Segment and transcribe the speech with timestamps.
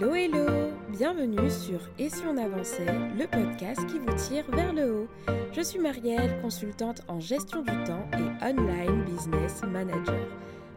[0.00, 0.46] Hello hello
[0.88, 2.86] Bienvenue sur Et si on avançait,
[3.18, 5.08] le podcast qui vous tire vers le haut.
[5.52, 10.26] Je suis Marielle, consultante en gestion du temps et online business manager.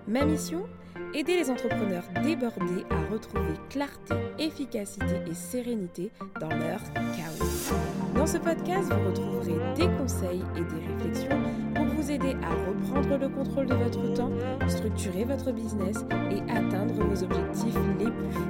[0.10, 0.66] Ma mission
[1.14, 6.12] Aider les entrepreneurs débordés à retrouver clarté, efficacité et sérénité
[6.42, 7.74] dans leur chaos.
[8.16, 11.62] Dans ce podcast, vous retrouverez des conseils et des réflexions
[12.04, 14.32] vous aider à reprendre le contrôle de votre temps,
[14.68, 15.98] structurer votre business
[16.32, 18.50] et atteindre vos objectifs les plus fous.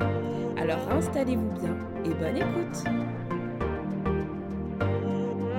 [0.58, 2.84] Alors installez-vous bien et bonne écoute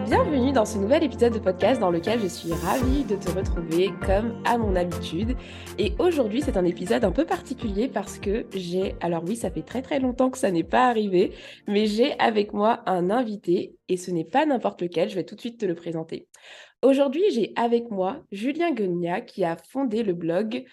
[0.07, 3.91] Bienvenue dans ce nouvel épisode de podcast dans lequel je suis ravie de te retrouver
[4.05, 5.37] comme à mon habitude.
[5.79, 9.63] Et aujourd'hui, c'est un épisode un peu particulier parce que j'ai, alors oui, ça fait
[9.63, 11.33] très très longtemps que ça n'est pas arrivé,
[11.69, 15.37] mais j'ai avec moi un invité et ce n'est pas n'importe lequel, je vais tout
[15.37, 16.29] de suite te le présenter.
[16.84, 20.66] Aujourd'hui, j'ai avec moi Julien Guenia qui a fondé le blog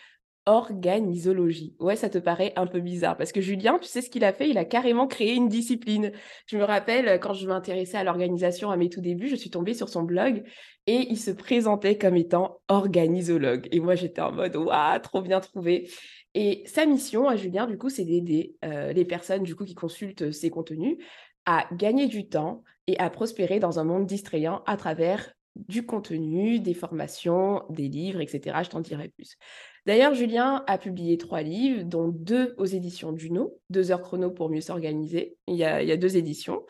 [0.45, 1.73] organisologie.
[1.79, 4.33] Ouais, ça te paraît un peu bizarre parce que Julien, tu sais ce qu'il a
[4.33, 4.49] fait?
[4.49, 6.11] Il a carrément créé une discipline.
[6.47, 9.51] Je me rappelle euh, quand je m'intéressais à l'organisation à mes tout débuts, je suis
[9.51, 10.43] tombée sur son blog
[10.85, 13.69] et il se présentait comme étant organisologue.
[13.71, 15.89] Et moi, j'étais en mode waouh, trop bien trouvé.
[16.33, 19.75] Et sa mission à Julien, du coup, c'est d'aider euh, les personnes du coup qui
[19.75, 20.97] consultent ses contenus
[21.45, 26.59] à gagner du temps et à prospérer dans un monde distrayant à travers du contenu,
[26.59, 28.59] des formations, des livres, etc.
[28.63, 29.37] Je t'en dirai plus.
[29.85, 34.49] D'ailleurs, Julien a publié trois livres, dont deux aux éditions Duno, deux heures chrono pour
[34.49, 35.37] mieux s'organiser.
[35.47, 36.63] Il, y a deux éditions.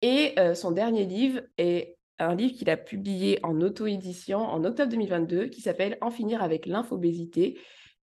[0.00, 4.90] Et euh, son dernier livre est un livre qu'il a publié en auto-édition en octobre
[4.90, 7.58] 2022 qui s'appelle En finir avec l'infobésité.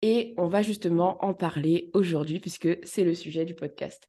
[0.01, 4.07] Et on va justement en parler aujourd'hui puisque c'est le sujet du podcast.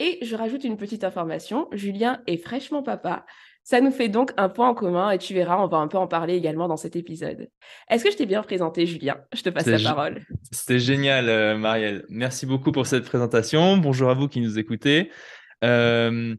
[0.00, 3.26] Et je rajoute une petite information, Julien est fraîchement papa.
[3.68, 5.98] Ça nous fait donc un point en commun et tu verras, on va un peu
[5.98, 7.50] en parler également dans cet épisode.
[7.90, 9.18] Est-ce que je t'ai bien présenté, Julien?
[9.34, 10.22] Je te passe la parole.
[10.50, 12.06] C'était génial, euh, Marielle.
[12.08, 13.76] Merci beaucoup pour cette présentation.
[13.76, 15.10] Bonjour à vous qui nous écoutez.
[15.64, 16.34] Euh,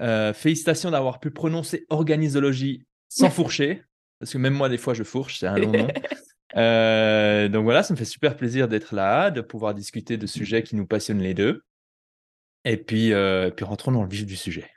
[0.00, 3.84] euh, félicitations d'avoir pu prononcer organisologie sans fourcher,
[4.18, 5.86] parce que même moi, des fois, je fourche, c'est un long nom.
[7.52, 10.74] donc voilà, ça me fait super plaisir d'être là, de pouvoir discuter de sujets qui
[10.74, 11.62] nous passionnent les deux.
[12.64, 14.73] Et puis, et puis rentrons dans le vif du sujet.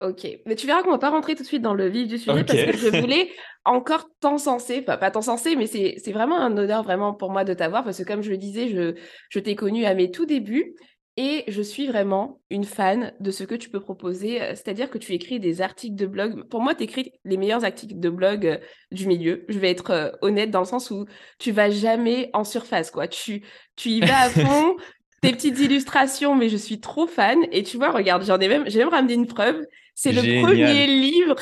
[0.00, 2.18] Ok, mais tu verras qu'on va pas rentrer tout de suite dans le vif du
[2.18, 3.30] sujet parce que je voulais
[3.64, 7.82] encore t'encenser, enfin pas t'encenser, mais c'est vraiment un honneur vraiment pour moi de t'avoir
[7.82, 8.94] parce que comme je le disais, je,
[9.28, 10.76] je t'ai connu à mes tout débuts
[11.20, 15.14] et je suis vraiment une fan de ce que tu peux proposer, c'est-à-dire que tu
[15.14, 16.44] écris des articles de blog.
[16.48, 18.58] Pour moi, tu écris les meilleurs articles de blog euh,
[18.92, 19.44] du milieu.
[19.48, 21.06] Je vais être euh, honnête dans le sens où
[21.40, 23.08] tu vas jamais en surface, quoi.
[23.08, 23.42] Tu,
[23.74, 24.76] tu y vas à fond,
[25.20, 27.38] tes petites illustrations, mais je suis trop fan.
[27.52, 29.64] Et tu vois, regarde, j'en ai même, j'ai même ramené une preuve.
[29.94, 31.36] C'est le premier livre.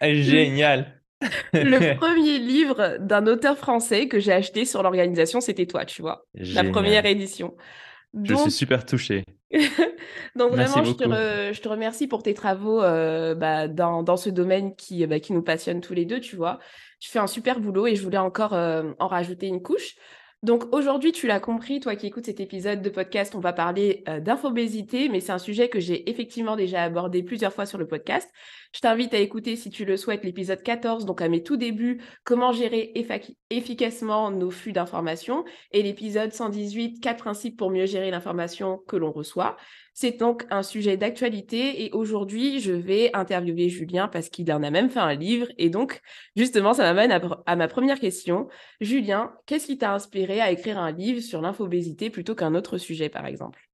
[0.00, 1.00] Ah, génial.
[1.52, 6.26] le premier livre d'un auteur français que j'ai acheté sur l'organisation, c'était toi, tu vois.
[6.34, 7.54] La première édition.
[8.24, 9.24] Je suis super touché.
[10.36, 15.20] Donc vraiment, je te, remercie pour tes travaux euh, bah, dans, ce domaine qui, bah,
[15.20, 16.58] qui nous passionne tous les deux, tu vois.
[17.00, 19.94] Tu fais un super boulot et je voulais encore euh, en rajouter une couche.
[20.44, 24.04] Donc aujourd'hui, tu l'as compris, toi qui écoutes cet épisode de podcast, on va parler
[24.08, 27.88] euh, d'infobésité, mais c'est un sujet que j'ai effectivement déjà abordé plusieurs fois sur le
[27.88, 28.30] podcast.
[28.72, 32.02] Je t'invite à écouter, si tu le souhaites, l'épisode 14, donc à mes tout débuts,
[32.22, 32.92] comment gérer
[33.50, 39.10] efficacement nos flux d'informations, et l'épisode 118, quatre principes pour mieux gérer l'information que l'on
[39.10, 39.56] reçoit.
[39.94, 44.70] C'est donc un sujet d'actualité et aujourd'hui, je vais interviewer Julien parce qu'il en a
[44.70, 45.48] même fait un livre.
[45.56, 46.00] Et donc,
[46.36, 47.10] justement, ça m'amène
[47.46, 48.48] à, ma première question.
[48.80, 53.08] Julien, qu'est-ce qui t'a inspiré à écrire un livre sur l'infobésité plutôt qu'un autre sujet,
[53.08, 53.67] par exemple?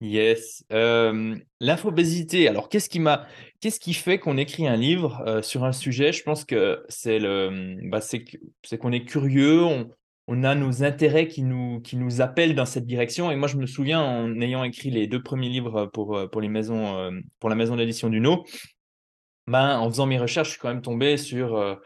[0.00, 2.48] Yes, l'infobésité.
[2.48, 3.26] Alors, qu'est-ce qui m'a,
[3.60, 6.12] qu'est-ce qui fait qu'on écrit un livre sur un sujet?
[6.12, 9.90] Je pense que c'est le, bah, c'est qu'on est curieux, on,
[10.28, 13.32] on a nos intérêts qui nous, qui nous appellent dans cette direction.
[13.32, 16.48] Et moi, je me souviens, en ayant écrit les deux premiers livres pour, pour, les
[16.48, 17.10] maisons,
[17.40, 18.44] pour la maison d'édition du No,
[19.48, 21.80] ben, en faisant mes recherches, je suis quand même tombé sur,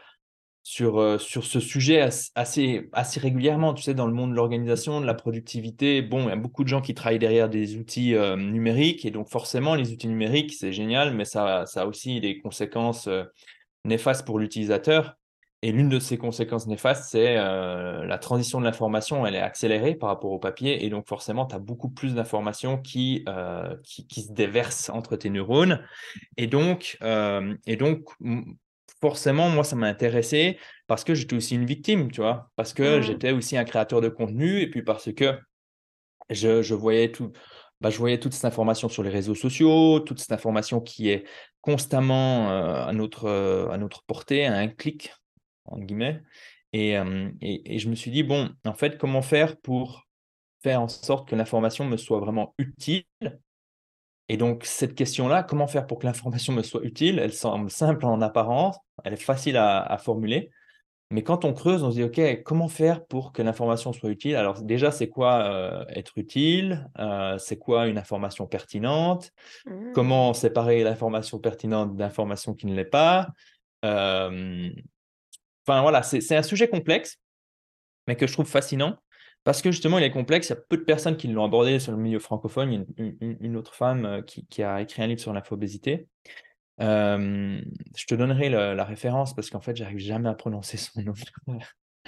[0.63, 3.73] sur, sur ce sujet assez, assez régulièrement.
[3.73, 6.63] Tu sais, dans le monde de l'organisation, de la productivité, bon, il y a beaucoup
[6.63, 9.05] de gens qui travaillent derrière des outils numériques.
[9.05, 13.09] Et donc, forcément, les outils numériques, c'est génial, mais ça, ça a aussi des conséquences
[13.85, 15.17] néfastes pour l'utilisateur.
[15.63, 19.95] Et l'une de ces conséquences néfastes, c'est euh, la transition de l'information, elle est accélérée
[19.95, 24.23] par rapport au papier, et donc forcément, tu as beaucoup plus d'informations qui, euh, qui,
[24.23, 25.79] se déversent entre tes neurones.
[26.35, 28.09] Et donc, euh, et donc
[29.03, 30.57] forcément, moi, ça m'a intéressé
[30.87, 33.01] parce que j'étais aussi une victime, tu vois, parce que mmh.
[33.01, 35.37] j'étais aussi un créateur de contenu, et puis parce que
[36.29, 37.33] je, je voyais tout,
[37.81, 41.25] bah, je voyais toute cette information sur les réseaux sociaux, toute cette information qui est
[41.59, 43.29] constamment à, notre,
[43.69, 45.13] à notre portée, à un clic
[45.65, 46.21] en guillemets.
[46.71, 46.95] Et,
[47.41, 50.07] et, je me suis dit, bon, en fait, comment faire pour
[50.61, 53.03] faire en sorte que l'information me soit vraiment utile?
[54.29, 57.19] Et donc, cette question-là, comment faire pour que l'information me soit utile?
[57.19, 60.51] Elle semble simple en apparence, elle est facile à à formuler,
[61.11, 64.35] mais quand on creuse, on se dit: «OK, comment faire pour que l'information soit utile?»
[64.37, 66.89] alors déjà, c'est quoi, heu, être utile?
[66.99, 69.31] Heu, c'est quoi une information pertinente?
[69.65, 69.93] Mmh.
[69.93, 73.29] Comment séparer l'information pertinente d'information qui ne l'est pas?
[75.67, 77.17] Enfin voilà, c'est un sujet complexe,
[78.07, 78.97] mais que je trouve fascinant
[79.45, 81.79] parce que justement il est complexe, il y a peu de personnes qui l'ont abordé
[81.79, 82.71] sur le milieu francophone.
[82.73, 85.21] Il y a une une une autre femme, heu, qui qui a écrit un livre
[85.21, 86.07] sur l'infobésité.
[86.79, 91.13] Je te donnerai le la référence parce qu'en fait, j'arrive jamais à prononcer son nom.
[91.15, 91.23] Ça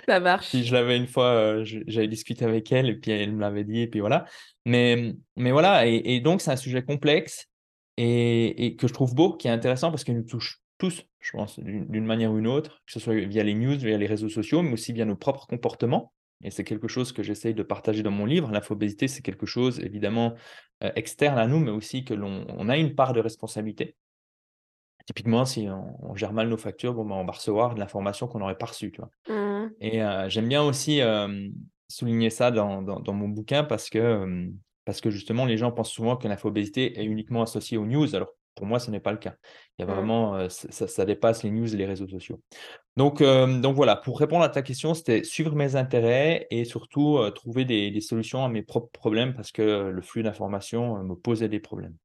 [0.05, 0.55] Puis marche.
[0.55, 3.87] je l'avais une fois, j'avais discuté avec elle et puis elle me l'avait dit et
[3.87, 4.25] puis voilà.
[4.65, 7.47] Mais, mais voilà et et donc c'est un sujet complexe
[7.97, 11.31] et et que je trouve beau, qui est intéressant parce qu'il nous touche tous, je
[11.31, 14.27] pense, d'une manière ou une autre, que ce soit via les news, via les réseaux
[14.27, 18.03] sociaux, mais aussi via nos propres comportements et c'est quelque chose que j'essaye de partager
[18.03, 18.51] dans mon livre.
[18.51, 20.35] L'infobésité, c'est quelque chose évidemment,
[20.81, 23.95] externe à nous, mais aussi que l'on on a une part de responsabilité.
[25.05, 28.27] Typiquement, si on on gère mal nos factures, bon, ben, on va recevoir de l'information
[28.27, 29.11] qu'on n'aurait pas reçue, tu vois?
[29.27, 29.75] Mmh.
[29.81, 31.01] Et heu, j'aime bien aussi,
[31.89, 34.49] souligner ça dans dans dans mon bouquin parce que,
[34.85, 38.29] parce que justement les gens pensent souvent que l'infobésité est uniquement associée aux news, alors
[38.55, 39.35] pour moi ce n'est pas le cas.
[39.77, 39.93] Il y a Mmh.
[39.93, 42.41] vraiment, heu, ç ça ça dépasse les news et les réseaux sociaux.
[42.97, 47.65] Donc donc voilà, pour répondre à ta question, c'était suivre mes intérêts et surtout, trouver
[47.65, 51.59] des des solutions à mes propres problèmes parce que le flux d'informations, me posait des
[51.61, 51.97] problèmes.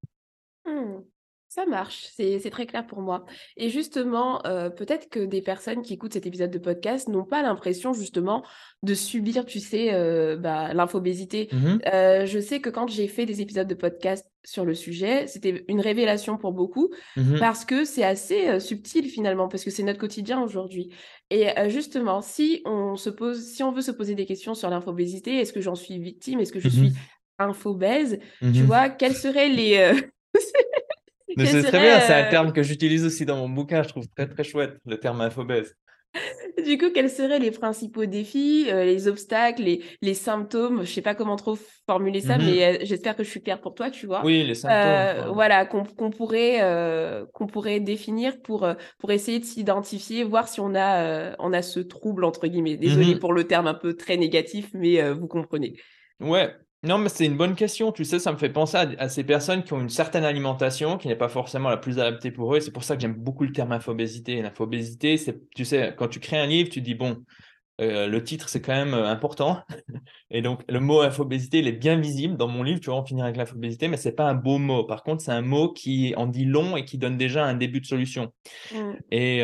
[1.52, 3.26] Ça marche, c'est très clair pour moi
[3.56, 7.42] et justement, heu, peut-être que des personnes qui écoutent cet épisode de podcast n'ont pas
[7.42, 8.44] l'impression justement
[8.84, 11.48] de subir, tu sais, heu, bah, l'infobésité.
[11.50, 11.78] Mmh mh.
[11.92, 15.64] Heu, je sais que quand j'ai fait des épisodes de podcast sur le sujet, c'était
[15.66, 17.38] une révélation pour beaucoup Mmh mh.
[17.40, 20.90] parce que c'est assez, subtil finalement, parce que c'est notre quotidien aujourd'hui
[21.30, 25.38] et justement, si on se pose si on veut se poser des questions sur l'infobésité,
[25.40, 26.38] est-ce que j'en suis victime?
[26.38, 26.92] Est-ce que je Mmh suis
[27.40, 28.20] infobèse?
[28.54, 28.88] Tu vois?
[28.88, 29.92] Quels seraient les,
[31.36, 33.88] Mais c'est très bien, c'est un heu terme que j'utilise aussi dans mon bouquin, je
[33.88, 35.74] trouve très, très chouette, le terme infobèse.
[36.64, 40.84] Du coup, quels seraient les principaux défis, heu, les obstacles, les les symptômes?
[40.84, 41.56] Je sais pas comment trop
[41.86, 42.60] formuler ça, Mmh mh.
[42.60, 44.26] mais heu, j'espère que je suis claire pour toi, tu vois?
[44.26, 46.60] Oui, les symptômes, voilà, qu'on pourrait,
[47.32, 48.68] qu'on pourrait définir pour,
[48.98, 52.76] pour essayer de s'identifier, voir si on a, on a ce «trouble» entre guillemets.
[52.76, 53.18] Désolée mh.
[53.18, 55.74] pour le terme un peu très négatif, mais vous comprenez.
[56.20, 57.92] Ouais, non, mais c'est une bonne question.
[57.92, 61.08] Tu sais, ça me fait penser à ces personnes qui ont une certaine alimentation qui
[61.08, 63.44] n'est pas forcément la plus adaptée pour eux et c'est pour ça que j'aime beaucoup
[63.44, 64.40] le terme infobésité.
[64.40, 67.22] L'infobésité, c'est tu sais, quand tu crées un livre, tu dis: «Bon,
[67.80, 69.62] heu, le titre, c'est quand même, heu, important»
[70.30, 72.98] et donc le mot infobésité, il est bien visible dans mon livre, tu vois?
[72.98, 74.84] En finir avec l'infobésité, mais c'est pas un beau mot.
[74.84, 77.80] Par contre, c'est un mot qui en dit long et qui donne déjà un début
[77.80, 78.32] de solution
[78.72, 79.00] Mmh.
[79.10, 79.40] et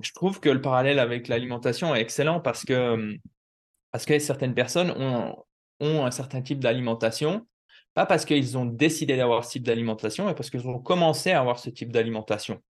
[0.00, 3.16] je trouve que le parallèle avec l'alimentation est excellent parce que,
[3.92, 5.36] parce que certaines personnes ont
[5.80, 7.46] ont un certain type d'alimentation,
[7.94, 11.40] pas parce qu'ils ont décidé d'avoir ce type d'alimentation, mais parce qu'ils ont commencé à
[11.40, 12.60] avoir ce type d'alimentation.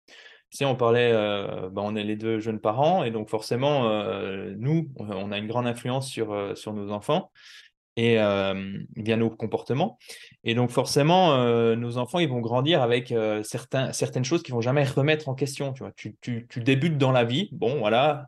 [0.51, 4.89] Tu on parlait, bah, on est les 2 jeunes parents et donc forcément, heu, nous,
[4.97, 7.31] on a une grande influence sur, heu, sur nos enfants
[7.97, 8.15] et
[8.95, 9.97] via nos comportements
[10.43, 11.37] et donc forcément,
[11.75, 13.13] nos enfants, ils vont grandir avec,
[13.43, 15.91] certaines choses qu'ils vont jamais remettre en question, tu vois?
[15.93, 18.27] Tu tu tu débutes dans la vie, bon voilà,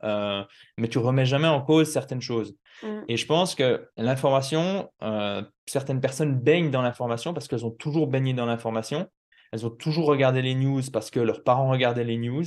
[0.77, 3.07] mais tu remets jamais en cause certaines choses Mmh.
[3.07, 8.07] et je pense que l'information, heu, certaines personnes baignent dans l'information parce qu'elles ont toujours
[8.07, 9.07] baigné dans l'information.
[9.53, 12.43] Elles ont toujours regardé les news parce que leurs parents regardaient les news.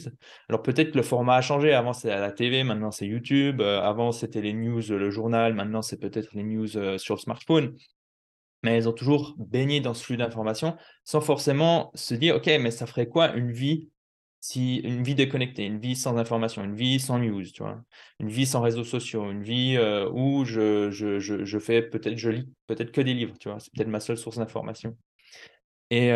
[0.50, 3.60] Alors peut-être que le format a changé, avant c'est à la TV, maintenant c'est YouTube,
[3.62, 7.74] heu, avant c'était les news, le journal, maintenant c'est peut-être les news, sur le smartphone.
[8.62, 12.70] Mais elles ont toujours baigné dans ce flux d'informations sans forcément se dire: «OK, mais
[12.70, 13.90] ça ferait quoi une vie
[14.40, 17.82] si une vie déconnectée, une vie sans information, une vie sans news», tu vois?
[18.20, 22.16] Une vie sans réseaux sociaux, une vie, heu, où je je je je fais peut-être
[22.18, 23.60] je lis peut-être que des livres, tu vois?
[23.60, 24.96] C'est peut-être ma seule source d'information.
[25.90, 26.10] Et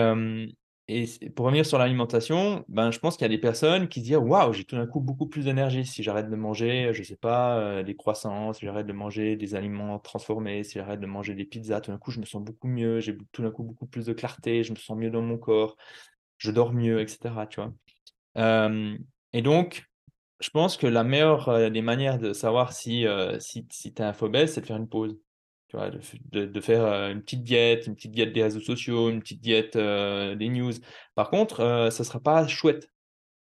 [0.86, 4.04] et pour revenir sur l'alimentation, ben, je pense qu'il y a des personnes qui se
[4.04, 7.16] disent: «Waouh, j'ai tout d'un coup beaucoup plus d'énergie si j'arrête de manger, je sais
[7.16, 11.34] pas, heu, des croissants, si j'arrête de manger des aliments transformés, si j'arrête de manger
[11.34, 13.86] des pizzas, tout d'un coup je me sens beaucoup mieux, j'ai tout d'un coup beaucoup
[13.86, 15.76] plus de clarté, je me sens mieux dans mon corps,
[16.38, 17.74] je dors mieux» et cetera, tu vois?
[18.36, 18.98] Hem
[19.32, 19.84] et donc
[20.40, 24.02] je pense que la meilleure, heu, des manières de savoir si, heu, si si tu
[24.02, 25.18] es infobèse, c'est de faire une pause.
[25.68, 25.90] Tu vois?
[25.90, 29.20] De f de de faire, une petite diète, une petite diète des réseaux sociaux, une
[29.20, 30.72] petite diète, des news.
[31.14, 32.84] Par contre, ça sera pas chouette,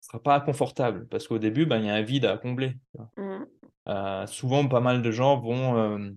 [0.01, 2.75] ça sera pas confortable parce qu'au début, ben, il y a un vide à combler?
[3.17, 3.46] Mmh.
[4.27, 6.15] Souvent pas mal de gens vont,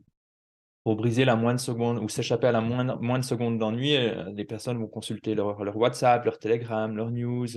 [0.85, 3.97] pour briser la moindre seconde ou s'échapper à la moindre moindre seconde d'ennui,
[4.35, 7.49] les personnes vont consulter leur leur WhatsApp, leur Telegram, leurs news,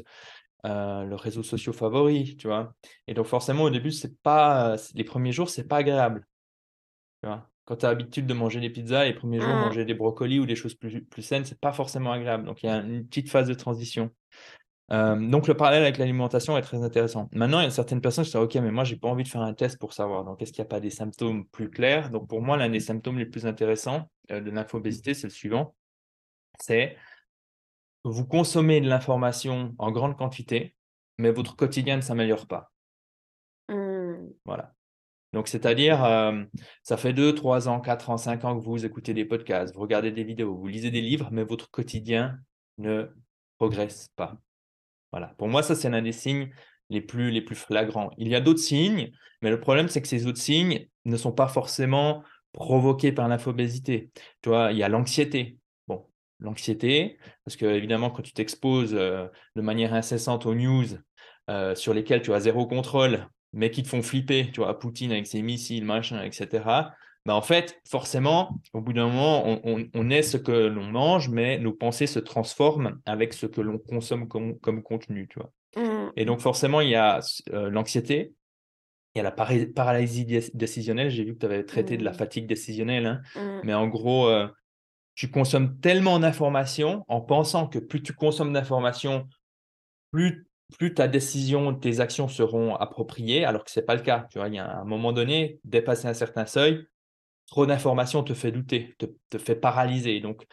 [0.65, 2.73] heu, leurs réseaux sociaux favoris, tu vois?
[3.07, 6.25] Et donc forcément au début, c'est pas, les premiers jours, c'est pas agréable,
[7.21, 7.49] tu vois?
[7.65, 9.59] quand tu as l'habitude de manger des pizzas, les premiers jours, Mmh.
[9.61, 12.45] manger des brocolis ou des choses plus, plus saines, c'est pas forcément agréable.
[12.45, 14.11] Donc, il y a une petite phase de transition.
[14.91, 17.29] Euh, donc, le parallèle avec l'alimentation est très intéressant.
[17.31, 19.29] Maintenant, il y a certaines personnes qui disent Ok, mais moi, j'ai pas envie de
[19.29, 20.25] faire un test pour savoir.
[20.25, 22.09] Donc, est-ce qu'il n'y a pas des symptômes plus clairs?
[22.09, 25.73] Donc, pour moi, l'un des symptômes les plus intéressants euh, de l'infobésité, c'est le suivant
[26.59, 26.95] c'est
[28.03, 30.75] vous consommez de l'information en grande quantité,
[31.17, 32.71] mais votre quotidien ne s'améliore pas.
[33.69, 34.29] Mmh.
[34.45, 34.73] Voilà.
[35.33, 36.43] Donc, c'est-à-dire, euh,
[36.83, 39.81] ça fait 2, 3 ans, 4 ans, 5 ans que vous écoutez des podcasts, vous
[39.81, 42.37] regardez des vidéos, vous lisez des livres, mais votre quotidien
[42.77, 43.07] ne
[43.57, 44.37] progresse pas.
[45.11, 45.27] Voilà.
[45.37, 46.51] Pour moi, ça, c'est l'un des signes
[46.89, 48.11] les plus, les plus flagrants.
[48.17, 51.31] Il y a d'autres signes, mais le problème, c'est que ces autres signes ne sont
[51.31, 54.11] pas forcément provoqués par l'infobésité.
[54.41, 55.57] Tu vois, il y a l'anxiété.
[56.43, 60.85] L'anxiété, parce que évidemment, quand tu t'exposes euh, de manière incessante aux news
[61.49, 65.11] euh, sur lesquelles tu as zéro contrôle, mais qui te font flipper, tu vois, Poutine
[65.11, 66.63] avec ses missiles, machin, etc.
[67.25, 71.29] Ben, en fait, forcément, au bout d'un moment, on, on, est ce que l'on mange,
[71.29, 75.51] mais nos pensées se transforment avec ce que l'on consomme comme, comme, contenu, tu vois.
[75.77, 76.11] Mmh.
[76.17, 77.21] Et donc, forcément, il y a
[77.53, 78.33] euh, l'anxiété,
[79.15, 81.09] il y a la paralysie décisionnelle.
[81.09, 82.15] J'ai vu que tu avais traité de la Mmh.
[82.15, 83.21] fatigue décisionnelle, hein.
[83.35, 83.61] Mmh.
[83.63, 84.47] mais en gros, euh,
[85.15, 89.27] tu consommes tellement d'informations en pensant que plus tu consommes d'informations,
[90.11, 90.47] plus,
[90.95, 94.27] ta décision, tes actions seront appropriées, alors que ce n'est pas le cas.
[94.31, 96.87] Tu vois, il y a un moment donné, dépasser un certain seuil,
[97.47, 100.19] trop d'informations te fait douter, te, te fait paralyser.
[100.19, 100.45] Donc,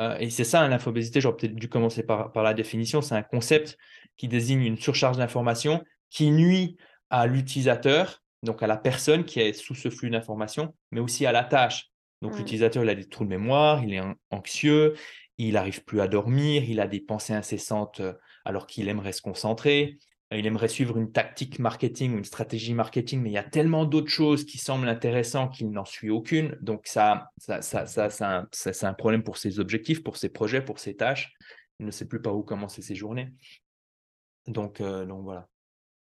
[0.00, 3.22] euh, et c'est ça, l'infobésité, j'aurais peut-être dû commencer par, par la définition, c'est un
[3.22, 3.76] concept
[4.16, 6.76] qui désigne une surcharge d'informations qui nuit
[7.10, 11.32] à l'utilisateur, donc à la personne qui est sous ce flux d'informations, mais aussi à
[11.32, 11.90] la tâche.
[12.22, 12.38] Donc Mmh.
[12.38, 14.94] l'utilisateur, il a des trous de mémoire, il est an- anxieux,
[15.38, 18.12] il n'arrive plus à dormir, il a des pensées incessantes euh,
[18.44, 19.98] alors qu'il aimerait se concentrer,
[20.30, 23.86] il aimerait suivre une tactique marketing ou une stratégie marketing, mais il y a tellement
[23.86, 26.56] d'autres choses qui semblent intéressantes qu'il n'en suit aucune.
[26.60, 30.16] Donc ça, ça, ça, ça, c'est un, ça- c'est un problème pour ses objectifs, pour
[30.18, 31.32] ses projets, pour ses tâches.
[31.80, 33.32] Il ne sait plus par où commencer ses journées.
[34.46, 35.48] Donc, euh, donc voilà.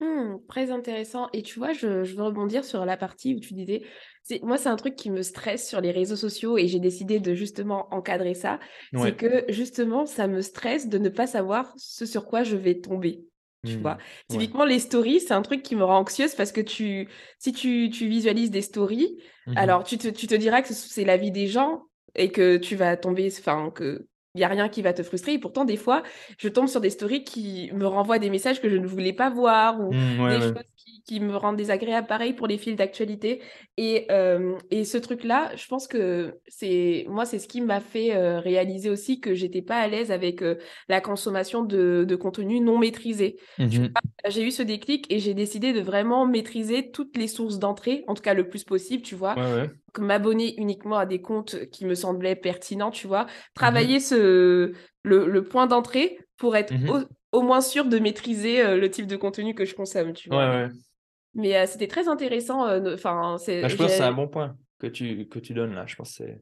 [0.02, 1.28] Mmh, très intéressant.
[1.34, 3.82] Et tu vois, je, je veux rebondir sur la partie où tu disais,
[4.24, 7.20] c'est, moi, c'est un truc qui me stresse sur les réseaux sociaux et j'ai décidé
[7.20, 8.60] de justement encadrer ça.
[8.96, 12.80] C'est que justement, ça me stresse de ne pas savoir ce sur quoi je vais
[12.80, 13.26] tomber.
[13.66, 13.82] Tu Mmh.
[13.82, 13.98] vois,
[14.30, 14.50] Ouais.
[14.50, 17.90] typiquement, les stories, c'est un truc qui me rend anxieuse parce que tu, si tu,
[17.90, 19.56] tu visualises des stories, Mhm.
[19.56, 21.84] alors tu te, tu te diras que c'est la vie des gens
[22.16, 25.34] et que tu vas tomber, enfin, que il n'y a rien qui va te frustrer.
[25.34, 26.04] Et pourtant, des fois,
[26.38, 29.30] je tombe sur des stories qui me renvoient des messages que je ne voulais pas
[29.30, 30.54] voir ou Mmh, ouais, des ouais.
[30.54, 32.08] choses qui, qui me rendent désagréable.
[32.08, 33.42] Pareil pour les fils d'actualité.
[33.78, 38.16] Et, euh, et ce truc-là, je pense que c'est moi, c'est ce qui m'a fait
[38.16, 40.56] euh, réaliser aussi que j'étais pas à l'aise avec euh,
[40.90, 43.38] la consommation de, de contenu non maîtrisé.
[43.94, 48.04] Vois, j'ai eu ce déclic et j'ai décidé de vraiment maîtriser toutes les sources d'entrée,
[48.08, 49.36] en tout cas le plus possible, tu vois.
[49.36, 53.24] Ouais, m'abonner uniquement à des comptes qui me semblaient pertinents, tu vois.
[53.24, 53.30] Mhm.
[53.56, 56.90] Travailler ce, le, le point d'entrée pour être Mhm.
[57.32, 60.30] au, au moins sûr de maîtriser euh, le type de contenu que je consomme, tu
[60.30, 60.46] Ouais, vois.
[60.50, 60.70] ouais.
[61.34, 62.68] Mais euh, c'était très intéressant.
[62.68, 62.96] euh,
[63.38, 63.62] c'est.
[63.62, 65.86] Bah, je pense que c'est un bon point que tu, que tu donnes là.
[65.86, 66.42] Je pense que c'est,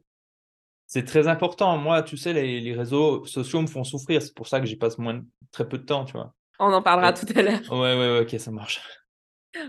[0.85, 1.77] c'est très important.
[1.77, 4.21] Moi, tu sais, les, les réseaux sociaux me font souffrir.
[4.21, 6.33] C'est pour ça que j'y passe moins, très peu de temps, tu vois.
[6.59, 7.59] On en parlera tout à l'heure.
[7.71, 8.81] Ouais, ouais, ouais, ok, ça marche.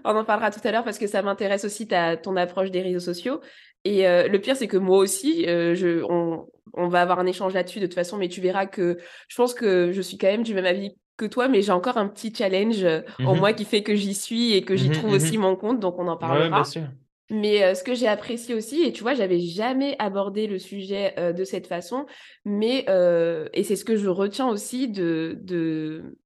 [0.04, 2.82] On en parlera tout à l'heure parce que ça m'intéresse aussi ta, ton approche des
[2.82, 3.40] réseaux sociaux.
[3.84, 7.26] Et euh, le pire, c'est que moi aussi, euh, je, on, on va avoir un
[7.26, 10.26] échange là-dessus de toute façon, mais tu verras que je pense que je suis quand
[10.28, 13.36] même du même avis que toi, mais j'ai encore un petit challenge euh, en Mhm.
[13.36, 15.14] moi qui fait que j'y suis et que j'y Mhm, trouve mhm.
[15.14, 16.50] aussi mon compte, donc on en Ouais, parlera.
[16.50, 16.88] bien sûr.
[17.30, 21.14] Mais euh, ce que j'ai apprécié aussi, et tu vois, j'avais jamais abordé le sujet
[21.18, 22.06] euh, de cette façon,
[22.46, 26.18] mais euh, et c'est ce que je retiens aussi de, de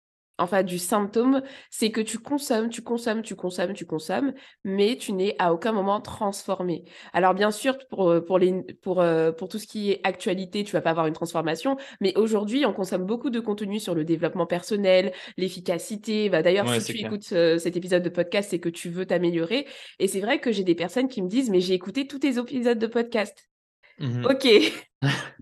[0.43, 4.33] enfin du symptôme, c'est que tu consommes, tu consommes, tu consommes, tu consommes,
[4.65, 6.85] mais tu n'es à aucun moment transformé.
[7.13, 10.65] Alors bien sûr, pour euh, pour les pour euh, pour tout ce qui est actualité,
[10.65, 14.05] tu vas pas avoir une transformation, mais aujourd'hui, on consomme beaucoup de contenu sur le
[14.05, 16.29] développement personnel, l'efficacité.
[16.29, 17.07] Bah, d'ailleurs, Ouais, si tu clair.
[17.07, 19.67] écoutes euh, cet épisode de podcast, c'est que tu veux t'améliorer.
[19.99, 22.39] Et c'est vrai que j'ai des personnes qui me disent, mais j'ai écouté tous tes
[22.39, 23.49] épisodes de podcast.
[24.23, 24.47] Ok,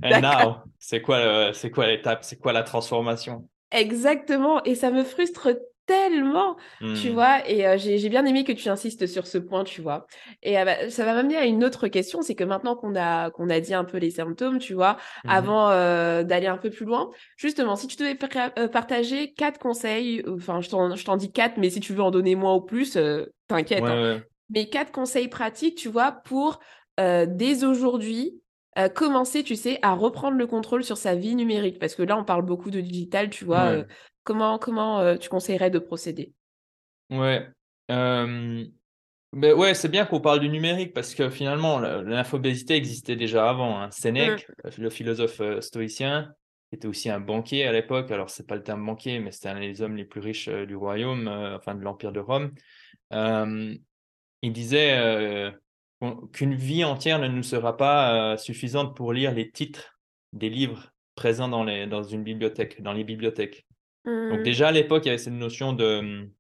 [0.02, 0.23] And d'accord.
[0.23, 2.25] now, c'est quoi, c'est quoi l'étape?
[2.25, 3.49] C'est quoi la transformation?
[3.72, 4.62] Exactement.
[4.64, 5.48] Et ça me frustre
[5.86, 6.56] tellement,
[6.92, 7.14] tu Hmm.
[7.14, 7.48] vois.
[7.48, 10.06] Et euh, j'ai bien aimé que tu insistes sur ce point, tu vois.
[10.42, 13.30] Et euh, bah, ça va m'amener à une autre question, c'est que maintenant qu'on a,
[13.30, 15.32] qu'on a dit un peu les symptômes, tu vois, Mhm.
[15.32, 18.16] avant euh, d'aller un peu plus loin, justement, si tu devais
[18.58, 20.70] euh, partager quatre conseils, enfin, je
[21.04, 22.96] t'en dis quatre, mais si tu veux en donner moins ou plus,
[23.48, 23.82] t'inquiète.
[23.82, 23.98] Ouais, hein.
[24.02, 24.22] ouais.
[24.48, 26.60] mais quatre conseils pratiques, tu vois, pour
[26.98, 28.40] dès aujourd'hui
[28.80, 31.78] euh, commencer, tu sais, à reprendre le contrôle sur sa vie numérique.
[31.78, 33.64] Parce que là, on parle beaucoup de digital, tu vois.
[33.64, 33.76] Ouais.
[33.78, 33.84] euh,
[34.25, 36.32] comment comment euh, tu conseillerais de procéder?
[37.10, 37.46] Ouais.
[39.32, 43.80] Mais ouais, c'est bien qu'on parle du numérique parce que finalement, l'infobésité existait déjà avant.
[43.80, 43.90] Hein.
[43.92, 44.82] Sénèque, mmh.
[44.82, 46.34] le philosophe stoïcien,
[46.72, 48.10] était aussi un banquier à l'époque.
[48.10, 50.75] Alors, c'est pas le terme banquier, mais c'était un des hommes les plus riches du
[50.75, 52.50] royaume, enfin de l'Empire de Rome.
[53.12, 55.52] il disait
[56.33, 59.99] qu'une vie entière ne nous sera pas suffisante pour lire les titres
[60.33, 63.66] des livres présents dans, les, dans une bibliothèque, dans les bibliothèques.
[64.07, 64.42] Donc mmh.
[64.42, 66.30] déjà à l'époque, il y avait cette notion de,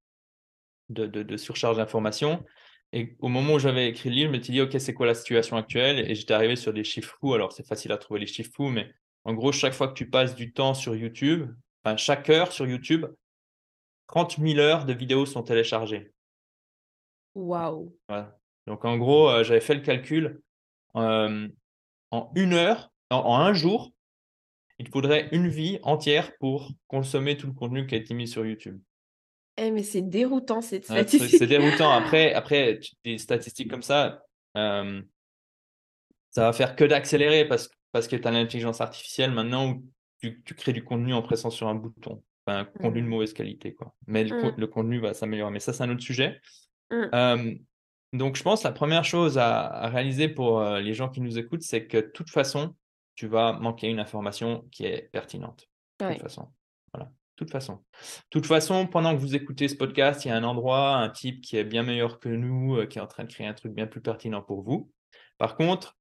[0.88, 2.44] de, de surcharge d'informations.
[2.92, 5.14] Et au moment où j'avais écrit le livre, je m'étais dit, OK, c'est quoi la
[5.14, 6.10] situation actuelle?
[6.10, 7.34] Et j'étais arrivé sur des chiffres fous.
[7.34, 8.92] Alors, c'est facile à trouver les chiffres fous, mais
[9.24, 11.50] en gros, chaque fois que tu passes du temps sur YouTube,
[11.84, 13.06] enfin, chaque heure sur YouTube,
[14.08, 16.12] 30 000 heures de vidéos sont téléchargées.
[17.34, 17.96] Waouh
[18.66, 20.40] Donc, en gros, euh, j'avais fait le calcul.
[20.96, 21.48] Euh,
[22.10, 23.92] en une heure, en, un jour,
[24.78, 28.44] il faudrait une vie entière pour consommer tout le contenu qui a été mis sur
[28.44, 28.80] YouTube.
[29.56, 31.38] Eh, mais c'est déroutant cette statistique.
[31.38, 31.90] c'est déroutant.
[31.96, 34.22] Après, après, des statistiques comme ça,
[34.56, 35.02] euh,
[36.30, 39.84] ça va faire que d'accélérer parce, parce que tu as l'intelligence artificielle maintenant où
[40.20, 42.22] tu, crées du contenu en pressant sur un bouton.
[42.46, 43.10] Enfin, un contenu de mmh.
[43.10, 43.74] mauvaise qualité.
[43.74, 43.94] Quoi.
[44.06, 44.66] Mais le, mmh.
[44.68, 45.52] contenu va s'améliorer.
[45.52, 46.40] Mais ça, c'est un autre sujet.
[46.90, 47.58] Mmh.
[48.12, 51.38] Donc, je pense que la première chose à, réaliser pour euh, les gens qui nous
[51.38, 52.74] écoutent, c'est que de toute façon,
[53.14, 55.68] tu vas manquer une information qui est pertinente.
[56.00, 56.48] De toute façon.
[56.92, 57.78] Voilà toute façon.
[58.28, 61.40] toute façon, pendant que vous écoutez ce podcast, il y a un endroit, un type
[61.40, 63.72] qui est bien meilleur que nous, euh, qui est en train de créer un truc
[63.72, 64.92] bien plus pertinent pour vous.
[65.38, 65.96] Par contre,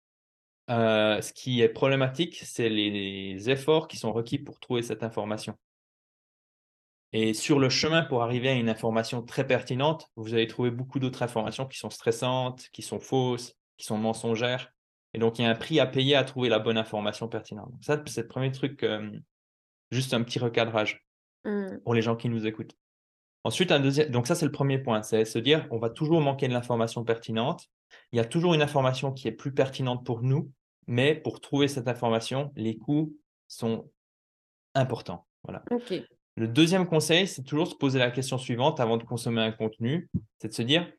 [0.70, 5.56] euh, ce qui est problématique, c'est les, efforts qui sont requis pour trouver cette information.
[7.12, 11.00] Et sur le chemin pour arriver à une information très pertinente, vous allez trouver beaucoup
[11.00, 14.72] d'autres informations qui sont stressantes, qui sont fausses, qui sont mensongères.
[15.14, 17.74] Et donc, il y a un prix à payer à trouver la bonne information pertinente.
[17.82, 19.10] ça, c'est le premier truc, euh,
[19.92, 21.04] juste un petit recadrage.
[21.46, 21.78] Mmh.
[21.86, 22.76] pour les gens qui nous écoutent.
[23.46, 26.20] Ensuite, un deuxième, donc ça c'est le premier point, c'est se dire on va toujours
[26.20, 27.68] manquer de l'information pertinente.
[28.12, 30.52] Il y a toujours une information qui est plus pertinente pour nous,
[30.88, 33.16] mais pour trouver cette information, les coûts
[33.48, 33.90] sont
[34.76, 35.26] importants.
[35.44, 35.64] Voilà.
[36.40, 40.10] Le deuxième conseil, c'est toujours se poser la question suivante avant de consommer un contenu,
[40.38, 40.90] c'est de se dire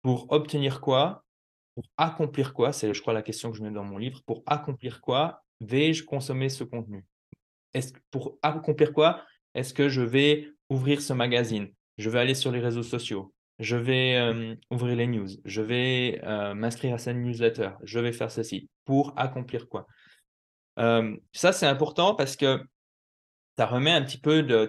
[0.00, 1.26] pour obtenir quoi,
[1.74, 4.42] pour accomplir quoi, c'est je crois la question que je mets dans mon livre, pour
[4.46, 7.04] accomplir quoi vais-je consommer ce contenu?
[8.10, 9.22] Pour accomplir quoi
[9.54, 11.68] Est-ce que je vais ouvrir ce magazine?
[11.98, 13.34] Je vais aller sur les réseaux sociaux.
[13.58, 15.28] Je vais ouvrir les news.
[15.44, 16.18] Je vais
[16.54, 17.72] m'inscrire à cette newsletter.
[17.82, 18.70] Je vais faire ceci.
[18.86, 19.86] Pour accomplir quoi?
[20.78, 22.64] Ça, c'est important parce que
[23.60, 24.66] ça remet un petit peu de,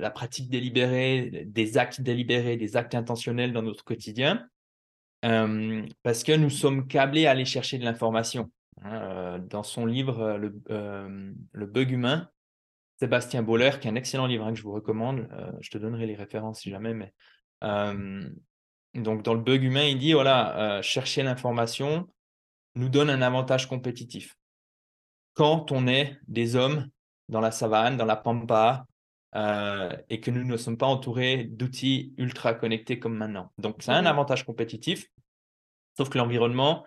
[0.00, 4.48] la pratique délibérée, des actes délibérés, des actes intentionnels dans notre quotidien.
[5.20, 8.50] parce que nous sommes câblés à aller chercher de l'information.
[8.80, 12.30] Hein, euh, dans son livre euh, le, euh, le, bug humain,
[12.98, 15.28] Sébastien Boller, qui est un excellent livre hein, que je vous recommande,
[15.60, 17.12] je te donnerai les références si jamais, mais
[18.94, 22.08] donc dans le bug humain, il dit voilà, chercher l'information
[22.74, 24.34] nous donne un avantage compétitif.
[25.34, 26.88] Quand on est des hommes
[27.28, 28.86] dans la savane, dans la pampa,
[30.08, 33.50] et que nous ne sommes pas entourés d'outils ultra connectés comme maintenant.
[33.58, 35.08] Donc, c'est un mmh avantage compétitif,
[35.96, 36.84] sauf que l'environnement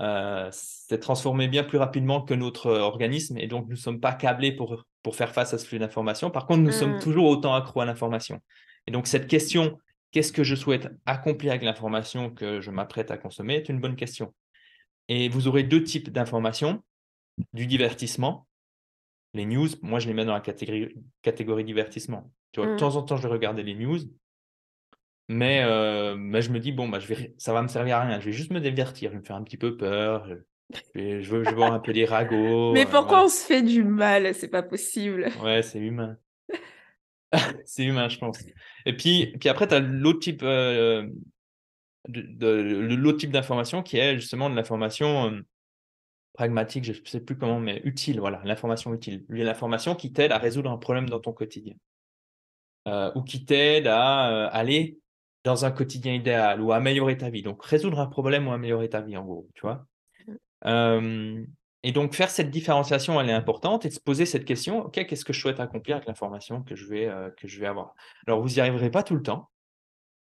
[0.00, 3.98] euh, s'est transformé bien plus rapidement que notre euh, organisme et donc nous ne sommes
[3.98, 6.30] pas câblés pour, pour faire face à ce flux d'informations.
[6.30, 7.00] Par contre, nous sommes mmh.
[7.00, 8.40] toujours autant accro à l'information.
[8.86, 9.76] Et donc cette question,
[10.12, 13.96] qu'est-ce que je souhaite accomplir avec l'information que je m'apprête à consommer, est une bonne
[13.96, 14.32] question.
[15.08, 16.84] Et vous aurez deux types d'informations,
[17.52, 18.46] du divertissement.
[19.34, 22.32] Les news, moi je les mets dans la catégorie, catégorie divertissement.
[22.52, 22.78] Tu vois, De mmh.
[22.78, 23.98] temps en temps, je vais regarder les news,
[25.28, 28.00] mais, euh, mais je me dis, bon, bah, je vais, ça va me servir à
[28.00, 28.18] rien.
[28.18, 29.10] Je vais juste me divertir.
[29.10, 30.26] Je vais me faire un petit peu peur.
[30.94, 32.72] Je, je, veux, je voir un peu des ragots.
[32.74, 34.34] Mais euh, pourquoi on se fait du mal?
[34.34, 35.28] C'est pas possible.
[35.42, 36.16] Ouais, c'est humain.
[37.66, 38.42] c'est humain, je pense.
[38.86, 41.06] Et puis, puis après, tu as l'autre type, euh,
[42.08, 45.42] de, type d'information qui est justement de l'information
[46.38, 48.20] pragmatique, je ne sais plus comment, mais utile.
[48.20, 49.24] Voilà, l'information utile.
[49.28, 51.74] L'information qui t'aide à résoudre un problème dans ton quotidien.
[52.86, 55.00] ou qui t'aide à aller
[55.42, 57.42] dans un quotidien idéal ou améliorer ta vie.
[57.42, 59.84] Donc, résoudre un problème ou améliorer ta vie, en gros, tu vois.
[60.64, 61.44] Mmh.
[61.82, 65.06] et donc, faire cette différenciation, elle est importante et de se poser cette question, OK,
[65.06, 67.94] qu'est-ce que je souhaite accomplir avec l'information que, je vais, que je vais avoir?
[68.28, 69.50] Alors, vous n'y arriverez pas tout le temps.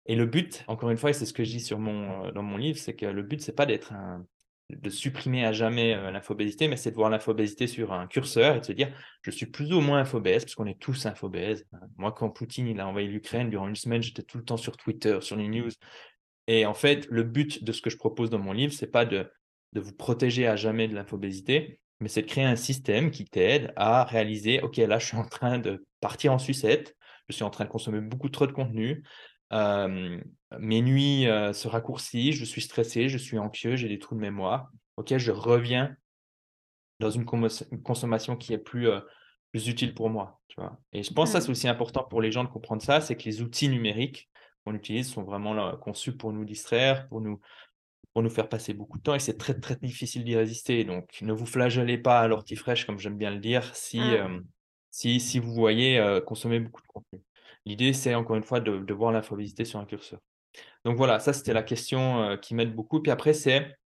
[0.06, 2.44] Et le but, encore une fois, et c'est ce que je dis sur mon, dans
[2.44, 4.24] mon livre, c'est que le but, c'est pas d'être un,
[4.70, 8.60] de supprimer à jamais euh, l'infobésité, mais c'est de voir l'infobésité sur un curseur et
[8.60, 11.66] de se dire je suis plus ou moins infobèse, parce qu'on est tous infobèses.
[11.96, 14.76] Moi, quand Poutine il a envahi l'Ukraine, durant une semaine, j'étais tout le temps sur
[14.76, 15.70] Twitter, sur les news.
[16.46, 19.04] Et en fait, le but de ce que je propose dans mon livre, c'est pas
[19.04, 19.30] de,
[19.72, 23.72] de vous protéger à jamais de l'infobésité, mais c'est de créer un système qui t'aide
[23.76, 26.94] à réaliser ok, là, je suis en train de partir en sucette,
[27.28, 29.02] je suis en train de consommer beaucoup trop de contenu.
[30.58, 34.70] Mes nuits se raccourcissent, je suis stressé, je suis anxieux, j'ai des trous de mémoire.
[34.96, 35.96] Ok, je reviens
[37.00, 38.88] dans une, consommation qui est plus,
[39.50, 40.40] plus utile pour moi.
[40.48, 41.52] Tu vois Et je pense que ça, c'est mmh.
[41.52, 44.28] aussi important pour les gens de comprendre ça, c'est que les outils numériques
[44.64, 47.40] qu'on utilise sont vraiment là, conçus pour nous distraire, pour nous,
[48.12, 50.84] pour nous faire passer beaucoup de temps et c'est très très difficile d'y résister.
[50.84, 54.44] Donc ne vous flagellez pas à l'ortie fraîche, comme j'aime bien le dire, si, mmh.
[54.90, 57.22] si, si, vous voyez consommer beaucoup de contenu.
[57.64, 60.20] L'idée, c'est encore une fois de, de voir l'infobésité sur un curseur.
[60.84, 63.00] Donc voilà, ça c'était la question qui m'aide beaucoup.
[63.00, 63.78] Puis après, c'est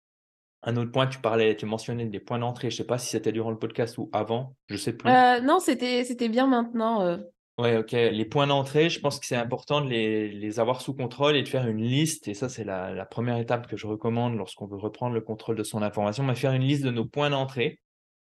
[0.63, 2.69] un autre point, tu parlais, tu mentionnais des points d'entrée.
[2.69, 5.09] Je ne sais pas si c'était durant le podcast ou avant, je ne sais plus.
[5.09, 7.01] Euh, non, c'était, c'était bien maintenant.
[7.01, 7.17] Euh.
[7.57, 7.91] Oui, ok.
[7.91, 11.43] Les points d'entrée, je pense que c'est important de les, les, avoir sous contrôle et
[11.43, 12.27] de faire une liste.
[12.27, 15.55] Et ça, c'est la, la, première étape que je recommande lorsqu'on veut reprendre le contrôle
[15.55, 16.23] de son information.
[16.23, 17.79] Mais faire une liste de nos points d'entrée.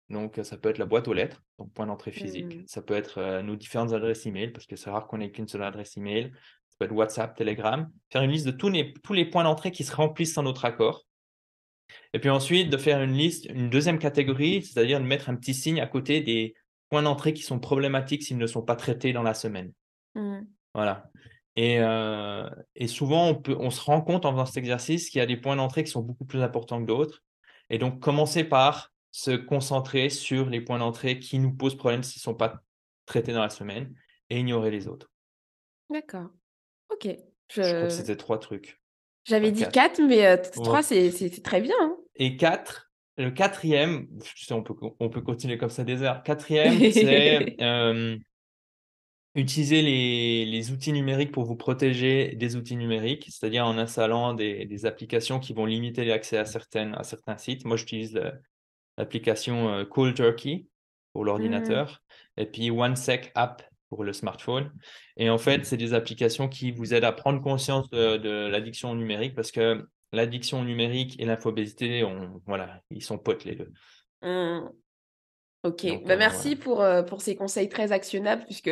[0.09, 2.57] Donc, ça peut être la boîte aux lettres, donc point d'entrée physique.
[2.57, 2.63] Mmh.
[2.67, 5.47] Ça peut être euh, nos différentes adresses email, parce que c'est rare qu'on ait qu'une
[5.47, 6.31] seule adresse email.
[6.75, 7.89] Ça peut être WhatsApp, Telegram.
[8.11, 10.65] Faire une liste de tous les, tous les points d'entrée qui se remplissent sans notre
[10.65, 11.05] accord.
[12.13, 15.53] Et puis ensuite, de faire une liste, une deuxième catégorie, c'est-à-dire de mettre un petit
[15.53, 16.53] signe à côté des
[16.89, 19.71] points d'entrée qui sont problématiques s'ils ne sont pas traités dans la semaine.
[20.15, 20.41] Mmh.
[20.73, 21.09] Voilà.
[21.55, 25.19] Et, euh, et, souvent, on, peut, on se rend compte en faisant cet exercice qu'il
[25.19, 27.23] y a des points d'entrée qui sont beaucoup plus importants que d'autres.
[27.69, 32.19] Et donc, commencer par se concentrer sur les points d'entrée qui nous posent problème s'ils
[32.19, 32.61] ne sont pas
[33.05, 33.95] traités dans la semaine
[34.29, 35.09] et ignorer les autres.
[35.89, 36.29] D'accord.
[36.89, 37.07] OK.
[37.51, 38.81] Je, Je crois que c'était trois trucs.
[39.25, 41.75] J'avais dit 4, mais 3, c'est très bien.
[41.81, 41.97] Hein.
[42.15, 46.21] Et 4, le quatrième, sais, on peut, on peut continuer comme ça des heures.
[46.23, 47.57] Quatrième, c'est
[49.37, 54.65] utiliser les, les, outils numériques pour vous protéger des outils numériques, c'est-à-dire en installant des,
[54.65, 57.65] des, applications qui vont limiter l'accès à, certaines, à certains sites.
[57.65, 58.17] Moi, j'utilise
[58.97, 60.67] l'application Cold Turkey
[61.11, 61.25] pour mmh.
[61.25, 62.01] l'ordinateur
[62.37, 64.71] et puis OneSec App pour le smartphone.
[65.17, 69.35] Et en fait, c'est des applications qui vous aident à prendre conscience de, l'addiction numérique
[69.35, 72.03] parce que l'addiction numérique et l'infobésité,
[72.45, 73.71] voilà, ils sont potes les deux.
[74.21, 74.69] Mmh.
[75.65, 78.69] Ok, bah, euh, merci pour, euh, pour ces conseils très actionnables, puisque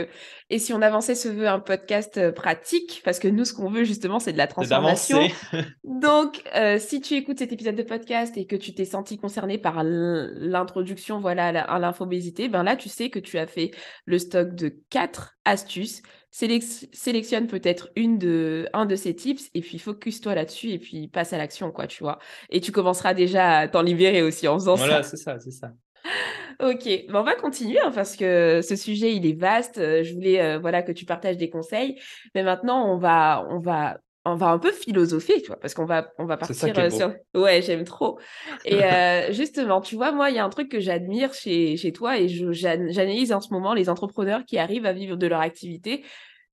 [0.51, 3.67] et si on avançait ce veut un podcast euh, pratique, parce que nous, ce qu'on
[3.67, 5.19] veut justement, c'est de la transformation.
[5.83, 6.43] Donc,
[6.77, 11.19] si tu écoutes cet épisode de podcast et que tu t'es senti concerné par l'introduction
[11.19, 13.71] voilà, à l'infobésité, ben là, tu sais que tu as fait
[14.05, 16.03] le stock de quatre astuces.
[16.29, 21.33] sélectionne peut-être une de, un de ces tips et puis focus-toi là-dessus et puis passe
[21.33, 22.19] à l'action, quoi, tu vois.
[22.51, 24.85] Et tu commenceras déjà à t'en libérer aussi en faisant ça.
[24.85, 25.71] Voilà, c'est ça, c'est ça.
[26.59, 29.77] Ok, on va continuer hein, parce que ce sujet il est vaste.
[29.77, 31.99] Euh, je voulais euh, voilà que tu partages des conseils,
[32.35, 35.85] mais maintenant on va on va on va un peu philosopher, tu vois, parce qu'on
[35.85, 37.13] va on va partir euh, sur.
[37.35, 38.19] Ouais, j'aime trop.
[38.65, 38.79] Et
[39.31, 42.27] justement, tu vois, moi il y a un truc que j'admire chez chez toi et
[42.27, 46.03] j'analyse en ce moment les entrepreneurs qui arrivent à vivre de leur activité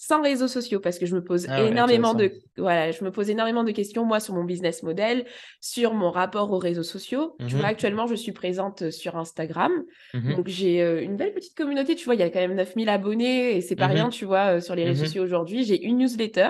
[0.02, 3.28] sans réseaux sociaux parce que je me pose ah énormément de voilà, je me pose
[3.28, 5.26] énormément de questions moi sur mon business model,
[5.60, 7.36] sur mon rapport aux réseaux sociaux.
[7.46, 9.70] Tu vois, mmh actuellement, je suis présente sur Instagram.
[10.14, 12.54] Mmh donc j'ai euh, une belle petite communauté, tu vois, il y a quand même
[12.54, 15.64] 9000 abonnés et c'est pas mmh rien, tu vois, euh, sur les réseaux sociaux aujourd'hui,
[15.64, 16.48] j'ai une newsletter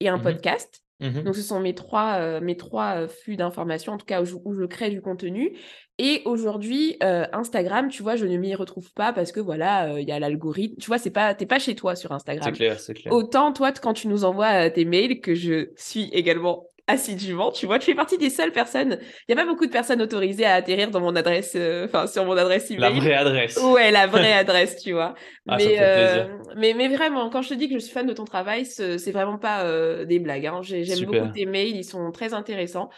[0.00, 0.82] et un podcast.
[1.00, 4.64] Donc, ce sont mes trois, euh, mes trois flux d'informations, en tout cas où je,
[4.64, 5.56] crée du contenu.
[5.98, 10.12] Et aujourd'hui, Instagram, tu vois, je ne m'y retrouve pas parce que voilà, il y
[10.12, 10.76] a l'algorithme.
[10.80, 12.44] Tu vois, c'est pas, t'es pas chez toi sur Instagram.
[12.44, 13.12] C'est clair, c'est clair.
[13.12, 17.78] Autant toi, quand tu nous envoies tes mails, que je suis également assidûment, tu vois,
[17.78, 18.98] tu fais partie des seules personnes.
[19.28, 22.06] Il n'y a pas beaucoup de personnes autorisées à atterrir dans mon adresse, euh, enfin
[22.06, 22.80] sur mon adresse email.
[22.80, 23.56] La vraie adresse.
[23.58, 25.14] Ouais, la vraie adresse, tu vois.
[25.46, 28.12] Ah, mais, euh, mais, mais vraiment, quand je te dis que je suis fan de
[28.14, 30.46] ton travail, c'est vraiment pas euh, des blagues.
[30.46, 30.60] Hein.
[30.62, 32.88] J'aime beaucoup tes mails, ils sont très intéressants.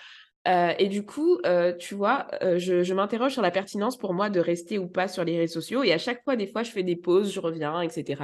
[0.47, 1.41] et du coup,
[1.81, 5.25] tu vois, je, je m'interroge sur la pertinence pour moi de rester ou pas sur
[5.25, 5.83] les réseaux sociaux.
[5.83, 8.23] Et à chaque fois, des fois, je fais des pauses, je reviens, etc.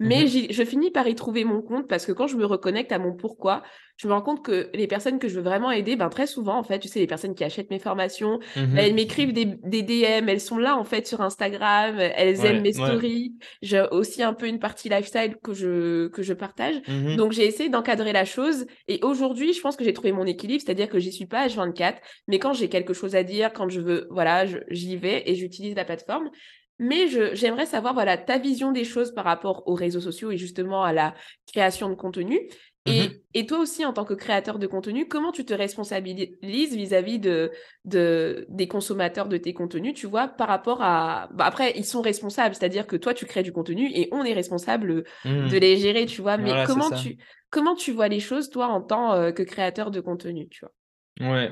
[0.00, 2.90] Mais mmh je finis par y trouver mon compte parce que quand je me reconnecte
[2.90, 3.62] à mon pourquoi,
[3.96, 6.58] je me rends compte que les personnes que je veux vraiment aider, ben très souvent,
[6.58, 9.82] en fait, tu sais, les personnes qui achètent mes formations, mmh elles m'écrivent des, des,
[9.82, 13.34] DM, elles sont là, en fait, sur Instagram, elles aiment mes stories.
[13.62, 16.76] J'ai aussi un peu une partie lifestyle que je, que je partage.
[16.88, 18.66] Mmh Donc, j'ai essayé d'encadrer la chose.
[18.88, 21.94] Et aujourd'hui, je pense que j'ai trouvé mon équilibre, c'est-à-dire que j'y suis pas H24,
[22.26, 25.76] mais quand j'ai quelque chose à dire, quand je veux, voilà, j'y vais et j'utilise
[25.76, 26.30] la plateforme.
[26.78, 30.82] Mais j'aimerais savoir voilà, ta vision des choses par rapport aux réseaux sociaux et justement
[30.82, 31.14] à la
[31.46, 32.40] création de contenu.
[32.86, 36.76] Et, mmh et toi aussi, en tant que créateur de contenu, comment tu te responsabilises
[36.76, 37.50] vis-à-vis de,
[37.84, 41.28] de, des consommateurs de tes contenus, tu vois, par rapport à...
[41.32, 44.34] Bah après, ils sont responsables, c'est-à-dire que toi, tu crées du contenu et on est
[44.34, 45.48] responsable mmh.
[45.48, 46.36] de les gérer, tu vois.
[46.36, 47.16] Mais comment, tu,
[47.50, 51.28] comment tu vois les choses, toi, en tant euh, que créateur de contenu, tu vois?
[51.28, 51.50] Ouais.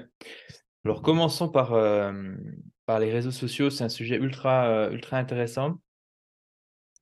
[0.85, 2.13] Alors, commençons par, euh,
[2.87, 5.81] par les réseaux sociaux, c'est un sujet ultra, euh, ultra intéressant.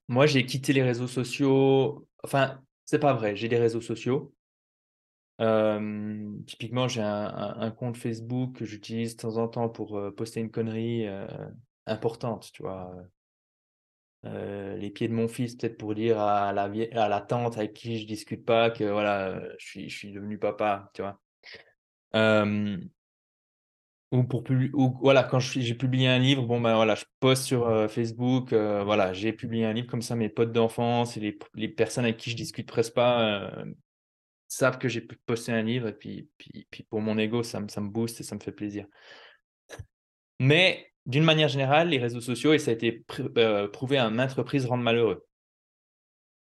[0.08, 2.06] Moi, j'ai quitté les réseaux sociaux.
[2.24, 4.34] Enfin, c'est pas vrai, j'ai des réseaux sociaux.
[6.46, 11.06] typiquement, j'ai un, compte Facebook que j'utilise de temps en temps pour poster une connerie
[11.86, 12.92] importante, tu vois.
[14.24, 18.44] les pieds de mon fils, peut-être pour dire à la, tante avec qui je discute
[18.44, 21.20] pas que voilà, je suis, je suis devenu papa, tu vois.
[24.12, 27.88] Ou pour ou, voilà, quand j'ai publié un livre, bon ben voilà, je poste sur
[27.88, 32.04] Facebook, voilà, j'ai publié un livre comme ça, mes potes d'enfance et les, les, personnes
[32.04, 33.52] avec qui je discute presque pas
[34.50, 37.80] savent que j'ai posté un livre et puis, puis, puis pour mon ego, ça, ça
[37.80, 38.86] me booste et ça me fait plaisir.
[40.40, 43.04] Mais d'une manière générale, les réseaux sociaux, et ça a été
[43.38, 45.26] euh, prouvé à maintes reprises, rendent malheureux.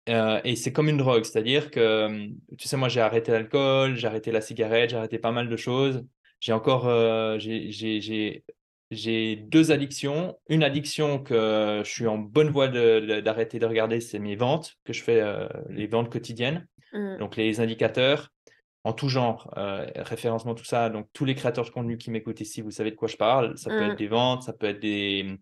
[0.09, 4.07] Euh, et c'est comme une drogue, c'est-à-dire que, tu sais, moi j'ai arrêté l'alcool, j'ai
[4.07, 6.05] arrêté la cigarette, j'ai arrêté pas mal de choses.
[6.41, 10.39] J'ai encore, euh, j'ai deux addictions.
[10.49, 14.93] Une addiction que je suis en bonne voie d'arrêter de, regarder, c'est mes ventes, que
[14.93, 15.23] je fais,
[15.69, 16.67] les ventes quotidiennes.
[16.93, 17.19] Mmh.
[17.19, 18.31] Donc les indicateurs,
[18.85, 20.89] en tout genre, euh, référencement, tout ça.
[20.89, 23.57] Donc, tous les créateurs de contenu qui m'écoutent ici, vous savez de quoi je parle.
[23.59, 23.97] Ça peut être mmh.
[23.97, 25.39] des ventes, ça peut être des,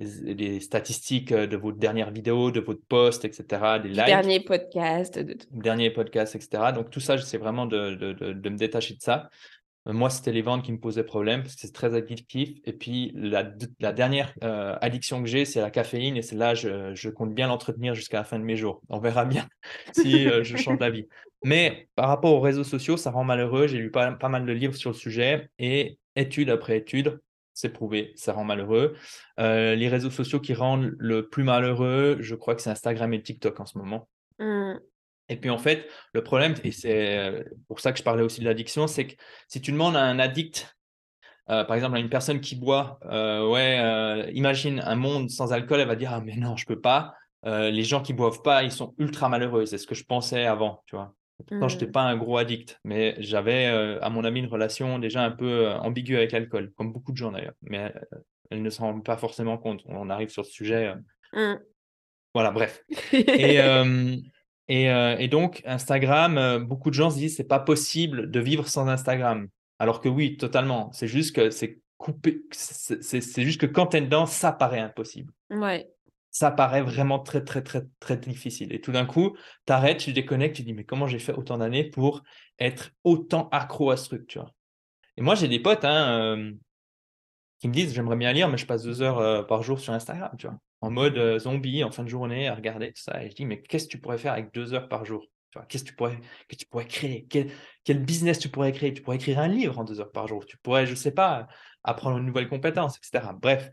[0.00, 3.44] des statistiques euh, de votre dernière vidéo, de votre post, etc.
[3.82, 4.06] Des likes.
[4.06, 5.18] Dernier podcast.
[5.18, 6.72] De Dernier podcast, etc.
[6.74, 9.30] Donc, tout ça, j'essaie vraiment de, de, de, me détacher de ça.
[9.88, 12.58] Euh, moi, c'était les ventes qui me posaient problème parce que c'est très addictif.
[12.64, 13.42] Et puis, la,
[13.92, 16.16] dernière euh, addiction que j'ai, c'est la caféine.
[16.16, 18.82] Et c'est là, je, compte bien l'entretenir jusqu'à la fin de mes jours.
[18.88, 19.48] On verra bien
[19.92, 21.06] si euh, je change d'avis.
[21.44, 23.66] Mais par rapport aux réseaux sociaux, ça rend malheureux.
[23.66, 27.20] J'ai lu pas, pas, mal de livres sur le sujet et étude après étude,
[27.54, 28.94] c'est prouvé, ça rend malheureux.
[29.38, 33.60] les réseaux sociaux qui rendent le plus malheureux, je crois que c'est Instagram et TikTok
[33.60, 34.08] en ce moment.
[34.40, 34.78] Mmh.
[35.28, 38.40] Et puis en fait, le problème, et c'est euh, pour ça que je parlais aussi
[38.40, 39.14] de l'addiction, c'est que
[39.46, 40.76] si tu demandes à un addict,
[41.50, 45.80] euh, par exemple à une personne qui boit, euh, ouais, imagine un monde sans alcool,
[45.80, 47.14] elle va dire ah mais non, je peux pas.
[47.44, 49.66] les gens qui boivent pas, ils sont ultra malheureux.
[49.66, 51.14] C'est ce que je pensais avant, tu vois.
[51.46, 51.92] Pourtant, je n'étais mmh.
[51.92, 56.16] pas un gros addict, mais j'avais, à mon avis, une relation déjà un peu ambiguë
[56.16, 57.54] avec l'alcool, comme beaucoup de gens d'ailleurs.
[57.62, 57.92] Mais
[58.50, 59.82] elle ne s'en rend pas forcément compte.
[59.86, 60.94] On arrive sur ce sujet.
[61.32, 61.54] Mmh.
[62.34, 62.82] Voilà, bref.
[63.12, 63.60] Et,
[64.70, 68.68] euh, et, donc, Instagram, euh, beaucoup de gens se disent c'est pas possible de vivre
[68.68, 69.48] sans Instagram.
[69.78, 70.90] Alors que oui, totalement.
[70.92, 72.42] C'est juste que c'est coupé.
[72.50, 75.32] C'est juste que quand tu es dedans, ça paraît impossible.
[75.50, 75.88] Ouais.
[76.30, 78.72] Ça paraît vraiment très, très, très, très difficile.
[78.72, 81.58] Et tout d'un coup, tu arrêtes, tu déconnectes, tu dis mais comment j'ai fait autant
[81.58, 82.22] d'années pour
[82.58, 84.52] être autant accro à ce truc, tu vois?
[85.16, 86.52] Et moi, j'ai des potes hein, euh,
[87.60, 90.30] qui me disent j'aimerais bien lire, mais je passe deux heures par jour sur Instagram,
[90.38, 93.22] tu vois en mode euh, zombie en fin de journée à regarder ça.
[93.22, 95.26] Et je dis, mais qu'est-ce que tu pourrais faire avec deux heures par jour?
[95.68, 97.26] Qu'est-ce que tu pourrais, que tu pourrais créer?
[97.28, 97.50] Quel,
[97.82, 98.92] quel, business tu pourrais créer?
[98.92, 100.44] Tu pourrais écrire un livre en deux heures par jour.
[100.46, 101.48] Tu pourrais, je ne sais pas,
[101.84, 103.32] apprendre une nouvelle compétence, etc.
[103.40, 103.70] Bref.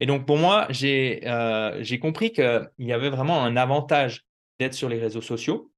[0.00, 4.26] Et donc, pour moi, j'ai euh, compris qu'il y avait vraiment un avantage
[4.60, 5.72] d'être sur les réseaux sociaux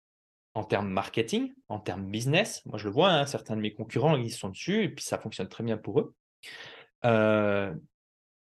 [0.54, 2.62] en termes marketing, en termes business.
[2.66, 5.18] Moi, je le vois, hein, certains de mes concurrents, ils sont dessus et puis ça
[5.18, 6.14] fonctionne très bien pour eux.
[7.04, 7.74] Euh,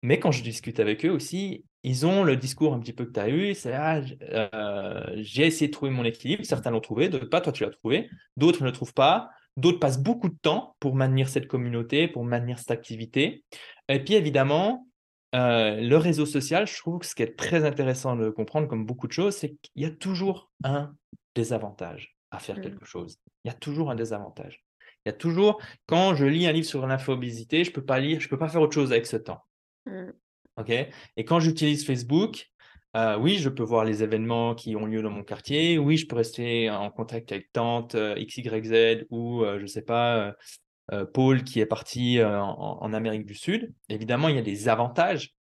[0.02, 3.12] mais quand je discute avec eux aussi, ils ont le discours un petit peu que
[3.12, 7.08] tu as eu, c'est ah, euh, j'ai essayé de trouver mon équilibre, certains l'ont trouvé,
[7.08, 10.34] d'autres pas, toi tu l'as trouvé, d'autres ne le trouvent pas, d'autres passent beaucoup de
[10.42, 13.44] temps pour maintenir cette communauté, pour maintenir cette activité.
[13.88, 14.88] Et puis évidemment,
[15.36, 18.84] euh, le réseau social, je trouve que ce qui est très intéressant de comprendre, comme
[18.84, 20.92] beaucoup de choses, c'est qu'il y a toujours un
[21.36, 22.62] désavantage à faire mmh.
[22.62, 23.18] quelque chose.
[23.44, 24.64] Il y a toujours un désavantage.
[25.04, 28.00] Il y a toujours, quand je lis un livre sur l'infobésité, je ne peux pas
[28.00, 29.44] lire, je peux pas faire autre chose avec ce temps.
[30.56, 30.60] Mmh.
[30.60, 30.70] OK?
[31.16, 32.50] Et quand j'utilise Facebook,
[32.96, 35.76] euh, oui, je peux voir les événements qui ont lieu dans mon quartier.
[35.76, 39.82] Oui, je peux rester en contact avec tante euh, XYZ ou, euh, je ne sais
[39.82, 40.34] pas,
[41.12, 43.74] Paul qui est parti en, Amérique du Sud.
[43.88, 45.34] Évidemment, il y a des avantages,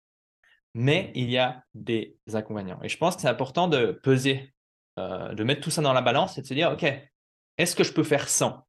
[0.73, 2.79] mais il y a des inconvénients.
[2.81, 4.53] Et je pense que c'est important de peser,
[4.97, 6.83] de mettre tout ça dans la balance et de se dire, OK,
[7.59, 8.65] est-ce que je peux faire sans?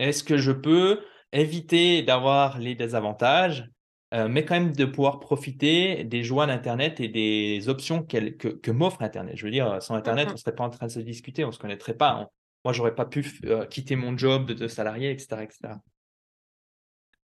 [0.00, 1.00] Est-ce que je peux
[1.30, 3.70] éviter d'avoir les désavantages
[4.14, 8.70] euh, mais quand même de pouvoir profiter des joies d'Internet et des options que, que
[8.70, 9.36] m'offre Internet.
[9.36, 11.48] Je veux dire, sans Internet, on ne serait pas en train de se discuter, on
[11.48, 12.14] ne se connaîtrait pas.
[12.14, 12.30] Moi,
[12.64, 15.74] Moi, j'aurais pas pu euh, quitter mon job de, salarié, etc., etc.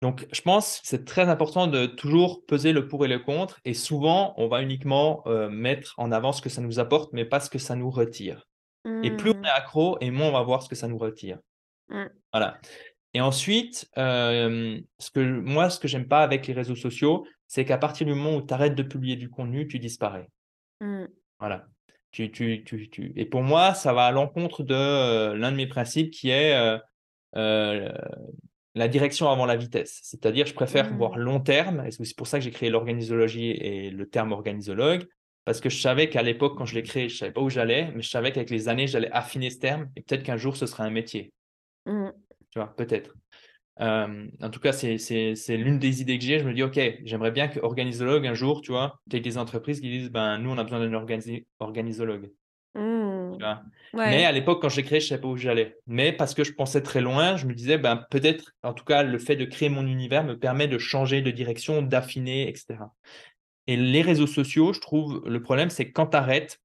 [0.00, 3.60] Donc, je pense que c'est très important de toujours peser le pour et le contre.
[3.64, 7.24] Et souvent, on va uniquement euh, mettre en avant ce que ça nous apporte, mais
[7.24, 8.48] pas ce que ça nous retire.
[9.04, 9.44] Et plus on mmh.
[9.44, 11.38] est accro, et moins on va voir ce que ça nous retire.
[11.88, 12.06] Mmh.
[12.32, 12.58] Voilà.
[13.14, 17.78] Et ensuite, ce que, moi, ce que j'aime pas avec les réseaux sociaux, c'est qu'à
[17.78, 20.28] partir du moment où tu arrêtes de publier du contenu, tu disparais.
[20.80, 21.04] Mmh.
[21.38, 21.66] Voilà.
[22.10, 25.66] Tu, tu, tu, tu, Et pour moi, ça va à l'encontre de l'un de mes
[25.66, 26.54] principes qui est
[28.74, 30.00] la direction avant la vitesse.
[30.02, 31.20] C'est-à-dire, je préfère voir mmh.
[31.20, 35.06] long terme, et c'est pour ça que j'ai créé l'organisologie et le terme organisologue,
[35.44, 37.50] parce que je savais qu'à l'époque, quand je l'ai créé, je ne savais pas où
[37.50, 40.56] j'allais, mais je savais qu'avec les années, j'allais affiner ce terme, et peut-être qu'un jour,
[40.56, 41.34] ce serait un métier.
[41.84, 42.08] Mmh.
[42.52, 43.14] Tu vois, peut-être.
[43.80, 44.96] Euh, en tout cas, c'est
[45.56, 46.38] l'une des idées que j'ai.
[46.38, 49.80] Je me dis, OK, j'aimerais bien que organisologue un jour, tu vois, tu des entreprises
[49.80, 50.92] qui disent, ben, nous, on a besoin d'un
[51.58, 52.30] organisologue.
[52.74, 53.36] Mmh.
[53.94, 55.76] Mais à l'époque, quand j'ai créé, je ne savais pas où j'allais.
[55.86, 59.02] Mais parce que je pensais très loin, je me disais, ben, peut-être, en tout cas,
[59.02, 62.78] le fait de créer mon univers me permet de changer de direction, d'affiner, etc.
[63.66, 66.60] Et les réseaux sociaux, je trouve, le problème, c'est que quand tu arrêtes,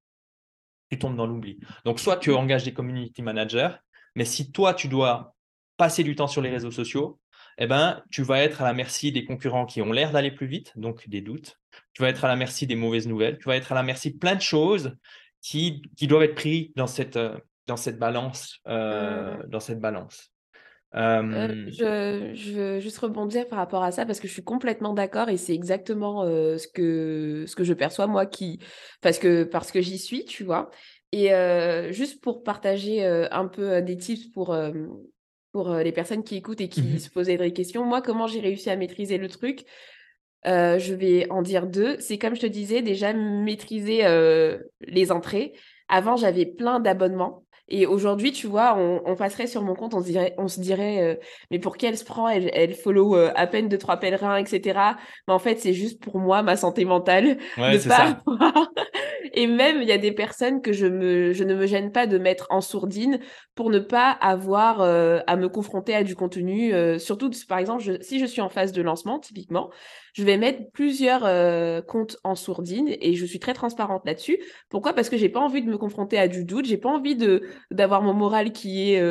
[0.89, 1.59] tu tombes dans l'oubli.
[1.85, 3.71] Donc, soit tu engages des community managers,
[4.15, 5.35] mais si toi, tu dois
[5.77, 7.19] passer du temps sur les réseaux sociaux,
[7.59, 10.47] eh ben, tu vas être à la merci des concurrents qui ont l'air d'aller plus
[10.47, 11.57] vite, donc des doutes.
[11.93, 13.37] Tu vas être à la merci des mauvaises nouvelles.
[13.39, 14.95] Tu vas être à la merci de plein de choses
[15.41, 17.17] qui, qui doivent être prises dans cette,
[17.65, 18.59] dans cette balance.
[18.67, 20.31] Euh, dans cette balance.
[20.95, 24.93] Euh, je, je, veux juste rebondir par rapport à ça parce que je suis complètement
[24.93, 28.59] d'accord et c'est exactement ce, que, ce que je perçois moi qui
[29.01, 30.71] parce que parce que j'y suis tu vois
[31.11, 31.29] et
[31.91, 34.55] juste pour partager un peu des tips pour
[35.51, 37.83] pour les personnes qui écoutent et qui mmh se posaient des questions.
[37.83, 39.65] Moi, comment j'ai réussi à maîtriser le truc?
[40.45, 41.97] Je vais en dire deux.
[41.99, 44.03] C'est comme je te disais, déjà maîtriser
[44.81, 45.53] les entrées.
[45.89, 47.45] Avant, j'avais plein d'abonnements.
[47.69, 51.19] Et aujourd'hui, tu vois, on, passerait sur mon compte, on se dirait, on se dirait
[51.51, 54.79] mais pour qui elle se prend elle, elle follow à peine deux, trois pèlerins, etc.
[55.27, 57.37] Mais en fait, c'est juste pour moi, ma santé mentale.
[57.57, 58.19] Ouais, c'est ça.
[59.33, 62.07] Et même, il y a des personnes que je, me, je ne me gêne pas
[62.07, 63.19] de mettre en sourdine
[63.55, 66.71] pour ne pas avoir à me confronter à du contenu.
[66.99, 69.69] surtout, par exemple, si je suis en phase de lancement, typiquement,
[70.17, 71.21] je vais mettre plusieurs
[71.85, 74.39] comptes en sourdine et je suis très transparente là-dessus.
[74.69, 74.93] Pourquoi?
[74.93, 77.43] Parce que j'ai pas envie de me confronter à du doute, j'ai pas envie de
[77.69, 79.01] d'avoir mon moral qui est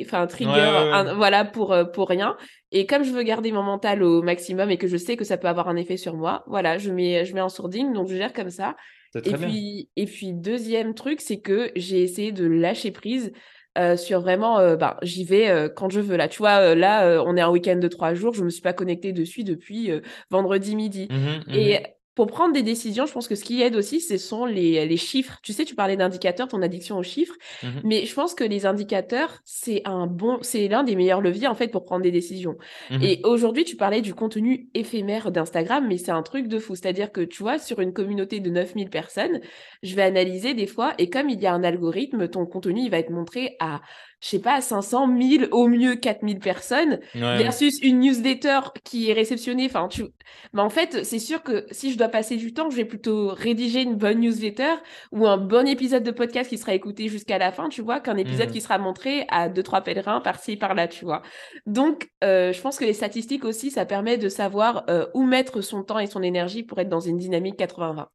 [0.00, 2.36] enfin trigger voilà pour pour rien.
[2.70, 5.38] Et comme je veux garder mon mental au maximum et que je sais que ça
[5.38, 8.14] peut avoir un effet sur moi, voilà, je mets je mets en sourdine donc je
[8.14, 8.76] gère comme ça.
[9.24, 13.32] Et puis et puis deuxième truc, c'est que j'ai essayé de lâcher prise
[13.78, 16.16] euh, sur vraiment, euh, bah, j'y vais euh, quand je veux.
[16.16, 18.72] Là, tu vois, là, on est un week-end de trois jours, je me suis pas
[18.72, 19.90] connectée dessus depuis
[20.30, 21.08] vendredi midi.
[21.10, 21.82] Mmh et mmh
[22.18, 24.96] pour prendre des décisions, je pense que ce qui aide aussi, ce sont les, les
[24.96, 25.38] chiffres.
[25.44, 28.66] Tu sais, tu parlais d'indicateurs, ton addiction aux chiffres, mmh mais je pense que les
[28.66, 32.56] indicateurs, c'est un bon, c'est l'un des meilleurs leviers en fait pour prendre des décisions.
[32.90, 36.74] Et aujourd'hui, tu parlais du contenu éphémère d'Instagram, mais c'est un truc de fou.
[36.74, 39.40] C'est-à-dire que tu vois, sur une communauté de 9000 personnes,
[39.84, 42.90] je vais analyser des fois, et comme il y a un algorithme, ton contenu, il
[42.90, 43.80] va être montré à
[44.20, 49.66] je sais pas, 500, 1000, au mieux 4000 personnes, versus une newsletter qui est réceptionnée.
[49.66, 50.04] Enfin, tu...
[50.52, 53.28] Mais en fait, c'est sûr que si je dois passer du temps, je vais plutôt
[53.28, 54.74] rédiger une bonne newsletter
[55.12, 58.16] ou un bon épisode de podcast qui sera écouté jusqu'à la fin, tu vois, qu'un
[58.16, 58.52] épisode mmh.
[58.52, 61.22] qui sera montré à deux, trois pèlerins par-ci, par-là, tu vois.
[61.66, 65.60] Donc, euh, je pense que les statistiques aussi, ça permet de savoir euh, où mettre
[65.60, 68.06] son temps et son énergie pour être dans une dynamique 80-20.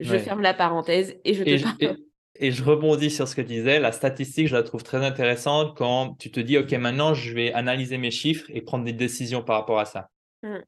[0.00, 1.76] Je ferme la parenthèse et je te parle.
[1.80, 3.78] Et je rebondis sur ce que tu disais.
[3.78, 7.52] La statistique, je la trouve très intéressante quand tu te dis, OK, maintenant, je vais
[7.52, 10.10] analyser mes chiffres et prendre des décisions par rapport à ça.
[10.42, 10.58] Mmh.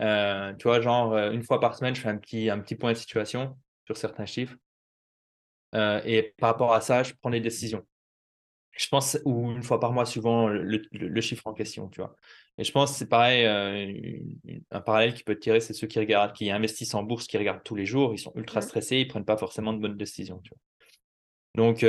[0.00, 2.74] Euh, tu vois, genre, euh, une fois par semaine, je fais un petit, un petit
[2.74, 3.56] point de situation
[3.86, 4.56] sur certains chiffres.
[5.74, 7.84] Euh, et par rapport à ça, je prends des décisions.
[8.72, 12.14] Je pense, ou une fois par mois, suivant le, chiffre en question, tu vois.
[12.58, 13.46] Et je pense que c'est pareil,
[14.70, 17.62] un parallèle qui peut tirer, c'est ceux qui regardent, qui investissent en bourse, qui regardent
[17.64, 18.64] tous les jours, ils sont ultra mmh.
[18.64, 20.58] stressés, ils prennent pas forcément de bonnes décisions, tu vois.
[21.56, 21.84] Donc,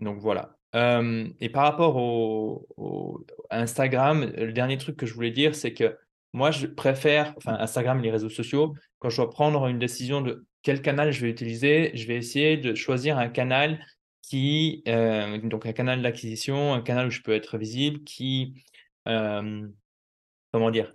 [0.00, 0.56] donc voilà.
[0.74, 5.96] et par rapport au, à Instagram, le dernier truc que je voulais dire, c'est que
[6.32, 10.46] moi, je préfère, enfin, Instagram, les réseaux sociaux, quand je dois prendre une décision de
[10.62, 13.84] quel canal je vais utiliser, je vais essayer de choisir un canal
[14.22, 18.64] qui, donc un canal d'acquisition, un canal où je peux être visible, qui,
[19.04, 20.92] comment dire,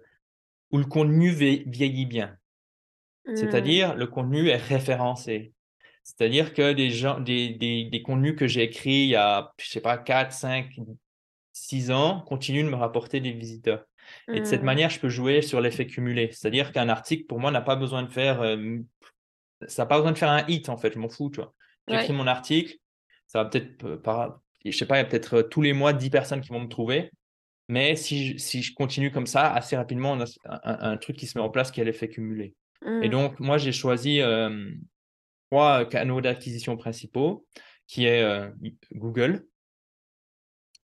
[0.71, 2.37] où le contenu vieillit bien.
[3.25, 3.35] Mmh.
[3.35, 5.53] C'est-à-dire, le contenu est référencé.
[6.17, 9.79] C'est-à-dire que des, gens, des, des, contenus que j'ai écrits il y a, je sais
[9.79, 10.79] pas, 4, 5,
[11.53, 13.85] 6 ans continuent de me rapporter des visiteurs.
[14.33, 14.65] Et de cette mmh.
[14.65, 16.31] manière, je peux jouer sur l'effet cumulé.
[16.31, 18.41] C'est-à-dire qu'un article, pour moi, n'a pas besoin de faire.
[18.41, 18.79] Euh,
[19.67, 20.93] ça n'a pas besoin de faire un hit, en fait.
[20.93, 21.53] Je m'en fous, tu vois.
[21.87, 22.75] J'écris mon article,
[23.27, 23.85] ça va peut-être.
[23.85, 26.41] Euh, par, je sais pas, il y a peut-être euh, tous les mois 10 personnes
[26.41, 27.11] qui vont me trouver.
[27.67, 31.27] Mais si je, si je continue comme ça, assez rapidement, on a un, truc qui
[31.27, 32.55] se met en place qui est l'effet cumulé.
[32.83, 33.11] Et mmh.
[33.11, 34.21] donc, moi, j'ai choisi
[35.49, 37.45] trois canaux d'acquisition principaux,
[37.87, 38.49] qui est euh,
[38.93, 39.45] Google,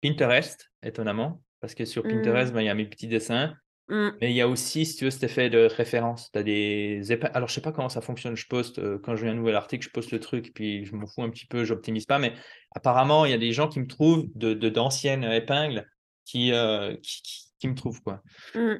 [0.00, 2.54] Pinterest, étonnamment, parce que sur Pinterest, mmh.
[2.54, 3.54] ben, il y a mes petits dessins,
[3.88, 4.08] mmh.
[4.20, 6.30] mais il y a aussi, si tu veux, cet effet de référence.
[6.34, 7.02] As des
[7.32, 8.36] Alors, je sais pas comment ça fonctionne.
[8.36, 10.94] Je poste, euh, quand je viens un nouvel article, je poste le truc, puis je
[10.94, 12.32] m'en fous un petit peu, j'optimise pas, mais
[12.76, 15.84] apparemment, il y a des gens qui me trouvent de d'anciennes épingles
[16.24, 18.02] qui, euh, qui, me trouvent.
[18.02, 18.22] Quoi.
[18.54, 18.74] Mmh.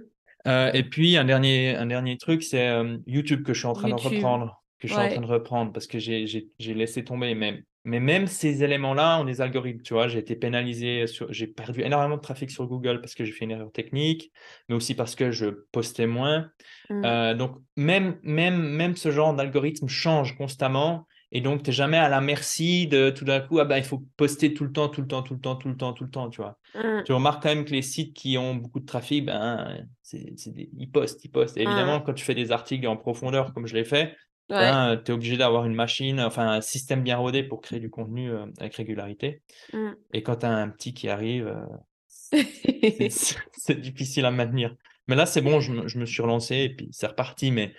[0.75, 2.70] et puis, un dernier, un dernier truc, c'est
[3.07, 5.72] YouTube que je suis en train de reprendre que je suis en train de reprendre
[5.72, 7.35] parce que j'ai laissé tomber.
[7.35, 10.09] Mais Mais même ces éléments-là ont des algorithmes, tu vois.
[10.09, 13.51] J'ai été pénalisé, j'ai perdu énormément de trafic sur Google parce que j'ai fait une
[13.51, 14.32] erreur technique,
[14.68, 16.51] mais aussi parce que je postais moins.
[16.91, 17.05] Mmh.
[17.05, 21.07] Euh, donc, même, même, même ce genre d'algorithme change constamment.
[21.37, 23.82] Et donc, tu n'es jamais à la merci de tout d'un coup, ah ben, il
[23.82, 26.05] faut poster tout le temps, tout le temps, tout le temps, tout le temps, tout
[26.05, 26.59] le temps, tu vois.
[26.76, 27.03] Mmh.
[27.05, 30.32] Tu remarques quand même que les sites qui ont beaucoup de trafic, ben, c'est,
[30.78, 31.57] ils postent, ils postent.
[31.57, 32.05] Et évidemment, Mmh.
[32.05, 34.16] quand tu fais des articles en profondeur, comme je l'ai fait,
[34.51, 34.57] Ouais.
[34.57, 37.89] ben, tu es obligé d'avoir une machine, enfin un système bien rodé pour créer du
[37.89, 39.43] contenu euh, avec régularité.
[39.73, 39.93] Mmh.
[40.13, 42.43] Et quand tu as un petit qui arrive, euh,
[43.11, 44.75] c'est, difficile à maintenir.
[45.09, 47.53] Mais là, c'est bon, je me, je me suis relancé et puis c'est reparti.
[47.53, 47.75] Mais,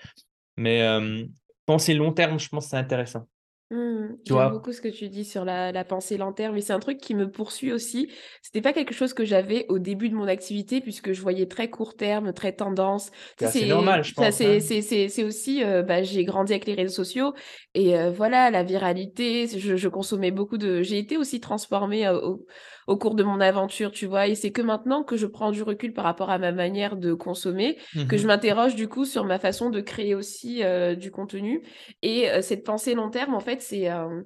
[0.57, 1.23] mais euh,
[1.67, 3.27] penser long terme, je pense que c'est intéressant.
[3.71, 4.17] Mmh.
[4.23, 4.51] Tu J'aime vois?
[4.51, 6.99] beaucoup ce que tu dis sur la, la pensée long terme, mais c'est un truc
[6.99, 8.11] qui me poursuit aussi.
[8.43, 11.71] C'était pas quelque chose que j'avais au début de mon activité, puisque je voyais très
[11.71, 13.09] court terme, très tendance.
[13.37, 14.43] Tu C'est sais, normal, je ça, pense.
[14.43, 14.59] c'est, hein.
[14.59, 17.33] c'est, c'est, c'est aussi, euh, bah, j'ai grandi avec les réseaux sociaux
[17.73, 19.47] et euh, voilà, la viralité.
[19.47, 20.83] Je, je consommais beaucoup de.
[20.83, 22.45] J'ai été aussi transformée euh, au,
[22.87, 24.27] au cours de mon aventure, tu vois.
[24.27, 27.13] Et c'est que maintenant que je prends du recul par rapport à ma manière de
[27.15, 28.27] consommer, que je Mhm.
[28.27, 31.63] m'interroge du coup sur ma façon de créer aussi euh, du contenu.
[32.01, 34.23] Et euh, cette pensée long terme, en fait, c'est un,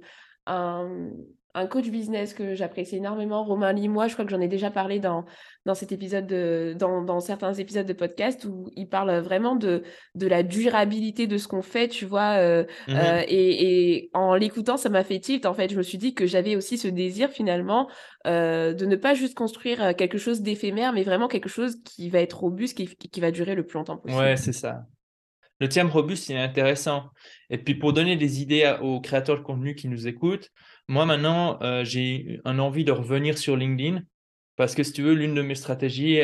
[1.55, 4.07] un coach business que j'apprécie énormément, Romain Limois.
[4.07, 5.25] Je crois que j'en ai déjà parlé dans,
[5.65, 9.82] dans cet épisode de, dans, dans certains épisodes de podcast où il parle vraiment de,
[10.13, 12.38] de la durabilité de ce qu'on fait, tu vois.
[12.38, 15.45] euh, euh, et, et en l'écoutant, ça m'a fait tilt.
[15.47, 17.89] En fait, je me suis dit que j'avais aussi ce désir finalement
[18.27, 22.19] euh, de ne pas juste construire quelque chose d'éphémère, mais vraiment quelque chose qui va
[22.19, 24.21] être robuste, qui, qui va durer le plus longtemps possible.
[24.21, 24.86] Ouais, c'est ça.
[25.60, 27.10] Le terme robuste, il est intéressant.
[27.49, 30.49] Et puis pour donner des idées à- aux créateurs de contenu qui nous écoutent,
[30.88, 34.01] moi maintenant, euh, j'ai un envie de revenir sur LinkedIn
[34.55, 36.22] parce que si tu veux, l'une de mes stratégies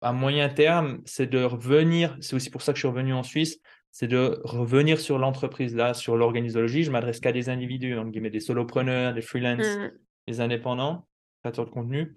[0.00, 3.22] à moyen terme, c'est de revenir, c'est aussi pour ça que je suis revenu en
[3.22, 3.58] Suisse,
[3.90, 6.82] c'est de revenir sur l'entreprise, là, sur l'organisologie.
[6.84, 9.90] Je m'adresse qu'à des individus, entre guillemets, des solopreneurs, des freelances, Mm,
[10.28, 11.08] des indépendants,
[11.42, 12.14] créateurs de contenu.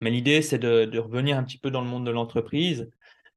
[0.00, 2.90] Mais l'idée, c'est de, de revenir un petit peu dans le monde de l'entreprise.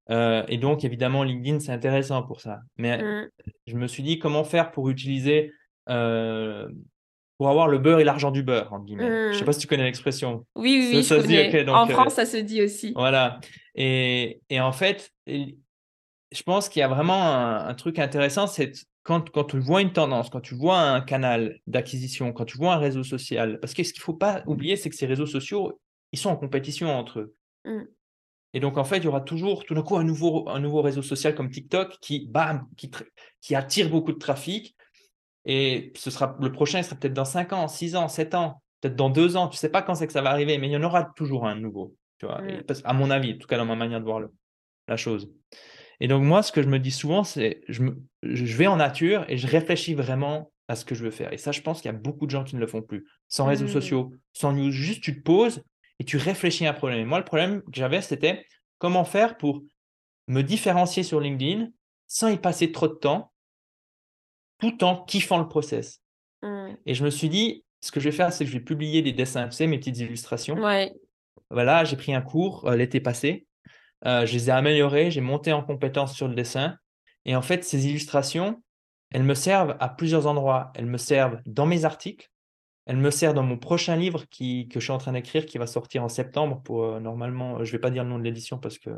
[0.09, 2.59] Euh, et donc, évidemment, LinkedIn, c'est intéressant pour ça.
[2.77, 3.29] Mais mm.
[3.67, 5.51] je me suis dit, comment faire pour utiliser,
[5.89, 6.67] euh,
[7.37, 9.07] pour avoir le beurre et l'argent du beurre, entre guillemets.
[9.07, 9.45] Je ne sais Mm.
[9.45, 10.45] pas si tu connais l'expression.
[10.55, 12.93] Oui, oui, Ça- se dit, donc, en euh, France, ça se dit aussi.
[12.95, 13.39] Voilà.
[13.75, 18.71] Et, et en fait, je pense qu'il y a vraiment un, un truc intéressant, c'est
[19.03, 22.73] quand, quand tu vois une tendance, quand tu vois un canal d'acquisition, quand tu vois
[22.73, 25.25] un réseau social, parce que ce qu'il ne faut pas oublier, c'est que ces réseaux
[25.25, 25.79] sociaux,
[26.11, 27.35] ils sont en compétition entre eux.
[27.65, 27.83] Mm.
[28.53, 30.81] Et donc, en fait, il y aura toujours tout d'un coup un nouveau, un nouveau
[30.81, 34.75] réseau social comme TikTok qui, bam, qui, attire beaucoup de trafic.
[35.45, 38.95] Et ce sera, le prochain sera peut-être dans 5 ans, 6 ans, 7 ans, peut-être
[38.95, 39.47] dans 2 ans.
[39.47, 41.05] Tu ne sais pas quand c'est que ça va arriver, mais il y en aura
[41.15, 41.95] toujours un nouveau.
[42.19, 42.63] Tu vois, Mm.
[42.67, 44.31] parce- à mon avis, en tout cas dans ma manière de voir le-
[44.87, 45.31] la chose.
[45.99, 48.75] Et donc, moi, ce que je me dis souvent, c'est je, me- je vais en
[48.75, 51.31] nature et je réfléchis vraiment à ce que je veux faire.
[51.33, 53.05] Et ça, je pense qu'il y a beaucoup de gens qui ne le font plus.
[53.27, 53.69] Sans réseaux Mm.
[53.69, 55.63] sociaux, sans news, juste tu te poses
[56.01, 56.99] et tu réfléchis à un problème.
[56.99, 58.43] Et moi, le problème que j'avais, c'était
[58.79, 59.61] comment faire pour
[60.25, 61.67] me différencier sur LinkedIn
[62.07, 63.31] sans y passer trop de temps,
[64.57, 66.01] tout en kiffant le process.
[66.41, 66.71] Mm.
[66.87, 69.03] Et je me suis dit, ce que je vais faire, c'est que je vais publier
[69.03, 70.55] des dessins, sais, mes petites illustrations.
[70.55, 70.91] Ouais.
[71.51, 73.45] Voilà, j'ai pris un cours euh, l'été passé.
[74.07, 76.77] Euh, je les ai améliorés, j'ai monté en compétence sur le dessin.
[77.25, 78.63] Et en fait, ces illustrations,
[79.11, 80.71] elles me servent à plusieurs endroits.
[80.73, 82.30] Elles me servent dans mes articles.
[82.91, 85.57] Elles me servent dans mon prochain livre qui, que je suis en train d'écrire, qui
[85.57, 86.61] va sortir en septembre.
[86.61, 88.89] Pour euh, normalement, euh, je ne vais pas dire le nom de l'édition parce que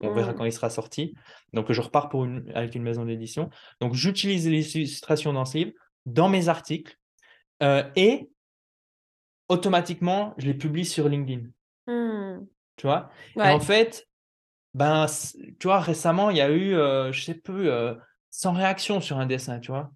[0.00, 0.34] on verra Mm.
[0.34, 1.14] quand il sera sorti.
[1.52, 3.48] Donc, je repars pour une- avec une maison d'édition.
[3.80, 5.70] Donc, j'utilise les illustrations dans ce livre,
[6.06, 6.98] dans mes articles,
[7.62, 8.28] euh, et
[9.48, 11.42] automatiquement, je les publie sur LinkedIn.
[11.86, 12.46] Mm.
[12.74, 13.10] Tu vois?
[13.36, 14.08] Et en fait,
[14.74, 15.06] ben,
[15.60, 17.94] tu vois, récemment, il y a eu, euh, je sais plus, euh,
[18.30, 19.92] 100 réactions sur un dessin, tu vois?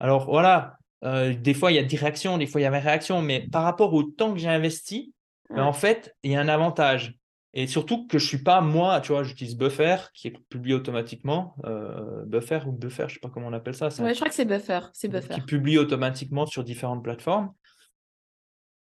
[0.00, 2.78] Alors voilà, euh, des fois, il y a 10 réactions, des fois, il y avait
[2.78, 5.14] réactions, mais par rapport au temps que j'ai investi,
[5.48, 7.14] ben, en fait, il y a un avantage.
[7.52, 11.56] Et surtout que je suis pas moi, tu vois, j'utilise Buffer qui est publié automatiquement.
[11.64, 13.88] euh, Buffer ou Buffer, je sais pas comment on appelle ça.
[13.88, 14.78] Ouais, je crois que c'est Buffer.
[14.92, 15.34] C'est Buffer.
[15.34, 17.52] qui publie automatiquement sur différentes plateformes.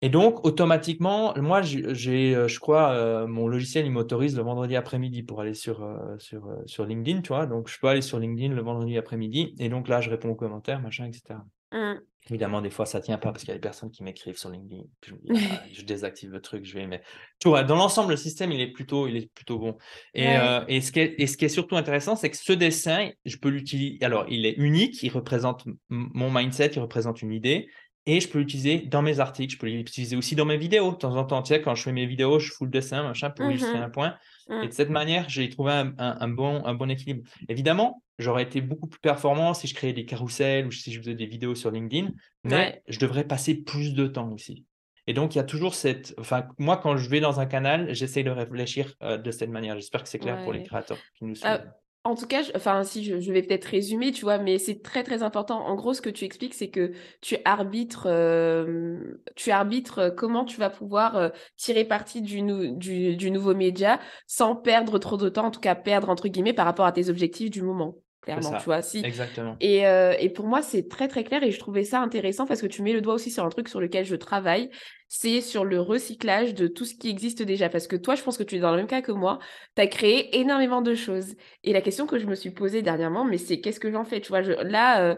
[0.03, 4.77] Et donc, automatiquement, moi, j'ai, euh, je crois, euh, mon logiciel, il m'autorise le vendredi
[4.77, 7.47] après-midi pour aller sur, euh, sur, sur LinkedIn, tu vois.
[7.47, 9.55] Donc, je peux aller sur LinkedIn le vendredi après-midi.
[9.59, 11.39] Et donc, là, je réponds aux commentaires, machin, etc.
[11.77, 12.01] Mm.
[12.29, 14.51] Évidemment, des fois, ça tient pas parce qu'il y a des personnes qui m'écrivent sur
[14.51, 14.83] LinkedIn.
[15.01, 16.85] Puis je me dis, ah, je désactive le truc, je vais.
[16.89, 17.01] Mais
[17.39, 19.77] tu vois, dans l'ensemble, le système, il est plutôt, il est plutôt bon.
[20.13, 20.37] Et, Ouais.
[20.37, 23.11] euh, et, ce qui est, et ce qui est surtout intéressant, c'est que ce dessin,
[23.25, 23.99] je peux l'utiliser.
[24.05, 27.69] Alors, il est unique, il représente mon mindset, il représente une idée.
[28.09, 30.93] Et je peux l'utiliser dans mes articles, je peux l'utiliser aussi dans mes vidéos.
[30.93, 33.05] De temps en temps, tu sais, quand je fais mes vidéos, je fous le dessin,
[33.05, 33.85] machin, pour illustrer Mhm.
[33.85, 34.17] un point.
[34.49, 34.63] Mm.
[34.65, 37.23] Et de cette manière, j'ai trouvé un, un- un bon, un bon équilibre.
[37.49, 41.15] Évidemment, j'aurais été beaucoup plus performant si je créais des carousels ou si je faisais
[41.15, 42.11] des vidéos sur LinkedIn,
[42.45, 44.65] mais je devrais passer plus de temps aussi.
[45.07, 46.15] Et donc, il y a toujours cette.
[46.19, 49.77] Enfin, moi, quand je vais dans un canal, j'essaie de réfléchir euh, de cette manière.
[49.77, 51.73] J'espère que c'est clair pour les créateurs qui nous euh, suivent.
[52.03, 55.23] en tout cas, enfin, si je, vais peut-être résumer, tu vois, mais c'est très très
[55.23, 55.65] important.
[55.65, 56.91] En gros, ce que tu expliques, c'est que
[57.21, 58.99] tu arbitres, euh,
[59.37, 62.43] tu arbitres comment tu vas pouvoir tirer parti du,
[62.73, 66.53] du, du nouveau média sans perdre trop de temps, en tout cas perdre entre guillemets
[66.53, 67.95] par rapport à tes objectifs du moment
[68.27, 68.83] clairement, tu vois.
[68.83, 69.05] Si...
[69.05, 69.57] Exactement.
[69.61, 72.61] Et, euh, et, pour moi, c'est très, très clair et je trouvais ça intéressant parce
[72.61, 74.71] que tu mets le doigt aussi sur un truc sur lequel je travaille,
[75.09, 77.69] c'est sur le recyclage de tout ce qui existe déjà.
[77.69, 79.39] Parce que toi, je pense que tu es dans le même cas que moi,
[79.77, 81.35] tu as créé énormément de choses.
[81.63, 84.21] Et la question que je me suis posée dernièrement, mais c'est qu'est-ce que j'en fais
[84.21, 84.53] Tu vois, je...
[84.53, 85.17] là, euh,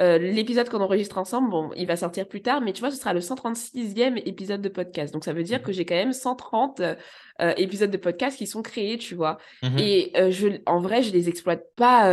[0.00, 2.96] euh, l'épisode qu'on enregistre ensemble, bon, il va sortir plus tard, mais tu vois, ce
[2.96, 5.12] sera le 136e épisode de podcast.
[5.12, 6.94] Donc, ça veut dire mmh que j'ai quand même 130 euh,
[7.56, 9.38] épisodes de podcast qui sont créés, tu vois.
[9.62, 12.08] Mmh et euh, je, en vrai, je les exploite pas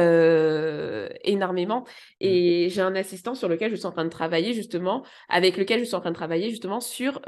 [1.24, 1.82] énormément.
[1.82, 1.86] Mmh.
[2.22, 5.80] Et j'ai un assistant sur lequel je suis en train de travailler, justement, avec lequel
[5.80, 7.22] je suis en train de travailler, justement, sur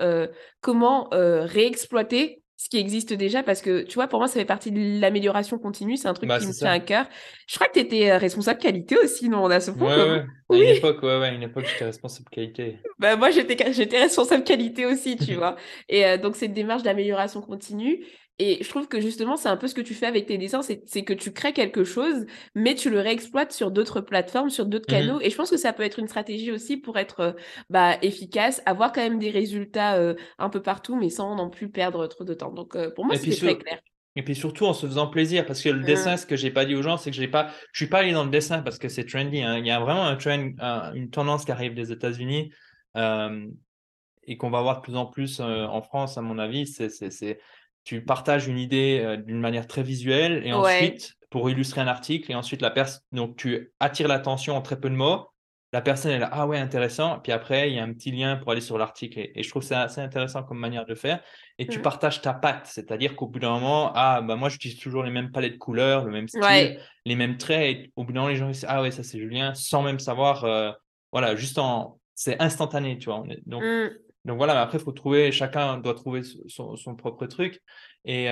[0.62, 4.72] comment réexploiter ce qui existe déjà parce que tu vois pour moi ça fait partie
[4.72, 7.06] de l'amélioration continue c'est un truc bah, qui me tient à cœur.
[7.48, 10.26] Je crois que tu étais euh, responsable qualité aussi non on a ce ouais, ouais.
[10.50, 10.62] oui.
[10.62, 12.80] à une époque ouais, ouais une époque j'étais responsable qualité.
[13.00, 15.56] Bah moi j'étais j'étais responsable qualité aussi tu vois.
[15.88, 18.04] Et euh, donc cette démarche d'amélioration continue
[18.40, 20.62] et je trouve que justement, c'est un peu ce que tu fais avec tes dessins,
[20.62, 24.86] c'est que tu crées quelque chose, mais tu le réexploites sur d'autres plateformes, sur d'autres
[24.88, 25.20] mmh canaux.
[25.22, 27.32] Et je pense que ça peut être une stratégie aussi pour être euh,
[27.72, 31.70] bah, efficace, avoir quand même des résultats euh, un peu partout, mais sans non plus
[31.70, 32.52] perdre trop de temps.
[32.52, 33.80] Donc euh, pour moi, c'est très clair.
[34.16, 35.86] Et puis surtout en se faisant plaisir, parce que le mmh.
[35.86, 38.00] dessin, ce que j'ai pas dit aux gens, c'est que j'ai pas, je suis pas
[38.00, 39.42] allé dans le dessin parce que c'est trendy.
[39.42, 39.58] Hein.
[39.58, 40.52] Il y a vraiment un trend,
[40.94, 42.52] une tendance qui arrive des États-Unis
[42.96, 46.68] et qu'on va voir de plus en plus en France, à mon avis.
[46.68, 47.40] C'est
[47.88, 52.30] tu partages une idée euh, d'une manière très visuelle et ensuite, pour illustrer un article,
[52.30, 55.30] et ensuite, la personne, donc tu attires l'attention en très peu de mots.
[55.72, 57.20] La personne est là, ah ouais, intéressant.
[57.20, 59.30] Puis après, il y a un petit lien pour aller sur l'article.
[59.34, 61.22] Et, je trouve ça assez intéressant comme manière de faire.
[61.60, 61.82] Et tu mmh.
[61.82, 65.32] partages ta patte, c'est-à-dire qu'au bout d'un moment, ah, bah moi, j'utilise toujours les mêmes
[65.32, 67.78] palettes de couleurs, le même style, les mêmes traits.
[67.78, 70.00] Et au bout d'un moment, les gens disent, ah ouais, ça c'est Julien, sans même
[70.00, 70.72] savoir, euh,
[71.14, 73.24] voilà, juste en, c'est instantané, tu vois.
[73.46, 73.90] Donc, mmh.
[74.28, 77.62] Donc voilà, mais après, il faut trouver, chacun doit trouver son, propre truc.
[78.06, 78.28] Et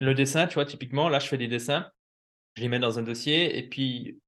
[0.00, 1.86] le dessin, tu vois, typiquement, là, je fais des dessins,
[2.56, 4.18] je les mets dans un dossier, et puis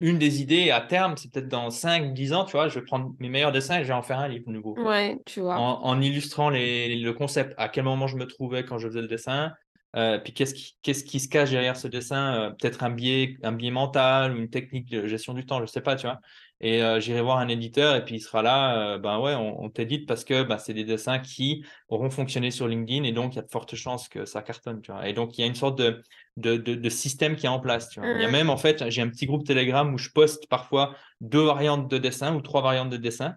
[0.00, 2.84] une des idées à terme, c'est peut-être dans 5, 10 ans, tu vois, je vais
[2.84, 4.78] prendre mes meilleurs dessins et je vais en faire un livre nouveau.
[4.78, 5.56] Ouais, tu vois.
[5.58, 9.52] En, illustrant le concept, à quel moment je me trouvais quand je faisais le dessin,
[9.96, 13.36] euh, puis qu'est-ce qui, qu'est-ce qui se cache derrière ce dessin euh, Peut-être un biais,
[13.42, 16.06] un biais mental ou une technique de gestion du temps, je ne sais pas, tu
[16.06, 16.20] vois.
[16.60, 20.08] Et euh, j'irai voir un éditeur et puis il sera là, ben ouais, on, t'édite
[20.08, 23.38] parce que ben, c'est des dessins qui auront fonctionné sur LinkedIn et donc il y
[23.38, 25.08] a de fortes chances que ça cartonne, tu vois.
[25.08, 26.02] Et donc il y a une sorte de,
[26.36, 28.10] de, de, système qui est en place, tu vois.
[28.10, 28.32] Il y a mmh.
[28.32, 31.98] même, en fait, j'ai un petit groupe Telegram où je poste parfois deux variantes de
[31.98, 33.36] dessin ou trois variantes de dessin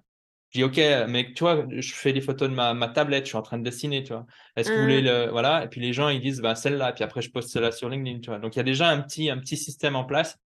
[0.51, 3.29] je dis, OK, mais tu vois, je fais des photos de ma, ma tablette, je
[3.29, 4.25] suis en train de dessiner, tu vois.
[4.57, 5.05] Est-ce que vous voulez mmh.
[5.05, 5.29] le.
[5.31, 5.63] Voilà.
[5.63, 6.91] Et puis les gens, ils disent, bah, celle-là.
[6.91, 8.39] Puis après, je poste celle-là sur LinkedIn, tu vois.
[8.39, 10.37] Donc, il y a déjà un petit, un petit système en place.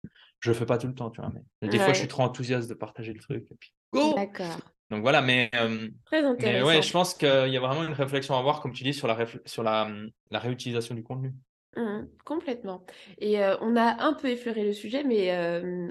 [0.45, 1.33] Je le fais pas tout le temps, tu vois.
[1.63, 3.47] Mais des fois, je suis trop enthousiaste de partager le truc.
[3.51, 4.59] Et puis, go D'accord.
[4.91, 6.67] Donc voilà, mais, euh, Très intéressant.
[6.67, 8.93] mais ouais, je pense qu'il y a vraiment une réflexion à avoir, comme tu dis,
[8.93, 9.17] sur la,
[9.47, 9.89] sur la,
[10.31, 11.33] la réutilisation du contenu.
[11.79, 12.85] Mmh, complètement.
[13.23, 15.33] Et on a un peu effleuré le sujet, mais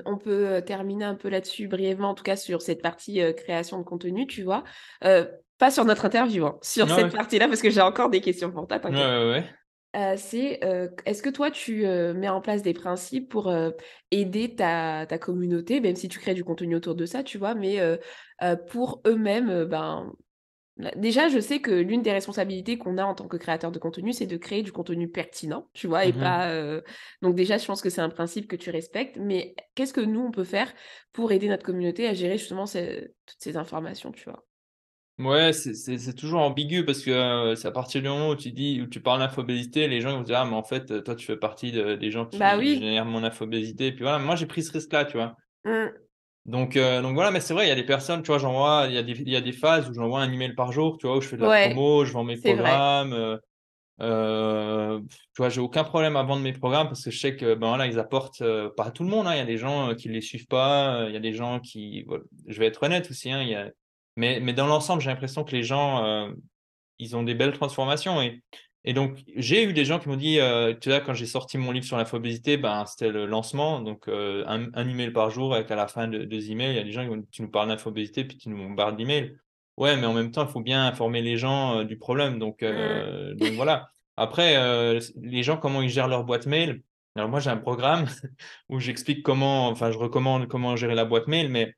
[0.06, 3.84] on peut terminer un peu là-dessus brièvement, en tout cas sur cette partie création de
[3.84, 4.64] contenu, tu vois.
[5.02, 8.68] pas sur notre interview, hein, sur cette partie-là, parce que j'ai encore des questions pour
[8.68, 9.46] toi, t'inquiète.
[9.94, 10.60] C'est
[11.06, 13.54] est-ce que toi tu mets en place des principes pour
[14.12, 17.56] aider ta, ta, communauté, même si tu crées du contenu autour de ça, tu vois,
[17.56, 17.80] mais
[18.70, 20.12] pour eux-mêmes, ben,
[20.96, 24.12] Déjà, je sais que l'une des responsabilités qu'on a en tant que créateur de contenu,
[24.12, 26.50] c'est de créer du contenu pertinent, tu vois, et mmh pas.
[26.50, 26.82] Euh,
[27.22, 29.18] donc déjà, je pense que c'est un principe que tu respectes.
[29.18, 30.74] Mais qu'est-ce que nous on peut faire
[31.12, 34.44] pour aider notre communauté à gérer justement toutes ces informations, tu vois?
[35.20, 38.82] Ouais, c'est toujours ambigu parce que euh, c'est à partir du moment où tu dis,
[38.82, 41.38] où tu parles d'infobésité, les gens vont dire, ah, mais en fait, toi, tu fais
[41.38, 43.88] partie des gens qui bah génèrent mon infobésité.
[43.88, 45.36] Et puis voilà, moi, j'ai pris ce risque-là, tu vois.
[45.66, 45.90] Mmh.
[46.46, 48.86] Donc, euh, donc voilà, mais c'est vrai, il y a des personnes, tu vois, j'envoie,
[48.90, 50.98] il y, a des, il y a des phases où j'envoie un email par jour,
[50.98, 53.14] tu vois, où je fais de la promo, je vends mes programmes.
[53.14, 53.38] Euh,
[54.02, 57.54] euh, tu vois, j'ai aucun problème à vendre mes programmes parce que je sais que
[57.54, 58.44] ben voilà, ils apportent
[58.76, 59.28] pas à tout le monde.
[59.28, 61.34] Hein, il y a des gens qui ne les suivent pas, il y a des
[61.34, 62.06] gens qui.
[62.48, 63.32] je vais être honnête aussi.
[63.32, 63.70] Hein, il y a...
[64.16, 66.30] mais, mais dans l'ensemble, j'ai l'impression que les gens,
[67.00, 68.22] ils ont des belles transformations.
[68.22, 68.42] Et,
[68.86, 71.58] et donc, j'ai eu des gens qui m'ont dit, euh, tu vois, quand j'ai sorti
[71.58, 75.72] mon livre sur l'infobésité, ben, c'était le lancement, donc euh, un, email par jour avec
[75.72, 77.70] à la fin de, deux emails, il y a des gens qui tu nous parles
[77.70, 79.38] d'infobésité, puis tu nous bombardes d'emails.
[79.78, 82.40] Ouais, mais en même temps, il faut bien informer les gens euh, du problème.
[82.40, 83.88] Donc, donc voilà.
[84.18, 86.84] Après, les gens, comment ils gèrent leur boîte mail?
[87.16, 88.06] Alors moi, j'ai un programme
[88.70, 91.74] où j'explique comment, enfin, je recommande comment gérer la boîte mail, mais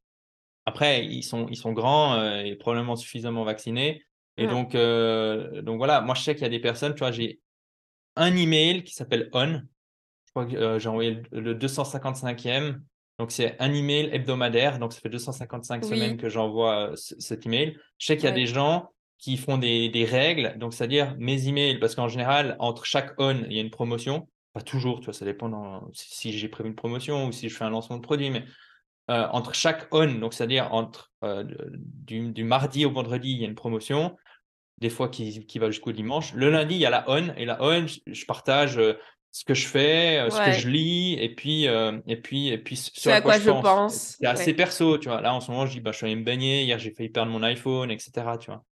[0.66, 4.04] après, ils sont, ils sont grands euh, et probablement suffisamment vaccinés.
[4.38, 7.12] Et donc, euh, donc voilà, moi, je sais qu'il y a des personnes, tu vois,
[7.12, 7.40] j'ai
[8.18, 9.62] un email qui s'appelle On.
[10.26, 12.80] Je crois que euh, j'ai envoyé le, 255e.
[13.18, 14.78] Donc, c'est un email hebdomadaire.
[14.80, 17.78] Donc, ça fait 255 semaines que j'envoie cet email.
[17.98, 20.58] Je sais qu'il y a des gens qui font des, des règles.
[20.58, 24.28] Donc, c'est-à-dire mes emails, parce qu'en général, entre chaque On, il y a une promotion.
[24.52, 27.64] Pas toujours, tu vois, ça dépend si j'ai prévu une promotion ou si je fais
[27.64, 28.44] un lancement de produit, mais
[29.10, 31.44] euh, entre chaque on, donc c'est-à-dire entre euh,
[31.78, 34.16] du, mardi au vendredi, il y a une promotion,
[34.80, 36.34] des fois qui, qui va jusqu'au dimanche.
[36.34, 38.94] Le lundi, il y a la on, et la on, je, partage euh,
[39.32, 43.10] ce que je fais, ce que je lis, et puis, et puis, et puis ce
[43.10, 44.16] à, quoi, je pense.
[44.18, 45.20] C'est assez perso, tu vois.
[45.20, 47.10] Là, en ce moment, je dis, bah, je suis allé me baigner, hier, j'ai failli
[47.10, 48.64] perdre mon iPhone, etc., tu vois.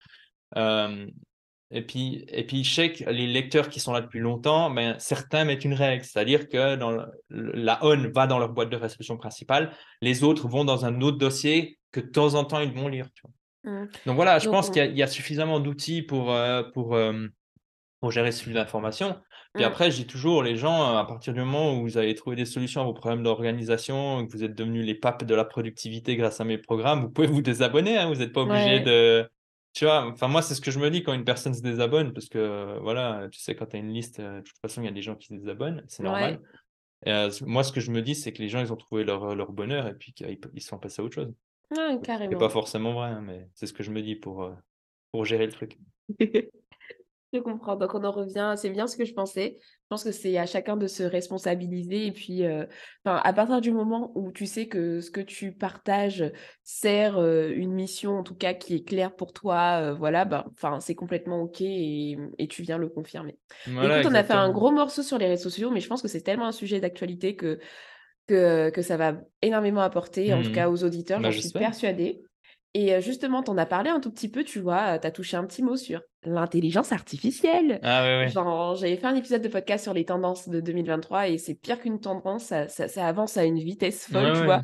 [1.71, 4.95] Et puis, et puis, je sais que les lecteurs qui sont là depuis longtemps, ben,
[4.99, 9.17] certains mettent une règle, c'est-à-dire que dans la ON va dans leur boîte de réception
[9.17, 12.87] principale, les autres vont dans un autre dossier que de temps en temps ils vont
[12.87, 13.07] lire.
[13.15, 13.31] Tu vois.
[13.63, 13.87] Mmh.
[14.05, 17.27] Donc voilà, je pense qu'il y, a suffisamment d'outils pour, euh, pour, euh,
[18.01, 19.15] pour gérer ce flux d'informations.
[19.53, 19.67] Puis mmh.
[19.67, 22.45] après, je dis toujours, les gens, à partir du moment où vous avez trouvé des
[22.45, 26.41] solutions à vos problèmes d'organisation, que vous êtes devenus les papes de la productivité grâce
[26.41, 27.97] à mes programmes, vous pouvez vous désabonner.
[27.97, 29.29] Hein, vous n'êtes pas obligé de
[29.73, 32.13] tu vois, enfin moi c'est ce que je me dis quand une personne se désabonne,
[32.13, 34.85] parce que voilà, tu sais, quand tu as une liste, euh, de toute façon, il
[34.85, 36.39] y a des gens qui se désabonnent, c'est normal.
[37.07, 39.35] Euh, moi, ce que je me dis, c'est que les gens, ils ont trouvé leur,
[39.35, 41.33] leur bonheur et puis qu'ils sont passés à autre chose.
[41.71, 42.31] Ouais, carrément.
[42.31, 44.53] C'est pas forcément vrai, hein, mais c'est ce que je me dis pour, euh,
[45.11, 45.77] pour gérer le truc.
[47.33, 47.75] Je comprends.
[47.75, 48.53] Donc, on en revient.
[48.57, 49.57] C'est bien ce que je pensais.
[49.59, 52.05] Je pense que c'est à chacun de se responsabiliser.
[52.05, 52.65] Et puis, euh,
[53.05, 56.31] à partir du moment où tu sais que ce que tu partages
[56.63, 60.45] sert euh, une mission, en tout cas, qui est claire pour toi, euh, voilà, ben,
[60.79, 62.17] c'est complètement OK et,
[62.49, 63.39] tu viens le confirmer.
[63.65, 66.07] écoute, on a fait un gros morceau sur les réseaux sociaux, mais je pense que
[66.07, 67.57] c'est tellement un sujet d'actualité que,
[68.27, 71.51] que, que, ça va énormément apporter, en tout mmh cas aux auditeurs, bah, j'en suis
[71.51, 72.21] persuadée.
[72.75, 75.37] Et justement, tu en as parlé un tout petit peu, tu vois, tu as touché
[75.37, 77.79] un petit mot sur l'intelligence artificielle.
[77.83, 78.77] Ah oui, oui.
[78.79, 81.99] j'avais fait un épisode de podcast sur les tendances de 2023 et c'est pire qu'une
[81.99, 84.61] tendance, ça, ça, avance à une vitesse folle, tu vois.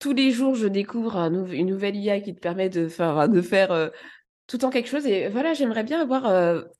[0.00, 3.90] Tous les jours, je découvre une nouvelle IA qui te permet de faire, de faire
[4.48, 5.06] tout le temps quelque chose.
[5.06, 6.22] Et voilà, j'aimerais bien avoir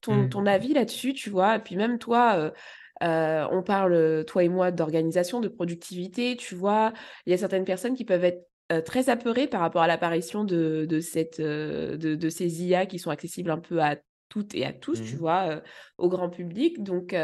[0.01, 0.29] ton, mmh.
[0.29, 1.55] ton, avis là-dessus, tu vois.
[1.57, 2.53] Et puis même toi,
[3.01, 6.93] on parle, toi et moi, d'organisation, de productivité, tu vois.
[7.27, 8.45] Il y a certaines personnes qui peuvent être
[8.75, 12.87] euh, très apeuré par rapport à l'apparition de, de, cette, euh, de, de, ces IA
[12.87, 13.97] qui sont accessibles un peu à
[14.29, 15.61] toutes et à tous, tu mmh vois, euh,
[15.99, 16.83] au grand public.
[16.83, 17.15] Donc,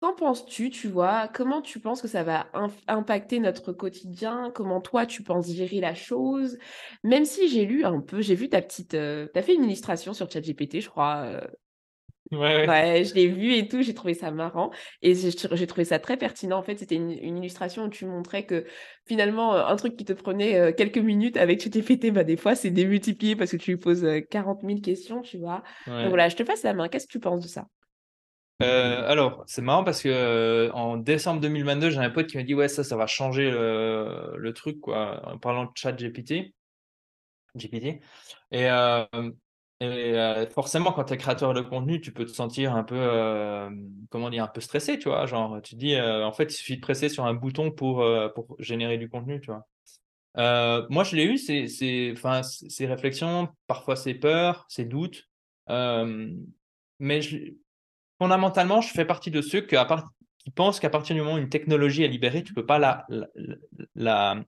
[0.00, 1.28] qu'en penses-tu, tu vois?
[1.28, 2.46] Comment tu penses que ça va
[2.86, 4.52] impacter notre quotidien?
[4.54, 6.58] Comment toi, tu penses gérer la chose?
[7.02, 8.90] Même si j'ai lu un peu, j'ai vu ta petite...
[8.90, 8.96] tu
[9.38, 11.40] as fait une illustration sur ChatGPT, je crois,
[12.32, 13.04] Ouais, ouais.
[13.04, 14.70] je l'ai vu et tout, j'ai trouvé ça marrant
[15.02, 16.58] et j'ai trouvé ça très pertinent.
[16.58, 18.64] En fait, c'était une, illustration où tu montrais que
[19.04, 23.34] finalement, un truc qui te prenait quelques minutes avec ChatGPT, bah, des fois, c'est démultiplié
[23.34, 25.64] parce que tu lui poses 40 euh, 000 questions, tu vois?
[25.86, 26.88] Donc voilà, je te passe la main.
[26.88, 27.66] Qu'est-ce que tu penses de ça?
[28.60, 32.68] Alors, c'est marrant parce que en décembre 2022, j'ai un pote qui m'a dit ouais
[32.68, 36.54] ça, ça va changer le, truc quoi, en parlant de chat GPT.
[37.56, 38.00] GPT.
[38.52, 38.68] Et,
[39.80, 42.98] et forcément, quand tu es créateur de contenu, tu peux te sentir un peu,
[44.10, 45.24] comment dire, un peu stressé, tu vois.
[45.26, 48.04] Genre, tu te dis, en fait, il suffit de presser sur un bouton pour,
[48.34, 49.66] pour générer du contenu, tu vois.
[50.90, 55.28] moi, je l'ai eu, ces, ces, réflexions, parfois ces peurs, ces doutes.
[55.66, 57.20] mais
[58.18, 59.76] fondamentalement, je fais partie de ceux qui
[60.54, 63.06] pensent qu'à partir du moment où une technologie est libérée, tu ne peux pas la,
[63.94, 64.44] la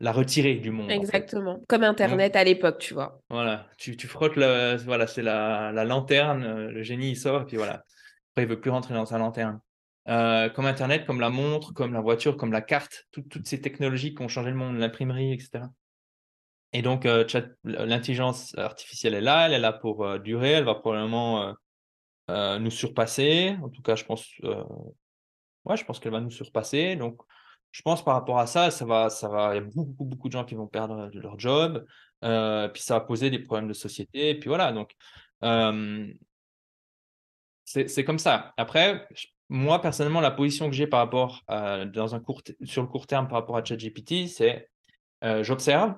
[0.00, 0.90] retirer du monde.
[0.90, 1.60] Exactement.
[1.68, 3.20] Comme Internet à l'époque, tu vois.
[3.30, 7.42] Voilà, tu, tu frottes, le, voilà, c'est la, la, lanterne, euh, le génie il sort,
[7.42, 7.84] et puis voilà.
[8.32, 9.60] Après, il veut plus rentrer dans sa lanterne.
[10.08, 14.14] Euh, comme Internet, comme la montre, comme la voiture, comme la carte, toutes ces technologies
[14.14, 15.64] qui ont changé le monde, l'imprimerie, etc.
[16.72, 17.24] Et donc, euh,
[17.64, 21.54] l'intelligence artificielle est là, elle est là pour durer, elle va probablement
[22.28, 23.56] nous surpasser.
[23.62, 24.26] En tout cas, je pense,
[25.64, 26.96] ouais, je pense qu'elle va nous surpasser.
[26.96, 27.20] Donc,
[27.72, 30.28] je pense par rapport à ça, ça va, ça va, il y a beaucoup, beaucoup,
[30.28, 31.84] de gens qui vont perdre leur job,
[32.24, 34.72] euh, puis ça va poser des problèmes de société, et puis voilà.
[34.72, 34.92] Donc,
[35.44, 36.12] euh,
[37.64, 38.54] c'est comme ça.
[38.56, 39.08] Après,
[39.48, 43.28] moi personnellement, la position que j'ai par rapport dans un court, sur le court terme
[43.28, 44.68] par rapport à ChatGPT, c'est
[45.24, 45.94] euh, j'observe,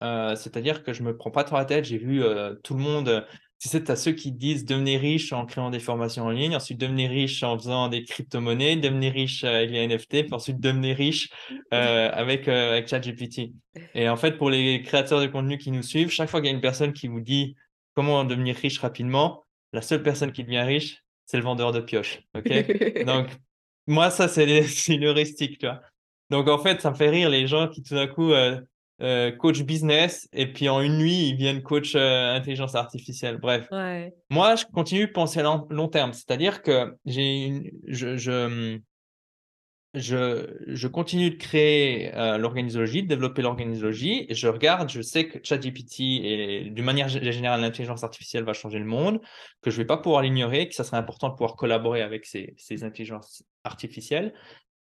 [0.00, 1.84] c'est-à-dire que je me prends pas trop la tête.
[1.84, 2.22] J'ai vu
[2.64, 3.26] tout le monde
[3.68, 6.78] sais, tu as ceux qui disent devenez riche en créant des formations en ligne, ensuite
[6.78, 11.28] devenez riche en faisant des crypto-monnaies, devenez riche avec les NFT, puis ensuite devenez riche
[11.74, 13.52] euh, avec, euh, avec ChatGPT.
[13.94, 16.52] Et en fait, pour les créateurs de contenu qui nous suivent, chaque fois qu'il y
[16.52, 17.54] a une personne qui vous dit
[17.94, 22.20] comment devenir riche rapidement, la seule personne qui devient riche, c'est le vendeur de pioches.
[22.34, 23.04] ok?
[23.04, 23.28] Donc,
[23.86, 25.82] moi, ça, c'est une heuristique, tu vois?
[26.30, 28.60] Donc, en fait, ça me fait rire les gens qui, tout d'un coup, euh,
[29.02, 33.38] euh, coach business et puis en une nuit, ils viennent coach euh, intelligence artificielle.
[33.38, 33.68] Bref.
[34.30, 36.12] Moi, je continue de penser long, long terme.
[36.12, 38.76] C'est-à-dire que j'ai une, je, je,
[39.94, 44.26] je, continue de créer euh, l'organisologie, de développer l'organisologie.
[44.28, 48.78] Et je regarde, je sais que ChatGPT et d'une manière générale, l'intelligence artificielle va changer
[48.78, 49.20] le monde,
[49.62, 52.26] que je ne vais pas pouvoir l'ignorer, que ça serait important de pouvoir collaborer avec
[52.26, 54.32] ces, ces intelligences artificielles.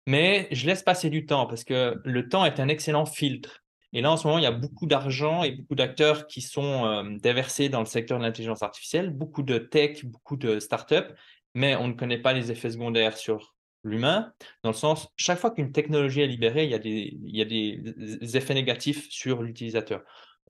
[0.07, 3.63] Mais je laisse passer du temps parce que le temps est un excellent filtre.
[3.94, 6.86] Et là, en ce moment, il y a beaucoup d'argent et beaucoup d'acteurs qui sont
[6.86, 11.14] euh, déversés dans le secteur de l'intelligence artificielle, beaucoup de tech, beaucoup de startups,
[11.56, 14.34] mais on ne connaît pas les effets secondaires sur l'humain,
[14.64, 17.42] dans le sens, chaque fois qu'une technologie est libérée, il y a des, il y
[17.42, 20.02] a des effets négatifs sur l'utilisateur.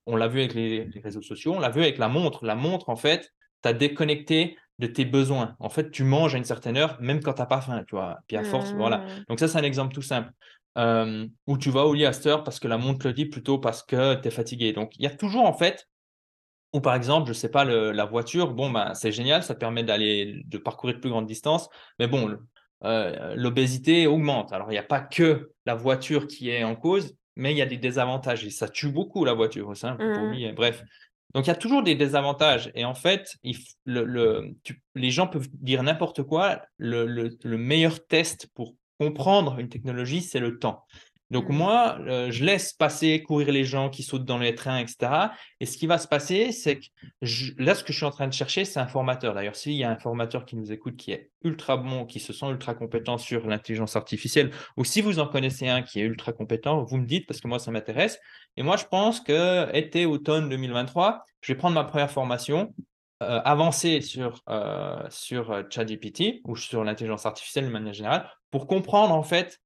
[0.06, 2.44] On l'a vu avec les, réseaux sociaux, on l'a vu avec la montre.
[2.44, 3.32] La montre, en fait,
[3.62, 5.56] tu as déconnecté de tes besoins.
[5.58, 7.96] En fait, tu manges à une certaine heure, même quand tu n'as pas faim, tu
[7.96, 8.18] vois.
[8.26, 8.98] Puis à force, voilà.
[8.98, 9.24] Mmh.
[9.28, 10.30] Donc ça, c'est un exemple tout simple.
[10.78, 13.26] Euh, où tu vas au lit à cette heure parce que la montre le dit
[13.26, 14.72] plutôt parce que tu es fatigué.
[14.72, 15.88] Donc, il y a toujours, en fait,
[16.72, 19.82] ou par exemple, je ne sais pas, la voiture, bon, ben, c'est génial, ça permet
[19.82, 21.68] d'aller, de parcourir de plus grandes distances.
[21.98, 22.38] Mais bon,
[22.84, 24.52] euh, l'obésité augmente.
[24.52, 27.62] Alors, il n'y a pas que la voiture qui est en cause, mais il y
[27.62, 28.44] a des désavantages.
[28.44, 30.54] Et ça tue beaucoup la voiture, c'est mmh.
[30.54, 30.84] Bref.
[31.34, 32.70] Donc, il y a toujours des désavantages.
[32.76, 33.36] Et en fait,
[33.84, 36.62] les gens peuvent dire n'importe quoi.
[36.76, 40.84] le, meilleur test pour comprendre une technologie, c'est le temps.
[41.30, 41.52] Donc mmh.
[41.52, 45.28] moi, euh, je laisse passer, courir les gens qui sautent dans les trains, etc.
[45.60, 46.86] Et ce qui va se passer, c'est que
[47.58, 49.34] là, ce que je suis en train de chercher, c'est un formateur.
[49.34, 52.32] D'ailleurs, s'il y a un formateur qui nous écoute, qui est ultra bon, qui se
[52.32, 56.32] sent ultra compétent sur l'intelligence artificielle, ou si vous en connaissez un qui est ultra
[56.32, 58.18] compétent, vous me dites parce que moi, ça m'intéresse.
[58.56, 62.74] Et moi, je pense que été, automne 2023, je vais prendre ma première formation,
[63.22, 69.12] euh, avancer sur, euh, sur ChatGPT ou sur l'intelligence artificielle de manière générale pour comprendre
[69.12, 69.60] en fait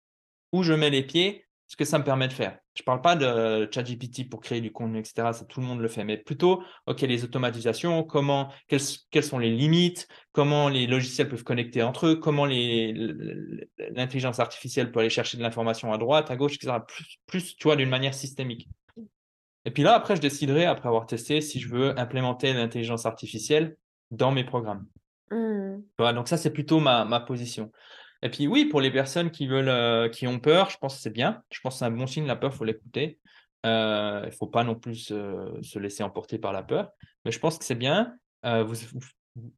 [0.53, 2.59] où je mets les pieds ce que ça me permet de faire.
[2.75, 5.31] Je ne parle pas de ChatGPT pour créer du contenu, etc.
[5.49, 6.05] Tout le monde le fait.
[6.05, 11.83] Mais plutôt, OK, les automatisations, comment, quelles, sont les limites, comment les logiciels peuvent connecter
[11.83, 16.77] entre eux, comment l'intelligence artificielle peut aller chercher de l'information à droite, à gauche, etc.
[16.87, 18.69] Plus, plus tu vois, d'une manière systémique.
[19.65, 23.77] Et puis là, après, je déciderai, après avoir testé, si je veux implémenter l'intelligence artificielle
[24.11, 24.87] dans mes programmes.
[25.31, 25.83] Mmh.
[25.99, 27.71] Voilà, donc ça, c'est plutôt ma, ma position.
[28.23, 31.03] Et puis oui, pour les personnes qui veulent, euh, qui ont peur, je pense que
[31.03, 31.43] c'est bien.
[31.51, 33.19] Je pense que c'est un bon signe, la peur, il faut l'écouter.
[33.67, 36.91] Euh, il ne faut pas non plus se laisser emporter par la peur.
[37.25, 38.15] Mais je pense que c'est bien.
[38.45, 38.75] Euh, vous,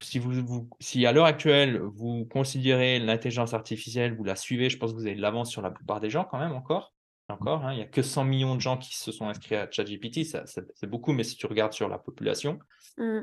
[0.02, 4.92] si, vous, si à l'heure actuelle, vous considérez l'intelligence artificielle, vous la suivez, je pense
[4.92, 6.93] que vous avez de l'avance sur la plupart des gens quand même encore.
[7.29, 7.72] Encore, hein.
[7.72, 10.87] il n'y a que 100 millions de gens qui se sont inscrits à ChatGPT, c'est
[10.87, 12.59] beaucoup, mais si tu regardes sur la population.
[12.99, 13.20] Mmh.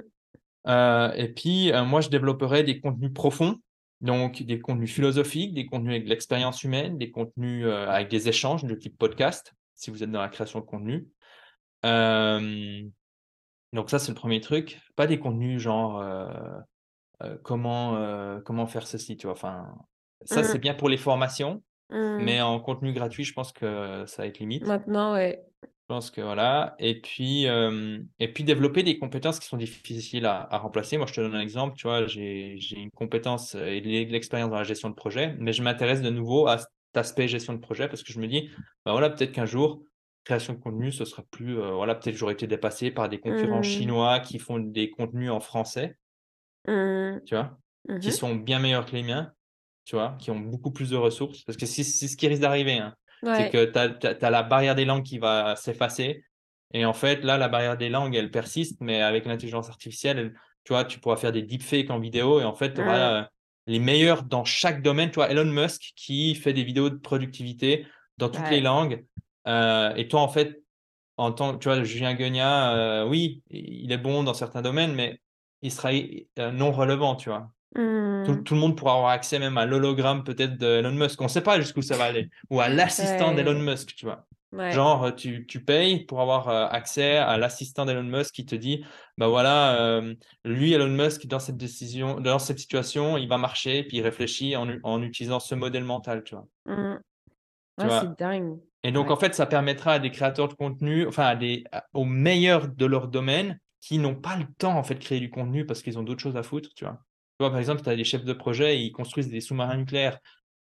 [1.16, 3.60] et puis, moi, je développerai des contenus profonds
[4.02, 8.28] donc, des contenus philosophiques, des contenus avec de l'expérience humaine, des contenus euh, avec des
[8.28, 11.08] échanges de type podcast, si vous êtes dans la création de contenu.
[11.86, 12.82] Euh,
[13.74, 14.82] donc, ça, c'est le premier truc.
[14.96, 19.36] Pas des contenus genre euh, comment, comment faire ceci, tu vois.
[19.36, 19.72] Enfin,
[20.26, 20.62] ça, c'est mmh.
[20.62, 22.24] bien pour les formations, mmh.
[22.24, 24.66] mais en contenu gratuit, je pense que ça va être limite.
[24.66, 25.46] Maintenant, ouais
[25.92, 26.76] pense que voilà.
[26.80, 27.48] Et puis,
[28.20, 30.98] et puis développer des compétences qui sont difficiles à, remplacer.
[30.98, 31.76] Moi, je te donne un exemple.
[31.76, 35.62] Tu vois, j'ai une compétence et de l'expérience dans la gestion de projet, mais je
[35.62, 38.50] m'intéresse de nouveau à cet aspect gestion de projet parce que je me dis,
[38.86, 39.84] bah voilà, peut-être qu'un jour,
[40.24, 43.64] création de contenu, ce sera plus, voilà, peut-être j'aurais été dépassé par des concurrents mmh.
[43.64, 45.98] chinois qui font des contenus en français,
[46.70, 47.18] mmh.
[47.26, 47.58] tu vois,
[48.00, 49.34] qui sont bien meilleurs que les miens,
[49.86, 51.44] tu vois, qui ont beaucoup plus de ressources.
[51.44, 52.78] Parce que c'est ce qui risque d'arriver.
[52.78, 52.96] Hein.
[53.24, 56.24] C'est que tu as, la barrière des langues qui va s'effacer.
[56.74, 60.74] Et en fait, là, la barrière des langues, elle persiste, mais avec l'intelligence artificielle, tu
[60.74, 63.28] vois, tu pourras faire des deepfakes en vidéo et en fait, tu auras
[63.68, 65.10] les meilleurs dans chaque domaine.
[65.10, 67.86] Tu vois, Elon Musk qui fait des vidéos de productivité
[68.18, 69.06] dans toutes les langues.
[69.48, 70.64] Euh, et toi, en fait,
[71.18, 75.20] en tant tu vois, Julien Guegnat, euh, oui, il est bon dans certains domaines, mais
[75.62, 77.52] il sera euh, non relevant, tu vois.
[77.76, 78.44] Mmh.
[78.44, 81.20] Tout, le monde pourra avoir accès même à l'hologramme peut-être d'Elon Musk.
[81.22, 82.30] On ne sait pas jusqu'où ça va aller.
[82.50, 84.26] Ou à l'assistant d'Elon Musk, tu vois.
[84.72, 88.84] Genre, tu, tu, payes pour avoir euh, accès à l'assistant d'Elon Musk qui te dit,
[89.18, 90.14] bah voilà, euh,
[90.44, 94.58] lui, Elon Musk, dans cette décision, dans cette situation, il va marcher, puis il réfléchit
[94.58, 96.48] en, en utilisant ce modèle mental, tu vois.
[96.66, 97.00] Mmh.
[97.78, 98.60] c'est dingue.
[98.84, 101.64] Et donc, en fait, ça permettra à des créateurs de contenu, enfin, à des,
[101.94, 105.30] aux meilleurs de leur domaine, qui n'ont pas le temps, en fait, de créer du
[105.30, 107.00] contenu parce qu'ils ont d'autres choses à foutre, tu vois
[107.50, 110.20] par exemple, tu as des chefs de projet, ils construisent des sous-marins nucléaires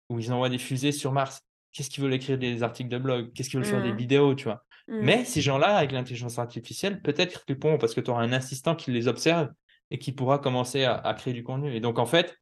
[0.09, 1.41] ou ils envoient des fusées sur Mars.
[1.71, 3.31] Qu'est-ce qu'ils veulent écrire des articles de blog?
[3.33, 3.97] Qu'est-ce qu'ils veulent faire des mmh.
[3.97, 4.63] vidéos, tu vois?
[4.87, 4.99] Mmh.
[5.01, 8.75] Mais ces gens-là, avec l'intelligence artificielle, peut-être qu'ils pourront, parce que tu auras un assistant
[8.75, 9.49] qui les observe
[9.89, 11.73] et qui pourra commencer à, créer du contenu.
[11.75, 12.37] Et donc, en fait,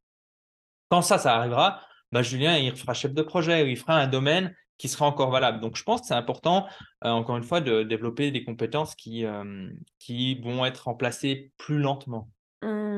[0.90, 4.08] quand ça, ça arrivera, bah, Julien, il fera chef de projet ou il fera un
[4.08, 5.60] domaine qui sera encore valable.
[5.60, 6.68] Donc, je pense que c'est important,
[7.04, 9.70] euh, encore une fois, de développer des compétences qui, euh,
[10.00, 12.30] qui vont être remplacées plus lentement.
[12.64, 12.91] Mmh,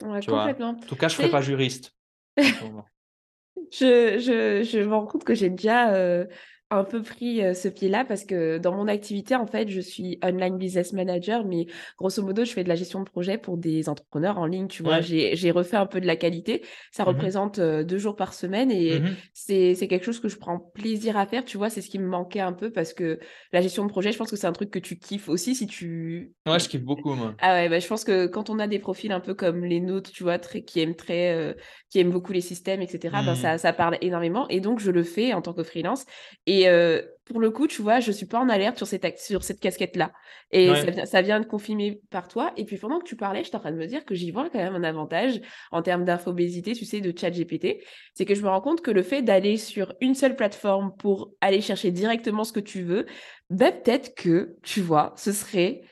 [0.00, 0.70] complètement.
[0.70, 1.94] En tout cas, je ne ferai pas juriste.
[2.36, 6.26] je, je, je me rends compte que j'ai déjà euh,
[6.70, 10.56] un peu pris ce pied-là parce que dans mon activité, en fait, je suis online
[10.56, 11.66] business manager, mais
[11.98, 14.68] grosso modo, je fais de la gestion de projet pour des entrepreneurs en ligne.
[14.68, 16.62] Tu vois, j'ai refait un peu de la qualité.
[16.92, 20.58] Ça mmh représente deux jours par semaine et mmh c'est quelque chose que je prends
[20.58, 21.44] plaisir à faire.
[21.44, 23.18] Tu vois, c'est ce qui me manquait un peu parce que
[23.52, 25.66] la gestion de projet, je pense que c'est un truc que tu kiffes aussi si
[25.66, 26.32] tu.
[26.46, 27.34] Ouais, je kiffe beaucoup, moi.
[27.40, 29.80] Ah ouais, bah, je pense que quand on a des profils un peu comme les
[29.80, 31.56] nôtres, tu vois, très, qui aiment très,
[31.90, 34.48] qui aiment beaucoup les systèmes, etc., ben, ça, ça parle énormément.
[34.48, 36.04] Et donc, je le fais en tant que freelance.
[36.46, 39.18] Et et euh, pour le coup, tu vois, je suis pas en alerte sur cette,
[39.18, 40.12] sur cette casquette-là.
[40.50, 40.68] Et
[41.06, 42.52] ça, vient, de confirmer par toi.
[42.56, 44.30] Et puis pendant que tu parlais, je suis en train de me dire que j'y
[44.30, 45.40] vois quand même un avantage
[45.70, 47.82] en termes d'infobésité, tu sais, de chat GPT.
[48.14, 51.32] C'est que je me rends compte que le fait d'aller sur une seule plateforme pour
[51.40, 53.06] aller chercher directement ce que tu veux,
[53.48, 55.82] ben, peut-être que, tu vois, ce serait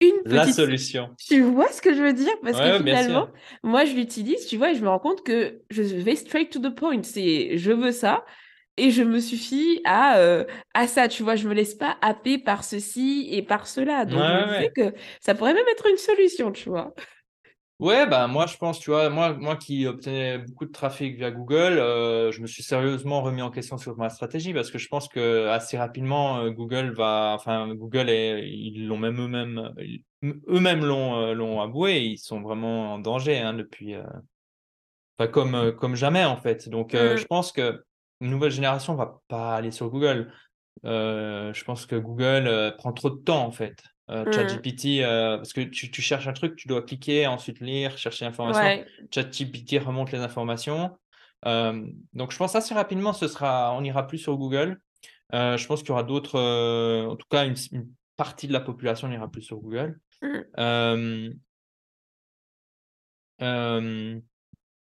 [0.00, 0.32] une petite...
[0.32, 1.08] La solution.
[1.18, 2.32] Tu vois ce que je veux dire?
[2.42, 3.28] Parce que finalement,
[3.64, 6.60] moi, je l'utilise, tu vois, et je me rends compte que je vais straight to
[6.60, 7.02] the point.
[7.02, 8.24] C'est je veux ça,
[8.76, 10.44] et je me suffis à, euh,
[10.74, 14.04] à ça, tu vois, je me laisse pas happer par ceci et par cela.
[14.04, 16.94] Donc, je sais que ça pourrait même être une solution, tu vois.
[17.80, 21.32] Ouais, bah moi je pense, tu vois, moi, moi qui obtenais beaucoup de trafic via
[21.32, 24.86] Google, euh, je me suis sérieusement remis en question sur ma stratégie parce que je
[24.86, 29.74] pense que assez rapidement euh, Google va, enfin Google et ils l'ont même eux-mêmes,
[30.22, 33.96] eux-mêmes l'ont l'ont avoué, ils sont vraiment en danger hein, depuis,
[35.16, 36.68] pas comme comme jamais en fait.
[36.68, 37.16] Donc mmh.
[37.16, 37.82] je pense que
[38.24, 40.32] une nouvelle génération va pas aller sur Google.
[40.86, 43.82] Euh, je pense que Google euh, prend trop de temps en fait.
[44.10, 44.32] Euh, mmh.
[44.32, 48.84] ChatGPT, parce que tu, tu, cherches un truc, tu dois cliquer, ensuite lire, chercher l'information.
[49.14, 50.96] ChatGPT remonte les informations.
[51.44, 54.80] donc je pense assez rapidement, ce sera, on n'ira plus sur Google.
[55.32, 57.56] je pense qu'il y aura d'autres, en tout cas une,
[58.16, 59.98] partie de la population n'ira plus sur Google.
[60.22, 61.30] Mmh.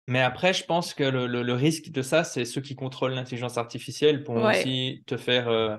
[0.06, 3.56] Mais après, je pense que le, le, risque de ça, c'est ceux qui contrôlent l'intelligence
[3.56, 5.76] artificielle pour aussi te faire, euh,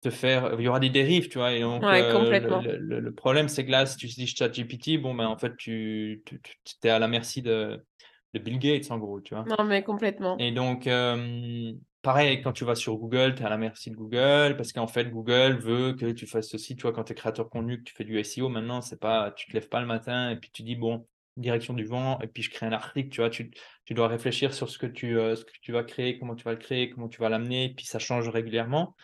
[0.00, 0.54] te faire.
[0.58, 1.52] Il y aura des dérives, tu vois.
[1.52, 5.26] Et donc, euh, le, le, problème, c'est que là, si tu utilises ChatGPT, bon, ben,
[5.26, 7.84] en fait, tu, tu, tu es à la merci de,
[8.32, 9.44] de, Bill Gates, en gros, tu vois.
[9.44, 10.38] Non, mais complètement.
[10.38, 13.96] Et donc, euh, pareil, quand tu vas sur Google, tu es à la merci de
[13.96, 16.76] Google parce qu'en fait, Google veut que tu fasses ceci.
[16.76, 19.32] Tu vois, quand tu es créateur contenu, que tu fais du SEO, maintenant, c'est pas,
[19.32, 21.06] tu te lèves pas le matin et puis tu dis, bon
[21.36, 23.50] direction du vent, et puis je crée un article, tu vois, tu,
[23.84, 26.44] tu dois réfléchir sur ce que, tu, euh, ce que tu vas créer, comment tu
[26.44, 28.94] vas le créer, comment tu vas l'amener, et puis ça change régulièrement.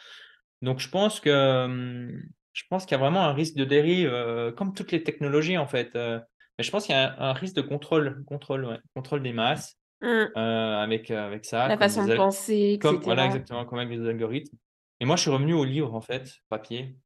[0.61, 2.23] Donc je pense que hum,
[2.53, 5.57] je pense qu'il y a vraiment un risque de dérive, euh, comme toutes les technologies
[5.57, 5.95] en fait.
[5.95, 6.19] Euh,
[6.59, 10.37] mais je pense qu'il y a un, risque de contrôle, contrôle, contrôle des masses mmh.
[10.37, 11.69] avec, avec ça.
[11.69, 12.97] La façon de penser, etc.
[13.03, 14.57] voilà, exactement, comme avec les algorithmes.
[14.99, 16.97] Et moi, je suis revenu au livre, en fait, papier.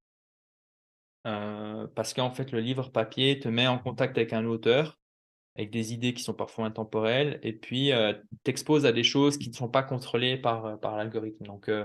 [1.23, 4.99] parce qu'en fait, le livre papier te met en contact avec un auteur
[5.57, 9.51] avec des idées qui sont parfois intemporelles, et puis euh, t'exposes à des choses qui
[9.51, 11.45] ne sont pas contrôlées par, euh, par l'algorithme.
[11.45, 11.85] Donc, euh,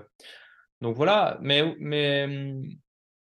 [0.81, 2.27] donc voilà, mais, mais,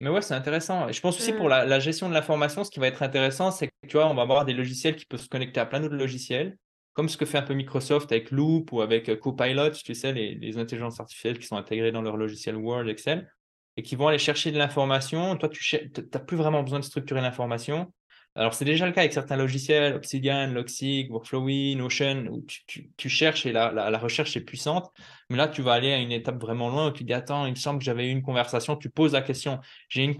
[0.01, 0.88] mais ouais, c'est intéressant.
[0.88, 1.66] Et je pense aussi pour mmh.
[1.66, 4.22] la, gestion de l'information, ce qui va être intéressant, c'est que tu vois, on va
[4.22, 6.57] avoir des logiciels qui peuvent se connecter à plein d'autres logiciels,
[6.95, 10.36] comme ce que fait un peu Microsoft avec Loop ou avec Copilot, tu sais, les,
[10.36, 13.30] les intelligences artificielles qui sont intégrées dans leur logiciel Word, Excel,
[13.76, 15.36] et qui vont aller chercher de l'information.
[15.36, 17.93] Toi, tu n'as plus vraiment besoin de structurer l'information
[18.37, 23.45] alors, c'est déjà le cas avec certains logiciels, Obsidian, Logseq, Workflowy, Notion, où tu, cherches
[23.45, 24.93] et la, la, recherche est puissante.
[25.28, 27.51] Mais là, tu vas aller à une étape vraiment loin où tu dis Attends, il
[27.51, 28.76] me semble que j'avais eu une conversation.
[28.76, 29.59] Tu poses la question
[29.89, 30.14] J'ai une,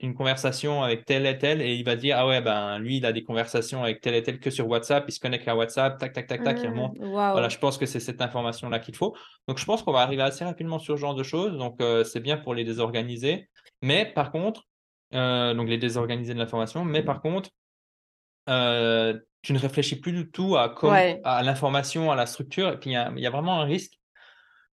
[0.00, 3.06] une conversation avec tel et tel, et il va dire Ah ouais, ben lui, il
[3.06, 5.04] a des conversations avec tel et tel que sur WhatsApp.
[5.08, 6.96] Il se connecte à WhatsApp, tac, tac, tac, tac, il mmh, remonte.
[7.00, 9.16] Voilà, je pense que c'est cette information-là qu'il faut.
[9.48, 11.58] Donc, je pense qu'on va arriver assez rapidement sur ce genre de choses.
[11.58, 13.48] Donc, euh, c'est bien pour les désorganiser.
[13.82, 14.67] Mais par contre,
[15.14, 16.84] euh, donc les désorganiser de l'information.
[16.84, 17.50] Mais par contre,
[18.48, 20.74] euh, tu ne réfléchis plus du tout à,
[21.24, 22.68] à l'information, à la structure.
[22.70, 23.94] Et puis, il y, a, vraiment un risque.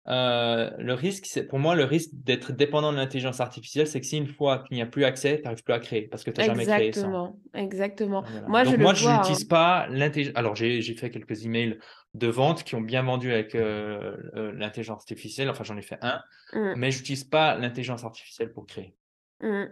[0.08, 4.06] Euh, le risque, c'est pour moi, le risque d'être dépendant de l'intelligence artificielle, c'est que
[4.06, 6.30] si une fois qu'il n'y a plus accès, tu n'arrives plus à créer parce que
[6.30, 7.08] tu n'as jamais créé ça.
[7.54, 8.24] Exactement.
[8.48, 9.48] Moi, Donc je moi, je n'utilise hein.
[9.48, 10.36] pas l'intelligence.
[10.36, 11.78] Alors, j'ai fait quelques emails
[12.14, 15.50] de vente qui ont bien vendu avec l'intelligence artificielle.
[15.50, 16.20] Enfin, j'en ai fait un,
[16.52, 16.74] mmh.
[16.76, 18.96] mais je n'utilise pas l'intelligence artificielle pour créer.
[19.40, 19.66] Mmh.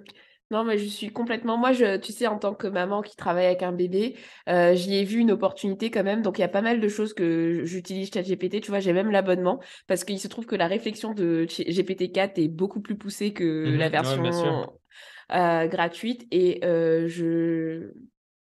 [0.51, 1.57] Non, mais je suis complètement.
[1.57, 4.17] Moi, je, tu sais, en tant que maman qui travaille avec un bébé,
[4.49, 6.23] euh, j'y ai vu une opportunité quand même.
[6.23, 8.61] Donc, il y a pas mal de choses que j'utilise ChatGPT.
[8.61, 12.49] Tu vois, j'ai même l'abonnement parce qu'il se trouve que la réflexion de GPT-4 est
[12.49, 14.67] beaucoup plus poussée que mmh la version
[15.33, 16.27] euh, gratuite.
[16.33, 17.93] Et euh, je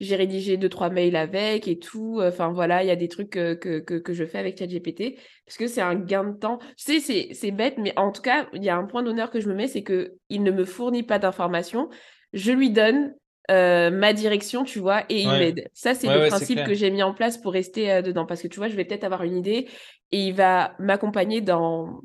[0.03, 2.21] j'ai rédigé deux, trois mails avec et tout.
[2.23, 5.57] Enfin, voilà, il y a des trucs que, que, que, je fais avec ChatGPT parce
[5.57, 6.59] que c'est un gain de temps.
[6.77, 9.41] Tu sais, c'est bête, mais en tout cas, il y a un point d'honneur que
[9.41, 11.89] je me mets, c'est qu'il ne me fournit pas d'informations.
[12.33, 13.15] Je lui donne
[13.51, 15.69] euh, ma direction, tu vois, et il m'aide.
[15.73, 18.27] Ça, c'est le principe que j'ai mis en place pour rester euh, dedans.
[18.27, 19.69] Parce que tu vois, je vais peut-être avoir une idée
[20.11, 22.03] et il va m'accompagner dans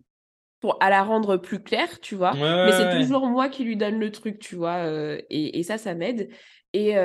[0.60, 2.34] pour à la rendre plus claire, tu vois.
[2.34, 4.78] mais c'est toujours moi qui lui donne le truc, tu vois.
[4.78, 6.30] Euh, et, et, ça, ça m'aide.
[6.74, 6.96] Et,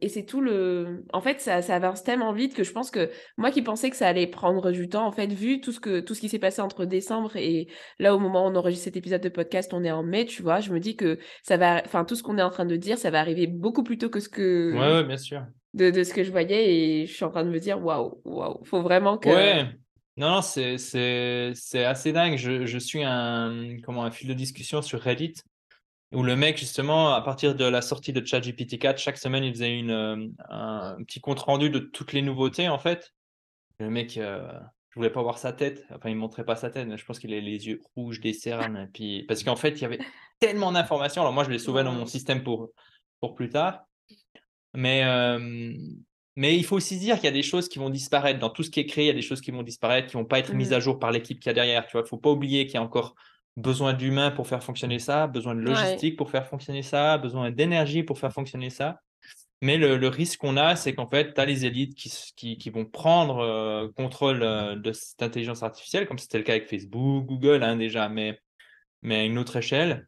[0.00, 1.04] et c'est tout le.
[1.12, 3.96] En fait, ça, ça avance tellement vite que je pense que moi qui pensais que
[3.96, 6.38] ça allait prendre du temps, en fait, vu tout ce, que, tout ce qui s'est
[6.38, 9.84] passé entre décembre et là, au moment où on enregistre cet épisode de podcast, on
[9.84, 11.82] est en mai, tu vois, je me dis que ça va.
[11.84, 14.08] Enfin, tout ce qu'on est en train de dire, ça va arriver beaucoup plus tôt
[14.08, 14.72] que ce que.
[14.72, 15.44] Ouais, ouais bien sûr.
[15.74, 18.20] De, de, ce que je voyais et je suis en train de me dire, waouh,
[18.24, 19.28] waouh, faut vraiment que.
[19.28, 19.64] Ouais.
[20.16, 22.36] Non, non, c'est, c'est, c'est assez dingue.
[22.36, 25.34] Je, je suis un, comment, un fil de discussion sur Reddit
[26.12, 29.52] où le mec, justement, à partir de la sortie de ChatGPT 4, chaque semaine, il
[29.52, 33.12] faisait une, euh, un, petit compte rendu de toutes les nouveautés, en fait.
[33.78, 34.48] Le mec, euh,
[34.90, 35.84] je voulais pas voir sa tête.
[35.90, 38.32] Enfin, il montrait pas sa tête, mais je pense qu'il avait les yeux rouges, des
[38.32, 38.88] cernes.
[38.92, 39.24] puis...
[39.24, 39.98] Parce qu'en fait, il y avait
[40.38, 41.22] tellement d'informations.
[41.22, 42.70] Alors, moi, je les sauvé dans mon système pour,
[43.20, 43.80] pour plus tard.
[44.72, 45.72] Mais, euh,
[46.36, 48.38] mais il faut aussi dire qu'il y a des choses qui vont disparaître.
[48.38, 50.14] Dans tout ce qui est créé, il y a des choses qui vont disparaître, qui
[50.14, 50.82] vont pas être mises à mmh.
[50.82, 51.86] jour par l'équipe qui a derrière.
[51.86, 53.16] Tu vois, faut pas oublier qu'il y a encore
[53.56, 58.02] besoin d'humains pour faire fonctionner ça, besoin de logistique pour faire fonctionner ça, besoin d'énergie
[58.02, 59.00] pour faire fonctionner ça.
[59.62, 62.84] Mais le, risque qu'on a, c'est qu'en fait, tu as les élites qui, qui, vont
[62.84, 67.62] prendre euh, contrôle euh, de cette intelligence artificielle, comme c'était le cas avec Facebook, Google
[67.62, 68.38] hein, déjà, mais,
[69.00, 70.06] mais à une autre échelle.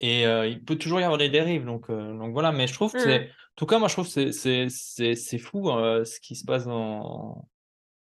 [0.00, 1.64] Et euh, il peut toujours y avoir des dérives.
[1.64, 3.20] Donc, donc voilà, mais je trouve que c'est.
[3.20, 3.28] Mmh.
[3.28, 7.48] En tout cas, moi, je trouve que c'est fou ce qui se passe dans.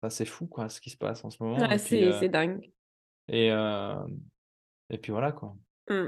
[0.02, 1.78] Enfin, c'est fou, quoi, ce qui se passe en ce moment.
[1.78, 2.72] c'est dingue.
[3.28, 3.50] Et,
[4.90, 5.56] et puis voilà, quoi.
[5.90, 6.08] Mmh.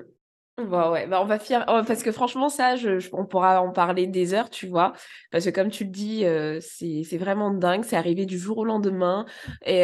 [0.57, 3.71] Bon, ouais, bah on va faire oh, parce que franchement ça je, on pourra en
[3.71, 4.93] parler des heures tu vois.
[5.29, 6.25] Parce que comme tu le dis
[6.61, 7.83] c'est vraiment dingue.
[7.83, 9.27] C'est arrivé du jour au lendemain.
[9.67, 9.81] Et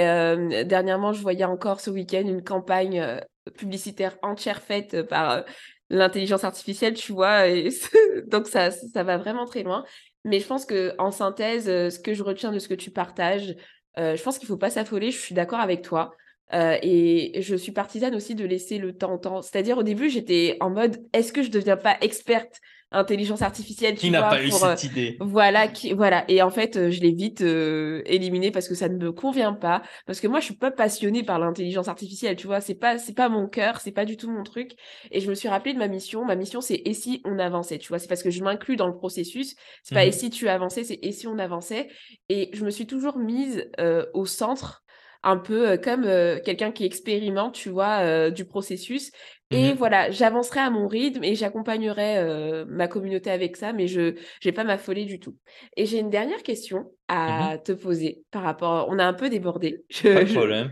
[0.66, 3.22] dernièrement je voyais encore ce week-end une campagne
[3.56, 5.44] publicitaire entière faite par
[5.92, 7.44] l'intelligence artificielle tu vois
[8.28, 9.86] donc ça ça va vraiment très loin.
[10.26, 13.56] Mais je pense que en synthèse ce que je retiens de ce que tu partages
[13.96, 15.12] je pense qu'il faut pas s'affoler.
[15.12, 16.16] Je suis d'accord avec toi
[16.54, 19.42] euh, et je suis partisane aussi de laisser le temps au temps.
[19.42, 22.62] C'est-à-dire, au début, j'étais en mode, est-ce que je ne deviens pas experte
[22.94, 25.18] intelligence artificielle Qui n'a pas eu cette euh, idée?
[25.20, 26.24] Voilà, qui, voilà.
[26.28, 29.54] Et en fait, euh, je l'ai vite euh, éliminé parce que ça ne me convient
[29.54, 29.82] pas.
[30.06, 32.62] Parce que moi, je suis pas passionnée par l'intelligence artificielle, tu vois.
[32.62, 34.74] C'est pas, c'est pas mon cœur, c'est pas du tout mon truc.
[35.12, 36.24] Et je me suis rappelé de ma mission.
[36.26, 38.00] Ma mission, c'est et si on avançait, tu vois.
[38.00, 39.56] C'est parce que je m'inclus dans le processus.
[39.84, 41.90] C'est pas mmh et si tu avançais, c'est et si on avançait?
[42.30, 43.70] Et je me suis toujours mise
[44.14, 44.83] au centre
[45.24, 49.12] un peu euh, comme euh, quelqu'un qui expérimente, tu vois, euh, du processus.
[49.52, 54.02] Et mmh voilà, j'avancerai à mon rythme et j'accompagnerai ma communauté avec ça, mais je
[54.02, 54.14] ne
[54.44, 55.38] vais pas m'affoler du tout.
[55.78, 58.88] Et j'ai une dernière question mmh à te poser par rapport.
[58.90, 59.84] On a un peu débordé.
[60.02, 60.72] pas de problème.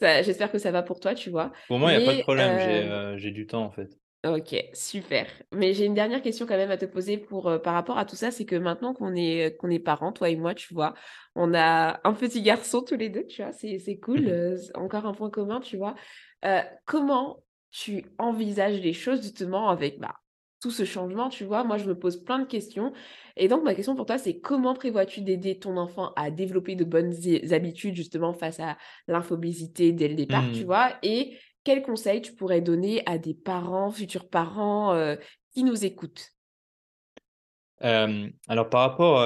[0.00, 1.52] J'espère que ça va pour toi, tu vois.
[1.68, 3.18] Pour moi, il n'y a pas de problème.
[3.18, 3.90] J'ai du temps, en fait.
[4.24, 5.26] Ok, super.
[5.50, 8.04] Mais j'ai une dernière question quand même à te poser pour, euh, par rapport à
[8.04, 10.94] tout ça, c'est que maintenant qu'on est, qu'on est parents, toi et moi, tu vois,
[11.34, 14.58] on a un petit garçon tous les deux, tu vois, c'est, c'est cool, mmh euh,
[14.74, 15.96] encore un point commun, tu vois.
[16.44, 17.42] Euh, comment
[17.72, 20.14] tu envisages les choses justement avec bah,
[20.60, 21.64] tout ce changement, tu vois?
[21.64, 22.92] Moi, je me pose plein de questions.
[23.36, 26.84] Et donc, ma question pour toi, c'est comment prévois-tu d'aider ton enfant à développer de
[26.84, 27.12] bonnes
[27.50, 30.66] habitudes justement face à l'infobésité dès le départ, tu mmh.
[30.66, 30.92] vois?
[31.02, 35.16] Et quels conseils tu pourrais donner à des parents, futurs parents euh,
[35.52, 36.32] qui nous écoutent?
[37.80, 39.16] Alors par rapport,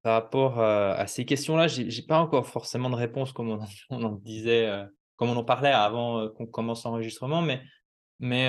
[0.00, 4.72] par rapport à ces questions-là, j'ai pas encore forcément de réponse comme on, en disait,
[5.16, 7.60] comme on en parlait avant qu'on commence l'enregistrement, mais,
[8.20, 8.48] mais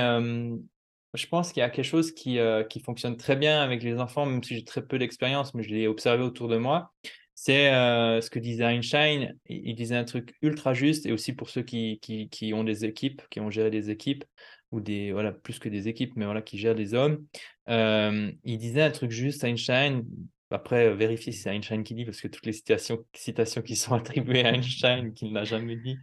[1.14, 2.39] je pense qu'il y a quelque chose qui,
[2.70, 5.70] qui fonctionne très bien avec les enfants, même si j'ai très peu d'expérience, mais je
[5.72, 6.93] l'ai observé autour de moi.
[7.41, 9.33] C'est euh, ce que disait Einstein.
[9.45, 13.21] Il, disait un truc ultra juste, et aussi pour ceux qui, qui, ont des équipes,
[13.29, 14.25] qui ont géré des équipes,
[14.71, 17.25] ou des, voilà, plus que des équipes, mais voilà, qui gèrent des hommes.
[17.69, 20.03] Euh, il disait un truc juste, Einstein.
[20.51, 23.93] Après, vérifier si c'est Einstein qui dit, parce que toutes les citations, citations qui sont
[23.95, 25.97] attribuées à Einstein, qu'il n'a jamais dit,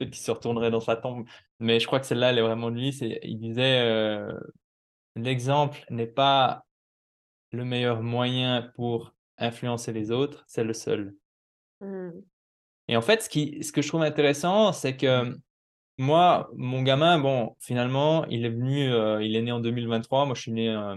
[0.00, 1.26] qu'il se retournerait dans sa tombe.
[1.60, 2.90] Mais je crois que celle-là, elle est vraiment de lui.
[3.22, 4.30] Il disait euh,
[5.16, 6.66] l'exemple n'est pas
[7.52, 11.14] le meilleur moyen pour influencer les autres, c'est le seul.
[11.80, 12.10] Mmh.
[12.88, 15.34] Et en fait, ce, qui, ce que je trouve intéressant, c'est que
[15.98, 20.26] moi, mon gamin, bon, finalement, il est venu, euh, il est né en 2023.
[20.26, 20.96] Moi, je suis né euh,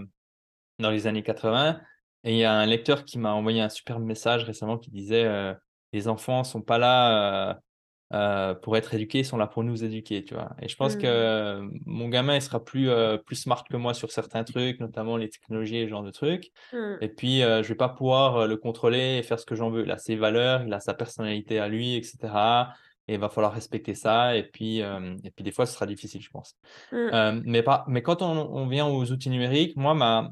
[0.78, 1.80] dans les années 80.
[2.24, 5.24] Et il y a un lecteur qui m'a envoyé un super message récemment qui disait
[5.24, 5.54] euh,
[5.92, 7.60] Les enfants sont pas là
[8.12, 10.50] euh, pour être éduqués, ils sont là pour nous éduquer, tu vois.
[10.62, 10.98] Et je pense Mmh.
[10.98, 15.16] que mon gamin, il sera plus, euh, plus smart que moi sur certains trucs, notamment
[15.16, 16.50] les technologies et ce genre de trucs.
[16.72, 16.98] Mmh.
[17.00, 19.70] Et puis, euh, je vais pas pouvoir euh, le contrôler et faire ce que j'en
[19.70, 19.82] veux.
[19.84, 22.72] Il a ses valeurs, il a sa personnalité à lui, etc.
[23.08, 24.36] Et il va falloir respecter ça.
[24.36, 26.56] Et puis, euh, et puis des fois, ce sera difficile, je pense.
[26.92, 26.96] Mmh.
[26.96, 30.30] Euh, mais, pas, mais quand on, on vient aux outils numériques, moi, ma,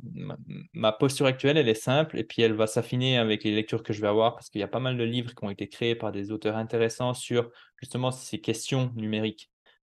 [0.74, 3.95] ma, posture actuelle, elle est simple et puis elle va s'affiner avec les lectures que
[3.95, 5.95] je vais avoir parce qu'il y a pas mal de livres qui ont été créés
[5.95, 7.51] par des auteurs intéressants sur
[7.81, 9.51] justement ces questions numériques.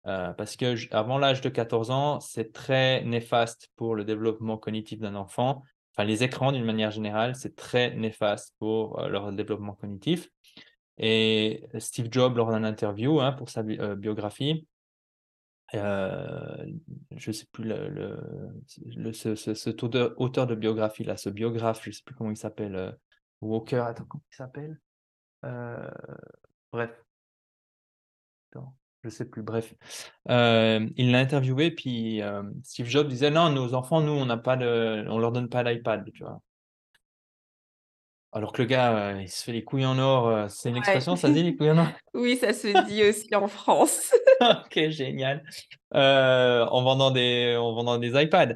[0.08, 4.98] Euh, parce que avant l'âge de 14 ans, c'est très néfaste pour le développement cognitif
[4.98, 5.62] d'un enfant.
[5.94, 10.28] Enfin, les écrans, d'une manière générale, c'est très néfaste pour leur développement cognitif.
[11.04, 14.68] Et Steve Jobs, lors d'un interview hein, pour sa euh, biographie,
[15.74, 16.64] euh,
[17.16, 21.90] je ne sais plus le, ce, ce- cet auteur, de biographie là, ce biographe, je
[21.90, 22.92] ne sais plus comment il s'appelle, euh,
[23.40, 24.80] Walker, attends, comment il s'appelle
[26.72, 26.90] Bref,
[29.02, 29.74] je sais plus, bref.
[30.28, 32.20] Il l'a interviewé, puis
[32.62, 36.08] Steve Jobs disait non, nos enfants, nous, on n'a pas on leur donne pas d'iPad,
[36.12, 36.40] tu vois.
[38.32, 40.80] Alors que le gars, il se fait les couilles en or, c'est une Ouais.
[40.80, 41.88] expression, ça se dit les couilles en or?
[42.14, 44.12] Oui, ça se dit aussi en France.
[44.40, 45.44] Ok, génial.
[45.94, 48.54] Euh, en vendant des, en vendant des iPads.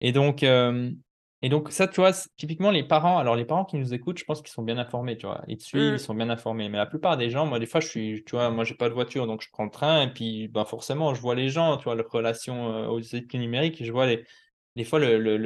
[0.00, 0.90] Et donc, euh,
[1.40, 4.24] et donc ça, tu vois, typiquement les parents, alors les parents qui nous écoutent, je
[4.24, 5.42] pense qu'ils sont bien informés, tu vois.
[5.48, 5.94] Ils te suivent, Mmh.
[5.94, 6.68] ils sont bien informés.
[6.68, 8.88] Mais la plupart des gens, moi, des fois, je suis, tu vois, moi, j'ai pas
[8.88, 11.76] de voiture, donc je prends le train, et puis, ben, forcément, je vois les gens,
[11.78, 14.24] tu vois, leur relation euh, aux études numériques, et je vois les,
[14.76, 15.36] des fois, le, le,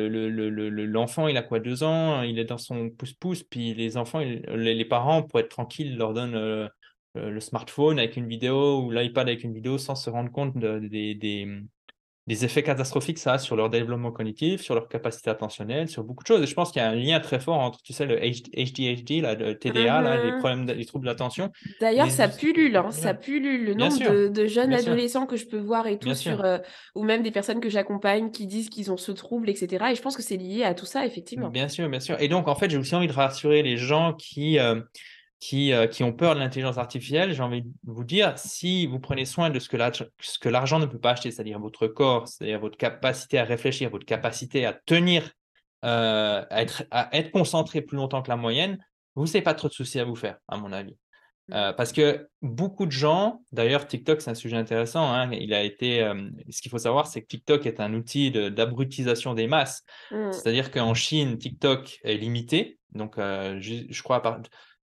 [0.86, 4.84] l'enfant, il a quoi, deux ans, il est dans son pouce-pouce, puis les enfants, les,
[4.84, 6.68] parents, pour être tranquilles, leur donnent euh,
[7.16, 10.56] euh, le smartphone avec une vidéo ou l'iPad avec une vidéo sans se rendre compte
[10.56, 11.60] de- des, des,
[12.26, 16.02] des effets catastrophiques que ça a sur leur développement cognitif, sur leur capacité attentionnelle, sur
[16.04, 16.42] beaucoup de choses.
[16.42, 19.20] Et je pense qu'il y a un lien très fort entre, tu sais, le HDHD,
[19.20, 20.38] là, le TDA, là, les Mhm.
[20.38, 21.50] problèmes, de- les troubles d'attention.
[21.80, 23.64] D'ailleurs, Les ça pullule, hein, ça pullule.
[23.64, 24.92] Le nombre de, de jeunes bien sûr.
[24.92, 26.58] adolescents que je peux voir et tout Bien sur, euh,
[26.94, 29.92] ou même des personnes que j'accompagne qui disent qu'ils ont ce trouble, etc.
[29.92, 31.50] Et je pense que c'est lié à tout ça, effectivement.
[31.50, 32.18] Bien sûr, bien sûr.
[32.20, 34.80] Et donc, en fait, j'ai aussi envie de rassurer les gens qui, euh,
[35.40, 37.32] qui, euh, qui ont peur de l'intelligence artificielle.
[37.34, 40.98] J'ai envie de vous dire, si vous prenez soin de ce que l'argent ne peut
[40.98, 45.30] pas acheter, c'est-à-dire votre corps, c'est-à-dire votre capacité à réfléchir, votre capacité à tenir,
[45.84, 48.78] euh, à, être, à être concentré plus longtemps que la moyenne,
[49.14, 50.96] vous n'avez pas trop de soucis à vous faire, à mon avis.
[51.52, 55.62] Euh, parce que beaucoup de gens, d'ailleurs TikTok c'est un sujet intéressant, hein, il a
[55.62, 59.46] été, euh, ce qu'il faut savoir c'est que TikTok est un outil de- d'abrutisation des
[59.46, 60.32] masses, Mm.
[60.32, 64.40] c'est-à-dire qu'en Chine TikTok est limité, donc euh, je, je crois par-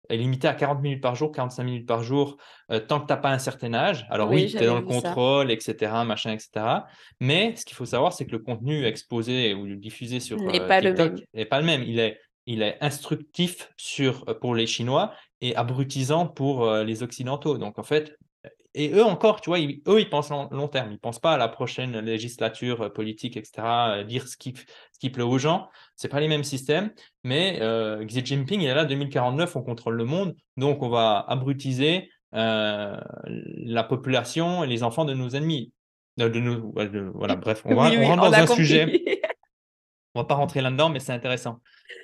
[0.10, 2.38] est limité à 40 minutes par jour, 45 minutes par jour,
[2.72, 4.06] euh, tant que tu n'as pas un certain âge.
[4.10, 5.02] Alors Oui, oui, tu es dans le ça.
[5.02, 6.66] contrôle, etc., machin, etc.
[7.20, 10.68] Mais ce qu'il faut savoir c'est que le contenu exposé ou diffusé sur N'est euh,
[10.68, 14.68] pas le TikTok n'est pas le même, il est, il est instructif sur, pour les
[14.68, 17.58] Chinois et abrutisant pour euh, les Occidentaux.
[17.58, 18.18] Donc, en fait,
[18.76, 20.90] et eux encore, tu vois, ils, eux, ils pensent long, long terme.
[20.90, 24.54] Ils ne pensent pas à la prochaine législature euh, politique, etc., euh, dire ce qui,
[24.56, 25.70] ce qui plaît aux gens.
[25.96, 26.92] Ce pas les mêmes systèmes.
[27.24, 30.36] Mais euh, Xi Jinping, il est là, 2049, on contrôle le monde.
[30.58, 35.72] Donc, on va abrutiser euh, la population et les enfants de nos ennemis.
[36.18, 38.34] De, de nos, ouais, de- voilà, bref, on, va, Oui, on oui, rentre on dans
[38.38, 38.66] un compris.
[38.66, 39.04] sujet.
[40.16, 41.60] On va pas rentrer là-dedans, mais c'est intéressant.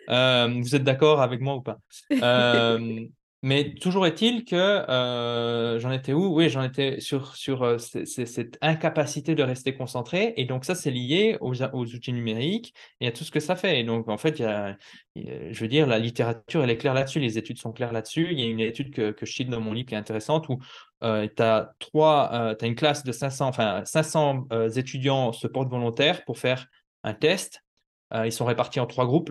[0.10, 1.78] Euh, vous êtes d'accord avec moi ou pas?
[2.12, 3.06] Euh,
[3.42, 6.36] Mais toujours est-il que euh, j'en étais où?
[6.36, 10.34] Oui, j'en étais sur, sur euh, cette incapacité de rester concentré.
[10.36, 13.56] Et donc ça, c'est lié aux, aux outils numériques et à tout ce que ça
[13.56, 13.80] fait.
[13.80, 14.78] Et donc en fait, il y a,
[15.16, 18.28] je veux dire, la littérature, elle est claire là-dessus, les études sont claires là-dessus.
[18.32, 20.50] Il y a une étude que, que je cite dans mon livre qui est intéressante
[20.50, 20.58] où
[21.02, 26.40] tu as, t'as une classe de 500, enfin, 500 euh, étudiants se portent volontaires pour
[26.40, 26.68] faire
[27.04, 27.64] un test.
[28.14, 29.30] Ils sont répartis en trois groupes.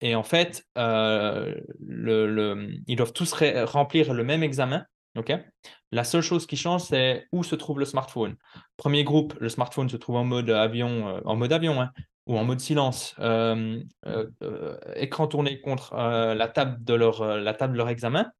[0.00, 1.54] Et en fait, euh,
[2.86, 4.84] ils doivent tous remplir le même examen.
[5.92, 8.36] la seule chose qui change, c'est où se trouve le smartphone.
[8.76, 11.90] Premier groupe, le smartphone se trouve en mode avion, euh, en mode avion hein,
[12.26, 13.14] ou en mode silence.
[13.20, 13.80] Euh,
[14.96, 18.30] écran tourné contre la, table de leur, la examen.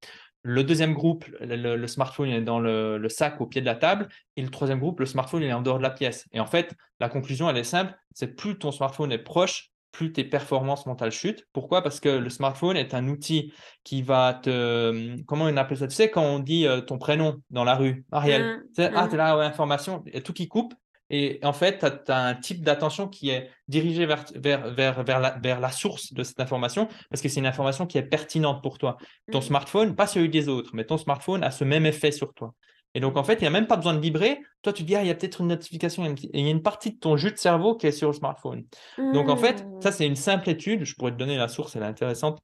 [0.43, 4.09] Le deuxième groupe, le, le, smartphone est dans le, sac au pied de la table.
[4.37, 6.27] Et le troisième groupe, le smartphone est en dehors de la pièce.
[6.33, 10.13] Et en fait, la conclusion, elle est simple c'est plus ton smartphone est proche, plus
[10.13, 11.47] tes performances mentales chutent.
[11.53, 11.83] Pourquoi?
[11.83, 13.53] Parce que le smartphone est un outil
[13.83, 15.17] qui va te.
[15.23, 15.87] Comment on appelle ça?
[15.87, 19.09] Tu sais, quand on dit ton prénom dans la rue, Ariel, Mmh, ah, mmh.
[19.09, 20.75] tu es là, ouais, information, et tout qui coupe.
[21.09, 25.21] Et en fait, tu as, un type d'attention qui est dirigé vers, vers, vers, vers,
[25.21, 28.63] la, vers la source de cette information, parce que c'est une information qui est pertinente
[28.63, 28.97] pour toi.
[29.31, 29.43] Ton Mmh.
[29.43, 32.55] smartphone, pas celui des autres, mais ton smartphone a ce même effet sur toi.
[32.97, 34.41] Et donc, en fait, il n'y a même pas besoin de vibrer.
[34.63, 36.07] Toi, tu dis, ah, il y a peut-être une notification.
[36.07, 38.15] Et il y a une partie de ton jus de cerveau qui est sur le
[38.15, 38.65] smartphone.
[38.97, 39.93] Donc, en fait, ça, Mmh.
[39.93, 40.85] c'est une simple étude.
[40.85, 42.39] Je pourrais te donner la source, elle est intéressante.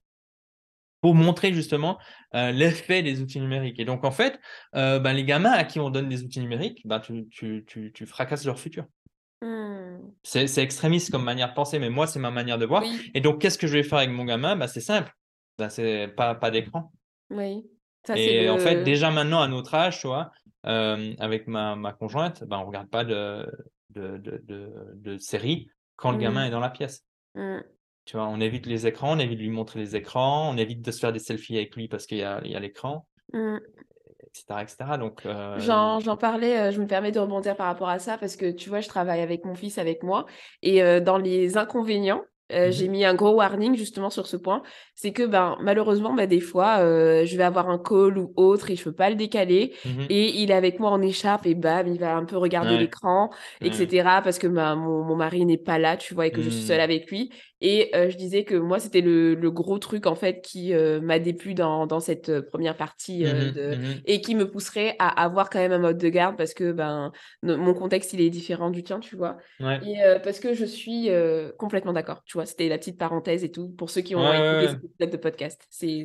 [1.01, 1.99] pour montrer justement
[2.33, 3.81] l'effet des outils numériques.
[3.81, 4.39] Et donc, en fait,
[4.73, 8.07] ben, les gamins à qui on donne des outils numériques, ben, tu, tu, tu, tu
[8.07, 8.85] fracasses leur futur.
[9.41, 9.99] Mmh.
[10.23, 12.85] C'est extrémiste comme manière de penser, mais moi, c'est ma manière de voir.
[13.15, 14.55] Et donc, qu'est-ce que je vais faire avec mon gamin?
[14.55, 15.13] Ben, C'est simple.
[15.59, 16.93] Ben, c'est pas, pas d'écran.
[17.31, 17.65] Oui.
[18.15, 20.31] et en fait, déjà maintenant, à notre âge, tu vois,
[20.65, 23.47] avec ma, ma conjointe, ben, on ne regarde pas de,
[23.91, 24.41] de, de,
[24.95, 26.49] de, série quand le gamin mmh.
[26.49, 27.05] est dans la pièce.
[27.35, 27.59] Mmh.
[28.05, 30.83] Tu vois, on évite les écrans, on évite de lui montrer les écrans, on évite
[30.83, 34.77] de se faire des selfies avec lui parce qu'il y a, l'écran, etc., etc.
[34.99, 38.35] Donc, euh, J'en parlais, euh, je me permets de rebondir par rapport à ça parce
[38.35, 40.27] que tu vois, je travaille avec mon fils, avec moi,
[40.63, 44.37] et euh, dans les inconvénients, euh, mmh j'ai mis un gros warning justement sur ce
[44.37, 44.63] point.
[44.95, 48.71] C'est que ben, malheureusement, ben, des fois, euh, je vais avoir un call ou autre
[48.71, 49.75] et je peux pas le décaler.
[49.85, 52.77] Mmh et il est avec moi en écharpe et bam, il va un peu regarder
[52.79, 53.31] l'écran,
[53.61, 54.21] etc.
[54.23, 56.63] Parce que ben, mon, mon mari n'est pas là, tu vois, et que je suis
[56.63, 56.85] seule mmh.
[56.85, 57.31] avec lui.
[57.63, 61.19] Et euh, je disais que moi, c'était le, le, gros truc en fait qui m'a
[61.19, 63.79] déplu dans, dans cette première partie de...
[64.05, 67.13] et qui me pousserait à avoir quand même un mode de garde parce que ben,
[67.43, 69.39] mon contexte, il est différent du tien, tu vois.
[69.61, 71.09] Et parce que je suis
[71.59, 74.69] complètement d'accord, tu vois c'était la petite parenthèse et tout pour ceux qui ont écouté
[74.69, 75.67] cet épisode de podcast.
[75.71, 76.05] C'est,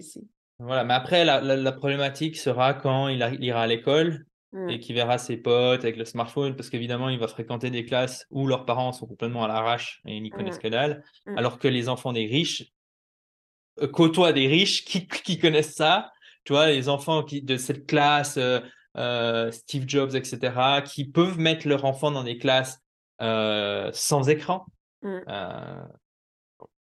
[0.60, 4.69] Voilà, mais après, la, la, problématique sera quand il, ira à l'école mmh.
[4.69, 8.26] et qu'il verra ses potes avec le smartphone, parce qu'évidemment, il va fréquenter des classes
[8.32, 10.61] où leurs parents sont complètement à l'arrache et n'y connaissent mmh.
[10.61, 11.38] que dalle, mmh.
[11.38, 12.72] alors que les enfants des riches
[13.82, 16.11] euh, côtoient des riches qui, qui, connaissent ça.
[16.44, 18.60] Tu vois, les enfants qui, de cette classe, euh,
[18.98, 22.80] euh, Steve Jobs, etc., qui peuvent mettre leur enfant dans des classes
[23.19, 24.65] sans écran.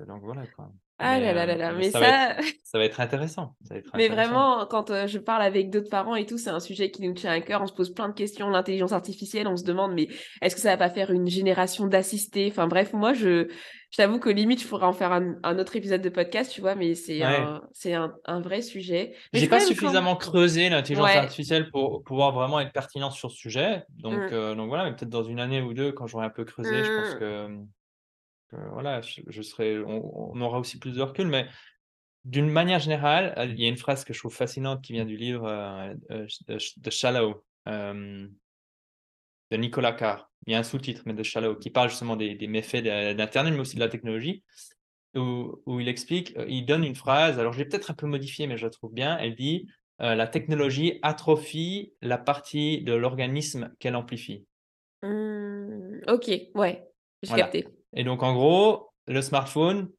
[0.06, 0.70] Donc voilà quoi.
[1.04, 2.36] Ah là là là là, mais ça, ça...
[2.62, 3.56] ça va être intéressant.
[3.94, 7.02] mais vraiment, quand euh, je parle avec d'autres parents et tout, c'est un sujet qui
[7.02, 7.60] nous tient à cœur.
[7.60, 8.48] On se pose plein de questions.
[8.50, 10.08] L'intelligence artificielle, on se demande, mais
[10.40, 12.48] est-ce que ça va pas faire une génération d'assistés?
[12.50, 13.48] Enfin bref, moi, je,
[13.90, 16.76] je t'avoue que limite, je pourrais en faire un, autre épisode de podcast, tu vois,
[16.76, 19.14] mais c'est un, un, un, vrai sujet.
[19.32, 23.82] J'ai pas suffisamment creusé l'intelligence artificielle pour pouvoir vraiment être pertinent sur ce sujet.
[23.98, 24.28] Donc, mmh.
[24.32, 26.84] euh, donc voilà, mais peut-être dans une année ou deux, quand j'aurai un peu creusé,
[26.84, 27.18] je pense mmh.
[27.18, 27.48] que
[28.72, 31.46] voilà, je, serai, on, aura aussi plus de recul, mais
[32.24, 35.16] d'une manière générale, il y a une phrase que je trouve fascinante qui vient du
[35.16, 40.30] livre euh, euh, de, Shallow de Nicolas Carr.
[40.46, 43.60] Il y a un sous-titre, mais de Shallow, qui parle justement des, méfaits d'Internet, mais
[43.60, 44.44] aussi de la technologie,
[45.14, 48.06] où, où, il explique, euh, il donne une phrase, alors je l'ai peut-être un peu
[48.06, 49.68] modifiée, mais je la trouve bien, elle dit
[49.98, 54.46] La technologie atrophie la partie de l'organisme qu'elle amplifie.
[55.02, 56.88] Mmh, ok, ouais,
[57.22, 57.66] j'ai capté.
[57.94, 59.90] Et donc, en gros, le smartphone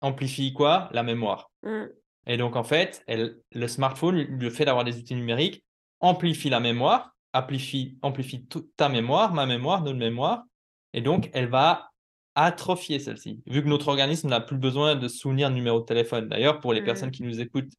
[0.00, 0.88] amplifie quoi?
[0.92, 1.50] La mémoire.
[1.62, 1.84] Mmh.
[2.26, 5.64] Et donc, en fait, elle, le smartphone, le fait d'avoir des outils numériques,
[6.00, 10.44] amplifie la mémoire, amplifie, amplifie toute ta mémoire, ma mémoire, notre mémoire.
[10.92, 11.90] Et donc, elle va
[12.34, 16.28] atrophier celle-ci, vu que notre organisme n'a plus besoin de souvenir de numéro de téléphone.
[16.28, 16.84] D'ailleurs, pour les mmh.
[16.84, 17.72] personnes qui nous écoutent,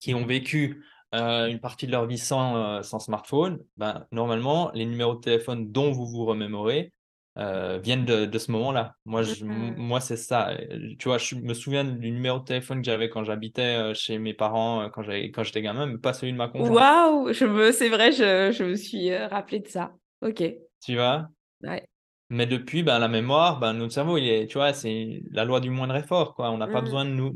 [0.00, 0.84] qui ont vécu
[1.14, 5.20] euh, une partie de leur vie sans, euh, sans smartphone, ben, normalement, les numéros de
[5.20, 6.92] téléphone dont vous vous remémorez,
[7.38, 8.94] euh, viennent de, ce moment-là.
[9.06, 9.76] Moi, je, mmh.
[9.78, 10.50] moi c'est ça.
[10.98, 14.18] Tu vois, je me souviens du numéro de téléphone que j'avais quand j'habitais euh, chez
[14.18, 16.74] mes parents, euh, quand j'étais gamin, mais pas celui de ma conjointe.
[16.74, 19.92] Waouh, je c'est vrai, je, je, me suis rappelé de ça.
[20.20, 20.44] Ok.
[20.84, 21.28] Tu vois?
[21.62, 21.86] Ouais.
[22.28, 25.60] Mais depuis, ben, la mémoire, ben, notre cerveau, il est, tu vois, c'est la loi
[25.60, 26.34] du moindre effort.
[26.34, 26.50] Quoi.
[26.50, 26.84] On n'a pas mmh.
[26.84, 27.32] besoin de nous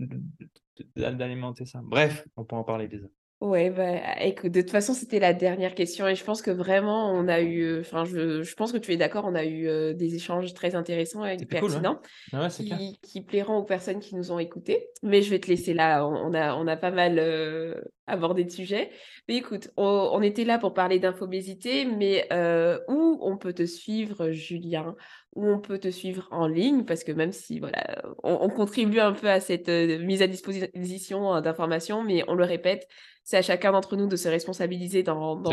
[0.95, 1.81] d'alimenter ça.
[1.83, 3.16] Bref, on peut en parler des autres.
[3.43, 7.13] Ouais, bah, écoute, de toute façon, c'était la dernière question et je pense que vraiment,
[7.13, 9.93] on a eu, enfin, je, je pense que tu es d'accord, on a eu euh,
[9.93, 12.01] des échanges très intéressants et pertinents
[12.33, 14.89] ah qui, qui, plairont aux personnes qui nous ont écoutés.
[15.03, 17.75] Mais je vais te laisser là, on, a, on a pas mal euh,
[18.07, 18.91] abordé de sujets.
[19.29, 24.31] Mais écoute, on, était là pour parler d'infobésité, mais euh, où on peut te suivre,
[24.31, 24.97] Julien?
[25.35, 29.13] Où on peut te suivre en ligne, parce que même si voilà, on, contribue un
[29.13, 32.89] peu à cette mise à disposition hein, d'informations, mais on le répète,
[33.27, 35.51] c'est à chacun d'entre nous de se responsabiliser dans, dans,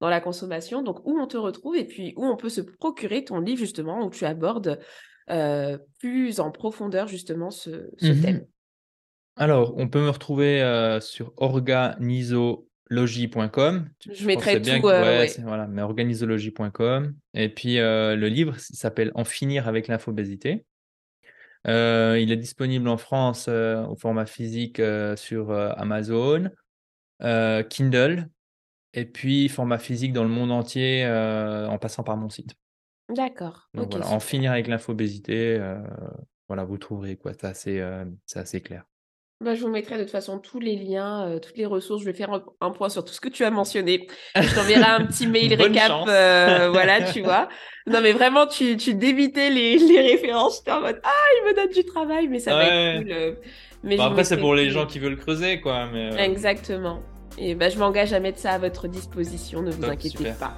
[0.00, 0.82] la consommation.
[0.82, 4.04] Donc, où on te retrouve et puis où on peut se procurer ton livre, justement,
[4.04, 4.80] où tu abordes
[5.30, 8.44] euh, plus en profondeur, justement, ce, mmh thème.
[9.36, 13.88] Alors, on peut me retrouver euh, sur organisologie.com.
[14.10, 14.88] Je, mettrai tout.
[14.88, 17.14] Euh, voilà, mais organisologie.com.
[17.34, 20.66] Et puis, le livre s'appelle En finir avec l'infobésité.
[21.66, 24.82] il est disponible en France au format physique
[25.14, 26.50] sur Amazon,
[27.22, 28.28] euh, Kindle,
[28.92, 32.54] et puis format physique dans le monde entier euh, en passant par mon site.
[33.08, 33.68] D'accord.
[33.76, 35.78] en finir avec l'infobésité, euh,
[36.48, 37.32] voilà, vous trouverez quoi.
[37.34, 38.84] C'est assez, c'est assez clair.
[39.44, 42.00] Bah, je vous mettrai de toute façon tous les liens, toutes les ressources.
[42.02, 44.08] Je vais faire un, point sur tout ce que tu as mentionné.
[44.34, 46.04] Je t'enverrai un petit mail récap.
[46.04, 47.48] voilà, tu vois.
[47.86, 50.58] Non, mais vraiment, tu, tu débitais les, les références.
[50.58, 53.36] J'étais en mode Ah, il me donne du travail, mais ça va être cool.
[53.86, 55.86] Mais je après, c'est pour les gens qui veulent creuser, quoi.
[55.92, 57.00] Mais, euh, Exactement.
[57.38, 60.36] Et bah, je m'engage à mettre ça à votre disposition, ne vous Top, inquiétez super.
[60.36, 60.54] pas.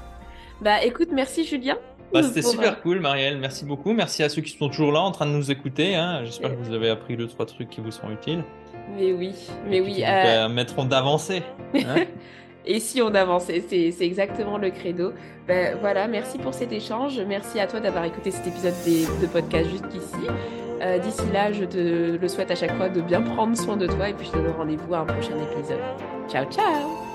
[0.61, 1.77] Bah écoute, merci Julien.
[2.13, 3.39] bah, c'était pour, super cool, Marielle.
[3.39, 3.93] Merci beaucoup.
[3.93, 5.95] Merci à ceux qui sont toujours là en train de nous écouter.
[5.95, 6.23] hein.
[6.25, 8.43] J'espère Et- que vous avez appris deux, trois trucs qui vous sont utiles.
[8.97, 9.35] Mais oui,
[9.69, 9.95] mais et oui.
[9.95, 11.43] qui vous euh, permettront d'avancer.
[11.75, 11.97] hein.
[12.71, 15.13] Et si on avance, c'est c'est exactement le credo.
[15.47, 17.19] Ben, voilà, merci pour cet échange.
[17.27, 20.27] Merci à toi d'avoir écouté cet épisode des- de podcast jusqu'ici.
[20.81, 23.87] Euh, D'ici là, je te le souhaite à chaque fois de bien prendre soin de
[23.87, 25.81] toi et puis je te donne rendez-vous à un prochain épisode.
[26.29, 27.08] Ciao, ciao